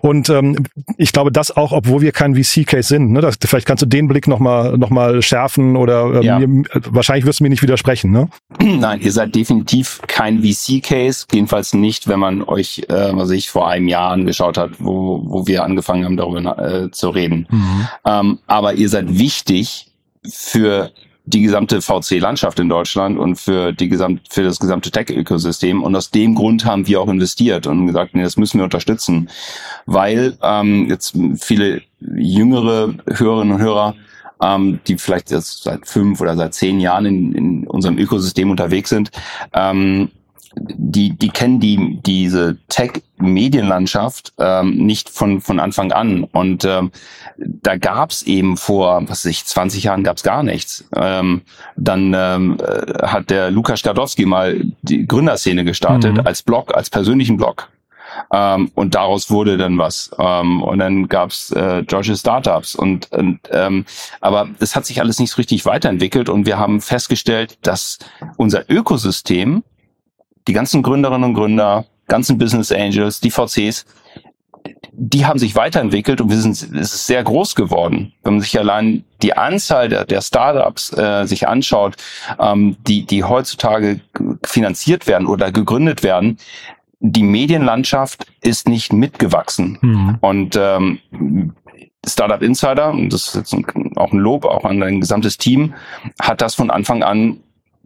Und 0.00 0.30
ähm, 0.30 0.64
ich 0.96 1.12
glaube, 1.12 1.30
das 1.30 1.54
auch, 1.54 1.72
obwohl 1.72 2.00
wir 2.00 2.12
kein 2.12 2.34
VC-Case 2.34 2.88
sind. 2.88 3.12
Ne? 3.12 3.20
Das, 3.20 3.36
vielleicht 3.44 3.66
kannst 3.66 3.82
du 3.82 3.86
den 3.86 4.08
Blick 4.08 4.26
nochmal 4.26 4.78
noch 4.78 4.88
mal 4.88 5.20
schärfen 5.20 5.76
oder 5.76 6.14
ähm, 6.14 6.22
ja. 6.22 6.38
mir, 6.38 6.64
wahrscheinlich 6.88 7.26
wirst 7.26 7.40
du 7.40 7.44
mir 7.44 7.50
nicht 7.50 7.62
widersprechen. 7.62 8.10
Ne? 8.10 8.28
Nein, 8.62 9.02
ihr 9.02 9.12
seid 9.12 9.34
definitiv 9.34 10.00
kein 10.06 10.42
VC-Case. 10.42 11.26
Jedenfalls 11.30 11.74
nicht, 11.74 12.08
wenn 12.08 12.20
man 12.20 12.42
euch, 12.42 12.86
äh, 12.88 13.10
was 13.12 13.28
ich 13.28 13.50
vor 13.50 13.68
einem 13.68 13.86
Jahr 13.86 14.12
angeschaut 14.12 14.56
hat, 14.56 14.70
wo, 14.78 15.22
wo 15.26 15.46
wir 15.46 15.62
angefangen 15.62 16.06
haben, 16.06 16.16
darüber 16.16 16.58
äh, 16.58 16.90
zu 16.90 17.10
reden 17.10 17.33
reden. 17.34 17.46
Mhm. 17.50 17.88
Ähm, 18.04 18.38
aber 18.46 18.74
ihr 18.74 18.88
seid 18.88 19.18
wichtig 19.18 19.90
für 20.28 20.90
die 21.26 21.42
gesamte 21.42 21.80
VC-Landschaft 21.80 22.60
in 22.60 22.68
Deutschland 22.68 23.18
und 23.18 23.36
für 23.36 23.72
die 23.72 23.88
gesamt, 23.88 24.22
für 24.28 24.42
das 24.42 24.58
gesamte 24.58 24.90
Tech-Ökosystem. 24.90 25.82
Und 25.82 25.96
aus 25.96 26.10
dem 26.10 26.34
Grund 26.34 26.66
haben 26.66 26.86
wir 26.86 27.00
auch 27.00 27.08
investiert 27.08 27.66
und 27.66 27.86
gesagt, 27.86 28.14
nee, 28.14 28.22
das 28.22 28.36
müssen 28.36 28.58
wir 28.58 28.64
unterstützen, 28.64 29.30
weil 29.86 30.36
ähm, 30.42 30.86
jetzt 30.88 31.16
viele 31.38 31.80
jüngere 32.00 32.94
Hörerinnen 33.06 33.54
und 33.54 33.62
Hörer, 33.62 33.94
ähm, 34.42 34.80
die 34.86 34.98
vielleicht 34.98 35.30
jetzt 35.30 35.62
seit 35.62 35.86
fünf 35.86 36.20
oder 36.20 36.36
seit 36.36 36.52
zehn 36.52 36.78
Jahren 36.78 37.06
in, 37.06 37.32
in 37.32 37.66
unserem 37.68 37.96
Ökosystem 37.96 38.50
unterwegs 38.50 38.90
sind, 38.90 39.10
ähm, 39.54 40.10
die, 40.56 41.10
die 41.10 41.28
kennen 41.28 41.60
die, 41.60 42.00
diese 42.04 42.56
Tech-Medienlandschaft 42.68 44.32
ähm, 44.38 44.86
nicht 44.86 45.08
von, 45.08 45.40
von 45.40 45.60
Anfang 45.60 45.92
an. 45.92 46.24
Und 46.24 46.64
ähm, 46.64 46.90
da 47.36 47.76
gab's 47.76 48.22
eben 48.22 48.56
vor, 48.56 49.02
was 49.02 49.24
weiß 49.24 49.26
ich, 49.26 49.44
20 49.44 49.84
Jahren 49.84 50.04
gab's 50.04 50.22
gar 50.22 50.42
nichts. 50.42 50.88
Ähm, 50.96 51.42
dann 51.76 52.14
ähm, 52.16 52.58
äh, 52.60 53.06
hat 53.06 53.30
der 53.30 53.50
Lukas 53.50 53.80
Skadowski 53.80 54.26
mal 54.26 54.64
die 54.82 55.06
Gründerszene 55.06 55.64
gestartet 55.64 56.14
mhm. 56.14 56.26
als 56.26 56.42
Blog, 56.42 56.74
als 56.74 56.90
persönlichen 56.90 57.36
Blog. 57.36 57.68
Ähm, 58.32 58.70
und 58.74 58.94
daraus 58.94 59.30
wurde 59.30 59.56
dann 59.56 59.78
was. 59.78 60.10
Ähm, 60.18 60.62
und 60.62 60.78
dann 60.78 61.08
gab's 61.08 61.50
äh, 61.50 61.82
Georgia 61.86 62.14
Startups. 62.14 62.74
Und, 62.74 63.10
und 63.12 63.40
ähm, 63.50 63.84
aber 64.20 64.48
es 64.60 64.76
hat 64.76 64.86
sich 64.86 65.00
alles 65.00 65.18
nicht 65.18 65.30
so 65.30 65.36
richtig 65.36 65.66
weiterentwickelt 65.66 66.28
und 66.28 66.46
wir 66.46 66.58
haben 66.58 66.80
festgestellt, 66.80 67.58
dass 67.62 67.98
unser 68.36 68.70
Ökosystem 68.70 69.64
die 70.46 70.52
ganzen 70.52 70.82
Gründerinnen 70.82 71.30
und 71.30 71.34
Gründer, 71.34 71.86
ganzen 72.06 72.38
Business 72.38 72.70
Angels, 72.72 73.20
die 73.20 73.30
VCs, 73.30 73.86
die 74.92 75.26
haben 75.26 75.38
sich 75.38 75.56
weiterentwickelt 75.56 76.20
und 76.20 76.30
wir 76.30 76.36
sind, 76.36 76.52
es 76.52 76.94
ist 76.94 77.06
sehr 77.06 77.22
groß 77.22 77.54
geworden. 77.54 78.12
Wenn 78.22 78.34
man 78.34 78.40
sich 78.40 78.58
allein 78.58 79.04
die 79.22 79.36
Anzahl 79.36 79.88
der, 79.88 80.04
der 80.04 80.20
Startups 80.20 80.92
äh, 80.96 81.26
sich 81.26 81.48
anschaut, 81.48 81.96
ähm, 82.38 82.76
die, 82.86 83.04
die 83.04 83.24
heutzutage 83.24 84.00
finanziert 84.44 85.06
werden 85.06 85.26
oder 85.26 85.50
gegründet 85.50 86.02
werden, 86.02 86.38
die 87.00 87.22
Medienlandschaft 87.22 88.26
ist 88.40 88.68
nicht 88.68 88.92
mitgewachsen. 88.92 89.78
Mhm. 89.82 90.18
Und 90.20 90.56
ähm, 90.56 91.00
Startup 92.06 92.40
Insider, 92.40 92.90
und 92.90 93.12
das 93.12 93.28
ist 93.28 93.34
jetzt 93.34 93.52
ein, 93.52 93.96
auch 93.96 94.12
ein 94.12 94.18
Lob 94.18 94.44
auch 94.44 94.64
an 94.64 94.80
dein 94.80 95.00
gesamtes 95.00 95.38
Team, 95.38 95.74
hat 96.20 96.40
das 96.40 96.54
von 96.54 96.70
Anfang 96.70 97.02
an 97.02 97.40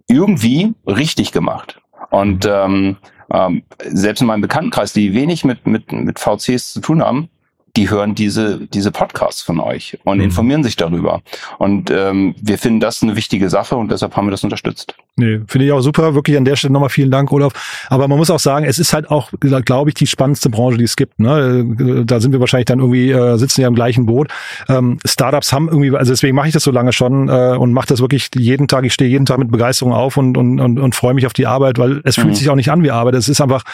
irgendwie 0.09 0.75
richtig 0.87 1.33
gemacht. 1.33 1.81
Und 2.11 2.47
ähm, 2.47 2.97
ähm, 3.31 3.63
selbst 3.81 4.21
in 4.21 4.27
meinem 4.27 4.41
Bekanntenkreis, 4.41 4.93
die 4.93 5.15
wenig 5.15 5.45
mit, 5.45 5.67
mit, 5.67 5.93
mit 5.93 6.19
VCs 6.19 6.73
zu 6.73 6.81
tun 6.81 7.03
haben, 7.03 7.29
die 7.77 7.91
hören 7.91 8.15
diese, 8.15 8.67
diese 8.67 8.91
Podcasts 8.91 9.43
von 9.43 9.61
euch 9.61 9.99
und 10.05 10.19
mhm. 10.19 10.25
informieren 10.25 10.65
sich 10.65 10.77
darüber. 10.77 11.23
Und 11.59 11.91
ähm, 11.91 12.35
wir 12.41 12.59
finden 12.59 12.81
das 12.81 13.03
eine 13.03 13.15
wichtige 13.15 13.51
Sache 13.51 13.77
und 13.77 13.91
deshalb 13.91 14.17
haben 14.17 14.27
wir 14.27 14.33
das 14.33 14.45
unterstützt. 14.45 14.95
Nee, 15.19 15.41
finde 15.49 15.67
ich 15.67 15.73
auch 15.73 15.81
super. 15.81 16.15
Wirklich 16.15 16.37
an 16.37 16.45
der 16.45 16.55
Stelle 16.55 16.73
nochmal 16.73 16.91
vielen 16.91 17.11
Dank, 17.11 17.33
Olaf. 17.33 17.53
Aber 17.89 18.07
man 18.07 18.19
muss 18.19 18.31
auch 18.31 18.39
sagen, 18.39 18.65
es 18.65 18.79
ist 18.79 18.93
halt 18.93 19.11
auch, 19.11 19.33
glaube 19.41 19.91
ich, 19.91 19.95
die 19.95 20.07
spannendste 20.07 20.49
Branche, 20.49 20.79
die 20.79 20.85
es 20.85 20.95
gibt. 20.95 21.19
Ne? 21.19 22.05
Da 22.07 22.21
sind 22.21 22.31
wir 22.33 22.39
wahrscheinlich 22.39 22.67
dann 22.67 22.79
irgendwie, 22.79 23.11
äh, 23.11 23.37
sitzen 23.37 23.63
ja 23.63 23.69
im 23.69 23.75
gleichen 23.75 24.07
Boot. 24.07 24.29
Ähm, 24.69 24.99
Startups 25.05 25.53
haben 25.53 25.69
irgendwie, 25.69 25.97
also 25.97 26.13
deswegen 26.13 26.37
mache 26.37 26.47
ich 26.47 26.55
das 26.55 26.63
so 26.63 26.71
lange 26.71 26.93
schon 26.93 27.29
äh, 27.29 27.57
und 27.59 27.73
mache 27.73 27.89
das 27.89 28.01
wirklich 28.01 28.31
jeden 28.37 28.69
Tag. 28.69 28.85
Ich 28.85 28.95
stehe 28.95 29.11
jeden 29.11 29.27
Tag 29.27 29.39
mit 29.39 29.51
Begeisterung 29.51 29.93
auf 29.93 30.17
und, 30.17 30.37
und, 30.37 30.61
und, 30.61 30.79
und 30.79 30.95
freue 30.95 31.15
mich 31.15 31.27
auf 31.27 31.33
die 31.33 31.47
Arbeit, 31.47 31.79
weil 31.79 32.01
es 32.05 32.17
mhm. 32.17 32.23
fühlt 32.23 32.37
sich 32.37 32.49
auch 32.49 32.55
nicht 32.55 32.71
an 32.71 32.85
wie 32.85 32.93
Arbeit. 32.93 33.15
Es 33.15 33.29
ist 33.29 33.41
einfach 33.41 33.65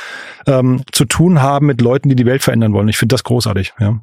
ähm, 0.47 0.81
zu 0.93 1.05
tun 1.05 1.43
haben 1.43 1.67
mit 1.67 1.83
Leuten, 1.83 2.09
die 2.09 2.17
die 2.17 2.27
Welt 2.27 2.43
verändern 2.43 2.73
wollen. 2.73 2.89
Ich 2.89 2.97
finde 2.97 3.13
das 3.13 3.23
großartig. 3.23 3.75
Ja. 3.79 4.01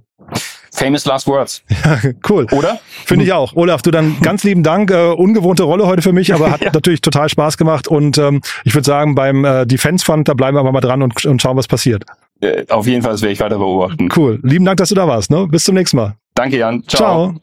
Famous 0.74 1.06
last 1.06 1.28
words. 1.28 1.64
Ja, 1.84 2.00
cool. 2.30 2.48
Oder? 2.52 2.80
Finde 3.06 3.26
ich 3.26 3.34
auch. 3.34 3.56
Olaf, 3.56 3.82
du 3.82 3.92
dann 3.92 4.18
ganz 4.22 4.44
lieben 4.44 4.64
Dank. 4.64 4.92
Äh, 4.92 5.12
ungewohnte 5.12 5.64
Rolle 5.64 5.86
heute 5.86 6.02
für 6.02 6.14
mich, 6.14 6.34
aber 6.34 6.52
hat 6.52 6.62
ja. 6.66 6.72
natürlich 6.74 7.02
total 7.02 7.28
Spaß 7.28 7.58
gemacht. 7.58 7.88
Und 7.88 8.18
ähm, 8.18 8.42
ich 8.64 8.74
würde 8.74 8.86
sagen, 8.86 9.16
beim 9.16 9.44
äh, 9.44 9.66
Defense 9.66 10.06
Fund, 10.06 10.28
da 10.28 10.34
bleiben 10.34 10.56
wir 10.56 10.62
aber 10.62 10.72
mal 10.72 10.82
dran 10.82 11.02
und, 11.02 11.26
und 11.26 11.42
schauen, 11.42 11.58
was 11.58 11.68
passiert. 11.68 12.06
Äh, 12.40 12.66
auf 12.70 12.88
jeden 12.88 13.02
Fall, 13.02 13.12
das 13.12 13.22
werde 13.22 13.34
ich 13.34 13.40
weiter 13.40 13.58
beobachten. 13.58 14.10
Cool. 14.16 14.40
Lieben 14.44 14.66
Dank, 14.66 14.78
dass 14.78 14.90
du 14.90 14.96
da 14.96 15.08
warst. 15.08 15.30
Ne? 15.30 15.48
Bis 15.48 15.64
zum 15.66 15.76
nächsten 15.76 15.98
Mal. 15.98 16.16
Danke, 16.36 16.58
Jan. 16.58 16.84
Ciao. 16.88 17.34
Ciao. 17.34 17.42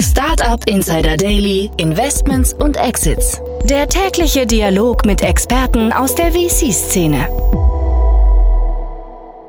Startup 0.00 0.66
Insider 0.66 1.16
Daily, 1.16 1.70
Investments 1.76 2.54
und 2.54 2.76
Exits. 2.76 3.40
Der 3.64 3.88
tägliche 3.88 4.46
Dialog 4.46 5.04
mit 5.04 5.22
Experten 5.22 5.92
aus 5.92 6.14
der 6.14 6.32
VC-Szene. 6.32 7.28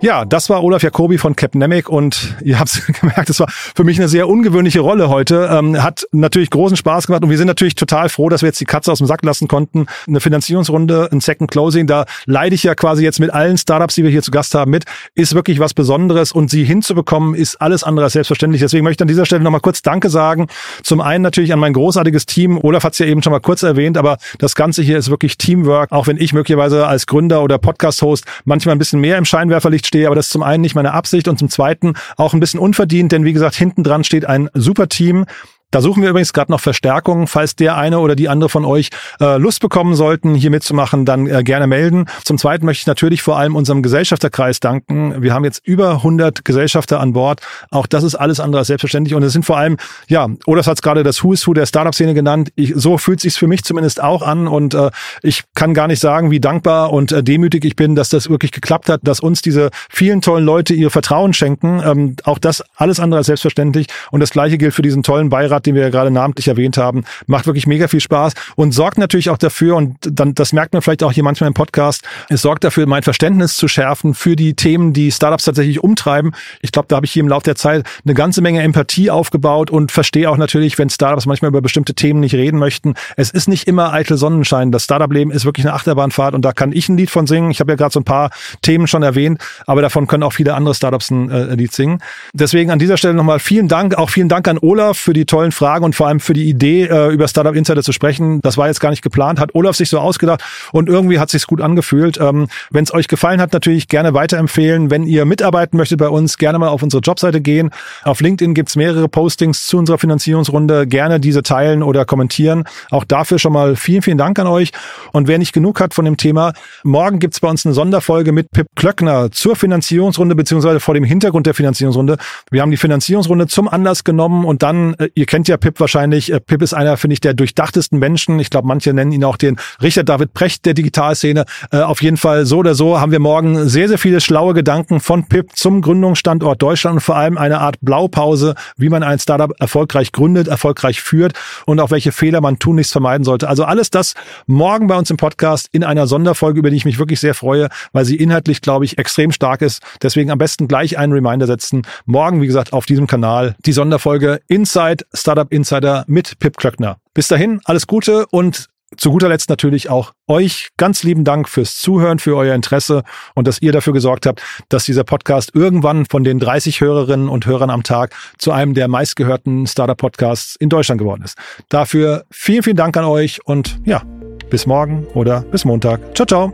Ja, 0.04 0.26
das 0.26 0.50
war 0.50 0.64
Olaf 0.64 0.82
Jacobi 0.82 1.20
von 1.20 1.36
Capnemic 1.36 1.88
und 1.88 2.36
ihr 2.44 2.58
habt 2.58 2.82
gemerkt, 3.00 3.30
es 3.30 3.40
war 3.40 3.48
für 3.52 3.84
mich 3.84 4.00
eine 4.00 4.08
sehr 4.08 4.28
ungewöhnliche 4.28 4.80
Rolle 4.80 5.10
heute. 5.10 5.48
Ähm, 5.52 5.82
hat 5.82 6.08
natürlich 6.12 6.50
großen 6.50 6.76
Spaß 6.76 7.06
gemacht 7.06 7.22
und 7.24 7.30
wir 7.30 7.38
sind 7.38 7.46
natürlich 7.46 7.76
total 7.76 8.10
froh, 8.10 8.28
dass 8.28 8.42
wir 8.42 8.48
jetzt 8.48 8.60
die 8.60 8.66
Katze 8.66 8.92
aus 8.92 8.98
dem 8.98 9.06
Sack 9.06 9.24
lassen 9.24 9.48
konnten. 9.48 9.86
Eine 10.08 10.20
Finanzierungsrunde, 10.20 11.10
ein 11.12 11.22
Second 11.22 11.52
Closing, 11.52 11.86
da 11.86 12.06
leide 12.26 12.56
ich 12.56 12.64
ja 12.64 12.74
quasi 12.74 13.04
jetzt 13.04 13.20
mit 13.20 13.32
allen 13.32 13.60
Startups, 13.60 13.94
die 13.94 14.04
wir 14.04 14.10
hier 14.10 14.24
zu 14.24 14.32
Gast 14.32 14.56
haben, 14.56 14.72
mit. 14.72 14.86
Ist 15.14 15.36
wirklich 15.36 15.60
was 15.60 15.76
Besonderes 15.76 16.32
und 16.32 16.50
sie 16.50 16.64
hinzubekommen, 16.64 17.36
ist 17.36 17.62
alles 17.62 17.84
andere 17.84 18.06
als 18.06 18.14
selbstverständlich. 18.14 18.62
Deswegen 18.62 18.84
möchte 18.84 19.04
ich 19.04 19.06
an 19.06 19.08
dieser 19.08 19.28
Stelle 19.28 19.44
nochmal 19.44 19.62
kurz 19.62 19.84
Danke 19.84 20.10
sagen. 20.10 20.48
Zum 20.82 21.00
einen 21.00 21.22
natürlich 21.22 21.54
an 21.54 21.60
mein 21.60 21.74
großartiges 21.74 22.26
Team. 22.26 22.58
Olaf 22.64 22.86
hat 22.86 22.94
es 22.94 23.00
ja 23.00 23.06
eben 23.06 23.22
schon 23.22 23.34
mal 23.34 23.40
kurz 23.40 23.62
erwähnt, 23.62 24.00
aber 24.00 24.18
das 24.40 24.56
Ganze 24.56 24.82
hier 24.82 24.98
ist 24.98 25.12
wirklich 25.12 25.38
Teamwork. 25.38 25.92
Auch 25.92 26.08
wenn 26.08 26.18
ich 26.18 26.34
möglicherweise 26.34 26.88
als 26.88 27.06
Gründer 27.06 27.44
oder 27.44 27.60
Podcast-Host 27.60 28.26
manchmal 28.46 28.74
ein 28.74 28.80
bisschen 28.80 29.00
mehr 29.00 29.20
im 29.20 29.26
Scheinwerferlicht 29.26 29.91
stehe, 29.92 30.08
aber 30.08 30.16
das 30.16 30.28
ist 30.28 30.32
zum 30.32 30.44
einen 30.44 30.62
nicht 30.62 30.74
meine 30.74 30.94
Absicht 30.94 31.28
und 31.28 31.38
zum 31.38 31.50
zweiten 31.50 31.96
auch 32.16 32.34
ein 32.34 32.40
bisschen 32.40 32.62
unverdient, 32.62 33.12
denn 33.12 33.26
wie 33.26 33.34
gesagt, 33.34 33.56
hinten 33.56 33.84
dran 33.84 34.06
steht 34.06 34.26
ein 34.26 34.50
super 34.54 34.88
Team, 34.88 35.26
da 35.72 35.82
suchen 35.82 36.04
wir 36.04 36.10
übrigens 36.10 36.34
gerade 36.34 36.52
noch 36.52 36.60
Verstärkung. 36.60 37.28
Falls 37.28 37.56
der 37.56 37.78
eine 37.78 38.00
oder 38.00 38.16
die 38.16 38.30
andere 38.30 38.50
von 38.50 38.66
euch 38.66 38.90
äh, 39.20 39.38
Lust 39.38 39.62
bekommen 39.62 39.96
sollten, 39.96 40.36
hier 40.36 40.52
mitzumachen, 40.52 41.06
dann 41.06 41.28
äh, 41.28 41.44
gerne 41.44 41.66
melden. 41.66 42.06
Zum 42.24 42.38
Zweiten 42.38 42.66
möchte 42.66 42.82
ich 42.82 42.88
natürlich 42.88 43.22
vor 43.22 43.38
allem 43.38 43.56
unserem 43.56 43.82
Gesellschafterkreis 43.82 44.60
danken. 44.60 45.22
Wir 45.22 45.34
haben 45.34 45.46
jetzt 45.46 45.66
über 45.66 45.92
100 45.92 46.44
Gesellschafter 46.44 47.00
an 47.00 47.14
Bord. 47.14 47.40
Auch 47.72 47.88
das 47.88 48.04
ist 48.04 48.16
alles 48.16 48.40
andere 48.40 48.60
als 48.60 48.68
selbstverständlich. 48.68 49.16
Und 49.16 49.24
es 49.24 49.32
sind 49.34 49.46
vor 49.46 49.58
allem, 49.58 49.78
ja, 50.08 50.28
Olaf 50.46 50.68
hat 50.68 50.76
es 50.76 50.82
gerade 50.82 51.04
das 51.04 51.24
Who 51.24 51.34
is 51.34 51.48
Who 51.48 51.54
der 51.54 51.66
Startup-Szene 51.66 52.14
genannt. 52.14 52.52
Ich, 52.56 52.74
so 52.76 52.98
fühlt 52.98 53.22
sich 53.22 53.36
für 53.36 53.48
mich 53.48 53.64
zumindest 53.64 54.04
auch 54.04 54.22
an. 54.22 54.48
Und 54.48 54.74
äh, 54.74 54.92
ich 55.24 55.44
kann 55.56 55.74
gar 55.74 55.88
nicht 55.88 56.02
sagen, 56.02 56.32
wie 56.32 56.42
dankbar 56.42 56.92
und 56.92 57.14
äh, 57.14 57.24
demütig 57.24 57.64
ich 57.64 57.78
bin, 57.78 57.96
dass 57.96 58.10
das 58.10 58.30
wirklich 58.30 58.52
geklappt 58.52 58.90
hat, 58.90 59.00
dass 59.04 59.22
uns 59.22 59.42
diese 59.42 59.70
vielen 59.90 60.22
tollen 60.22 60.44
Leute 60.44 60.74
ihr 60.74 60.90
Vertrauen 60.90 61.34
schenken. 61.34 61.82
Ähm, 61.86 62.16
auch 62.26 62.40
das 62.40 62.62
alles 62.76 63.00
andere 63.00 63.20
als 63.20 63.28
selbstverständlich. 63.28 63.88
Und 64.12 64.20
das 64.20 64.32
Gleiche 64.32 64.58
gilt 64.58 64.74
für 64.74 64.82
diesen 64.82 65.04
tollen 65.04 65.30
Beirat 65.30 65.61
Format, 65.62 65.65
den 65.65 65.76
wir 65.76 65.84
ja 65.84 65.89
gerade 65.89 66.12
namentlich 66.12 66.47
erwähnt 66.47 66.78
haben, 66.78 67.04
macht 67.28 67.45
wirklich 67.45 67.67
mega 67.67 67.88
viel 67.88 68.00
Spaß 68.00 68.34
und 68.56 68.74
sorgt 68.74 68.97
natürlich 68.97 69.30
auch 69.30 69.38
dafür, 69.38 69.76
und 69.76 69.95
dann, 70.02 70.34
das 70.34 70.54
merkt 70.54 70.74
man 70.74 70.82
vielleicht 70.82 71.04
auch 71.04 71.12
hier 71.12 71.24
manchmal 71.24 71.47
im 71.47 71.54
Podcast, 71.54 72.04
es 72.30 72.41
sorgt 72.41 72.63
dafür, 72.63 72.88
mein 72.88 73.04
Verständnis 73.04 73.56
zu 73.56 73.67
schärfen 73.67 74.13
für 74.13 74.36
die 74.36 74.56
Themen, 74.56 74.93
die 74.93 75.12
Startups 75.12 75.45
tatsächlich 75.45 75.84
umtreiben. 75.84 76.32
Ich 76.62 76.71
glaube, 76.71 76.88
da 76.88 76.95
habe 76.97 77.06
ich 77.06 77.12
hier 77.12 77.21
im 77.21 77.30
Laufe 77.30 77.45
der 77.45 77.56
Zeit 77.56 77.86
eine 78.04 78.13
ganze 78.13 78.41
Menge 78.41 78.62
Empathie 78.62 79.10
aufgebaut 79.10 79.69
und 79.69 79.91
verstehe 79.91 80.30
auch 80.30 80.38
natürlich, 80.38 80.78
wenn 80.78 80.89
Startups 80.89 81.26
manchmal 81.26 81.50
über 81.50 81.62
bestimmte 81.62 81.93
Themen 81.93 82.19
nicht 82.19 82.36
reden 82.36 82.58
möchten. 82.58 82.95
Es 83.17 83.32
ist 83.32 83.47
nicht 83.47 83.67
immer 83.67 83.93
eitel 83.93 84.17
Sonnenschein. 84.17 84.71
Das 84.71 84.84
Startup-Leben 84.84 85.32
ist 85.32 85.45
wirklich 85.45 85.65
eine 85.65 85.74
Achterbahnfahrt 85.74 86.34
und 86.34 86.43
da 86.43 86.54
kann 86.54 86.71
ich 86.71 86.89
ein 86.89 86.97
Lied 86.97 87.10
von 87.10 87.28
singen. 87.28 87.52
Ich 87.52 87.60
habe 87.60 87.71
ja 87.71 87.76
gerade 87.76 87.93
so 87.93 88.00
ein 88.00 88.06
paar 88.06 88.32
Themen 88.62 88.88
schon 88.88 89.04
erwähnt, 89.04 89.41
aber 89.67 89.82
davon 89.82 90.08
können 90.08 90.24
auch 90.24 90.34
viele 90.34 90.54
andere 90.54 90.74
Startups 90.76 91.12
ein 91.12 91.30
äh, 91.30 91.56
Lied 91.56 91.74
singen. 91.74 92.00
Deswegen 92.34 92.71
an 92.71 92.80
dieser 92.80 92.97
Stelle 92.97 93.13
nochmal 93.13 93.39
vielen 93.39 93.67
Dank. 93.67 93.95
Auch 93.95 94.10
vielen 94.10 94.30
Dank 94.30 94.47
an 94.47 94.58
Olaf 94.58 94.97
für 94.97 95.13
die 95.13 95.26
tollen 95.26 95.51
Fragen 95.52 95.86
und 95.86 95.96
vor 95.96 96.08
allem 96.08 96.20
für 96.20 96.34
die 96.34 96.50
Idee, 96.50 96.86
äh, 96.86 97.14
über 97.14 97.28
Startup 97.28 97.56
Insider 97.56 97.84
zu 97.84 97.92
sprechen. 97.92 98.42
Das 98.42 98.58
war 98.58 98.68
jetzt 98.68 98.80
gar 98.80 98.90
nicht 98.90 99.02
geplant, 99.02 99.40
hat 99.40 99.56
Olaf 99.56 99.76
sich 99.76 99.90
so 99.90 100.00
ausgedacht 100.00 100.44
und 100.72 100.90
irgendwie 100.90 101.20
hat 101.20 101.30
sich's 101.30 101.48
gut 101.48 101.62
angefühlt. 101.62 102.20
Ähm, 102.20 102.48
Wenn 102.70 102.84
es 102.84 102.94
euch 102.94 103.08
gefallen 103.08 103.42
hat, 103.42 103.54
natürlich 103.54 103.88
gerne 103.88 104.14
weiterempfehlen. 104.14 104.90
Wenn 104.90 105.04
ihr 105.04 105.26
mitarbeiten 105.26 105.78
möchtet 105.78 106.00
bei 106.00 106.10
uns, 106.10 106.38
gerne 106.38 106.60
mal 106.60 106.70
auf 106.70 106.84
unsere 106.84 107.02
Jobseite 107.02 107.42
gehen. 107.42 107.72
Auf 108.04 108.22
LinkedIn 108.22 108.54
gibt's 108.54 108.76
mehrere 108.76 109.08
Postings 109.08 109.66
zu 109.66 109.78
unserer 109.78 109.98
Finanzierungsrunde. 109.98 110.88
Gerne 110.88 111.20
diese 111.20 111.44
teilen 111.44 111.84
oder 111.84 112.06
kommentieren. 112.06 112.64
Auch 112.90 113.04
dafür 113.04 113.40
schon 113.40 113.54
mal 113.54 113.76
vielen, 113.76 114.02
vielen 114.02 114.18
Dank 114.18 114.40
an 114.40 114.48
euch. 114.48 114.72
Und 115.12 115.28
wer 115.28 115.38
nicht 115.38 115.54
genug 115.54 115.80
hat 115.80 115.94
von 115.94 116.06
dem 116.06 116.18
Thema, 116.18 116.54
morgen 116.84 117.20
gibt's 117.20 117.40
bei 117.40 117.50
uns 117.50 117.66
eine 117.66 117.74
Sonderfolge 117.74 118.32
mit 118.32 118.52
Pip 118.52 118.68
Klöckner 118.76 119.32
zur 119.32 119.56
Finanzierungsrunde 119.56 120.36
beziehungsweise 120.36 120.80
vor 120.80 120.94
dem 120.94 121.04
Hintergrund 121.04 121.46
der 121.46 121.54
Finanzierungsrunde. 121.54 122.18
Wir 122.50 122.62
haben 122.62 122.72
die 122.72 122.78
Finanzierungsrunde 122.78 123.48
zum 123.48 123.68
Anlass 123.68 124.04
genommen 124.04 124.46
und 124.46 124.64
dann, 124.64 124.94
äh, 124.96 125.10
ihr 125.16 125.26
kennt 125.26 125.41
ja 125.48 125.58
Pip 125.58 125.80
wahrscheinlich. 125.80 126.32
Äh, 126.32 126.40
Pip 126.40 126.62
ist 126.62 126.74
einer, 126.74 126.98
finde 126.98 127.14
ich, 127.14 127.22
der 127.22 127.34
durchdachtesten 127.34 128.00
Menschen. 128.00 128.40
Ich 128.40 128.50
glaube, 128.50 128.68
manche 128.68 128.94
nennen 128.94 129.12
ihn 129.12 129.24
auch 129.24 129.38
den 129.38 129.58
Richard 129.82 130.10
David 130.10 130.34
Precht 130.34 130.66
der 130.66 130.74
Digitalszene. 130.74 131.46
Äh, 131.72 131.82
auf 131.82 132.02
jeden 132.02 132.18
Fall 132.18 132.46
so 132.46 132.60
oder 132.60 132.76
so 132.76 133.00
haben 133.00 133.12
wir 133.12 133.20
morgen 133.20 133.68
sehr, 133.68 133.88
sehr 133.88 133.98
viele 133.98 134.22
schlaue 134.22 134.54
Gedanken 134.54 135.00
von 135.00 135.28
Pip 135.28 135.50
zum 135.56 135.82
Gründungsstandort 135.82 136.62
Deutschland 136.62 136.96
und 136.96 137.02
vor 137.02 137.16
allem 137.16 137.38
eine 137.38 137.60
Art 137.60 137.78
Blaupause, 137.82 138.56
wie 138.78 138.90
man 138.90 139.04
ein 139.04 139.20
Startup 139.20 139.52
erfolgreich 139.60 140.12
gründet, 140.12 140.48
erfolgreich 140.48 141.02
führt 141.02 141.34
und 141.66 141.80
auch 141.80 141.92
welche 141.92 142.12
Fehler 142.12 142.42
man 142.42 142.60
tunlichst 142.60 142.92
vermeiden 142.92 143.24
sollte. 143.24 143.50
Also 143.50 143.64
alles 143.64 143.90
das 143.90 144.14
morgen 144.48 144.88
bei 144.88 144.98
uns 144.98 145.10
im 145.10 145.18
Podcast 145.18 145.70
in 145.72 145.84
einer 145.84 146.08
Sonderfolge, 146.08 146.60
über 146.60 146.70
die 146.70 146.78
ich 146.78 146.86
mich 146.86 147.00
wirklich 147.00 147.20
sehr 147.20 147.34
freue, 147.34 147.70
weil 147.94 148.06
sie 148.06 148.16
inhaltlich, 148.16 148.62
glaube 148.62 148.86
ich, 148.86 148.98
extrem 148.98 149.32
stark 149.32 149.62
ist. 149.62 149.82
Deswegen 150.02 150.32
am 150.32 150.38
besten 150.38 150.68
gleich 150.68 150.98
einen 150.98 151.14
Reminder 151.14 151.48
setzen. 151.48 151.84
Morgen, 152.06 152.42
wie 152.42 152.48
gesagt, 152.48 152.74
auf 152.74 152.86
diesem 152.86 153.08
Kanal 153.08 153.56
die 153.66 153.72
Sonderfolge 153.72 154.42
Inside 154.48 155.06
Startup 155.14 155.31
Inside 155.32 155.72
Insider 155.72 156.04
mit 156.08 156.39
Pip 156.39 156.58
Klöckner. 156.58 156.98
Bis 157.13 157.28
dahin, 157.28 157.62
alles 157.65 157.88
Gute 157.88 158.26
und 158.28 158.67
zu 158.98 159.10
guter 159.12 159.30
Letzt 159.30 159.50
natürlich 159.50 159.89
auch 159.89 160.12
euch 160.28 160.67
ganz 160.76 161.04
lieben 161.04 161.24
Dank 161.24 161.48
fürs 161.48 161.78
Zuhören, 161.78 162.20
für 162.20 162.36
euer 162.36 162.56
Interesse 162.56 163.04
und 163.36 163.48
dass 163.48 163.62
ihr 163.62 163.72
dafür 163.72 163.94
gesorgt 163.94 164.26
habt, 164.26 164.44
dass 164.67 164.84
dieser 164.84 165.06
Podcast 165.06 165.52
irgendwann 165.54 166.06
von 166.06 166.26
den 166.26 166.39
30 166.39 166.82
Hörerinnen 166.82 167.30
und 167.30 167.46
Hörern 167.46 167.70
am 167.70 167.84
Tag 167.84 168.13
zu 168.38 168.52
einem 168.52 168.74
der 168.74 168.89
meistgehörten 168.89 169.65
Startup-Podcasts 169.65 170.58
in 170.58 170.67
Deutschland 170.67 171.00
geworden 171.00 171.22
ist. 171.24 171.38
Dafür 171.70 172.26
vielen, 172.32 172.63
vielen 172.63 172.76
Dank 172.76 172.98
an 172.98 173.06
euch 173.06 173.39
und 173.46 173.80
ja, 173.86 174.02
bis 174.50 174.65
morgen 174.65 175.08
oder 175.13 175.41
bis 175.41 175.63
Montag. 175.63 176.02
Ciao, 176.13 176.26
ciao. 176.26 176.54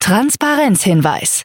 Transparenzhinweis. 0.00 1.44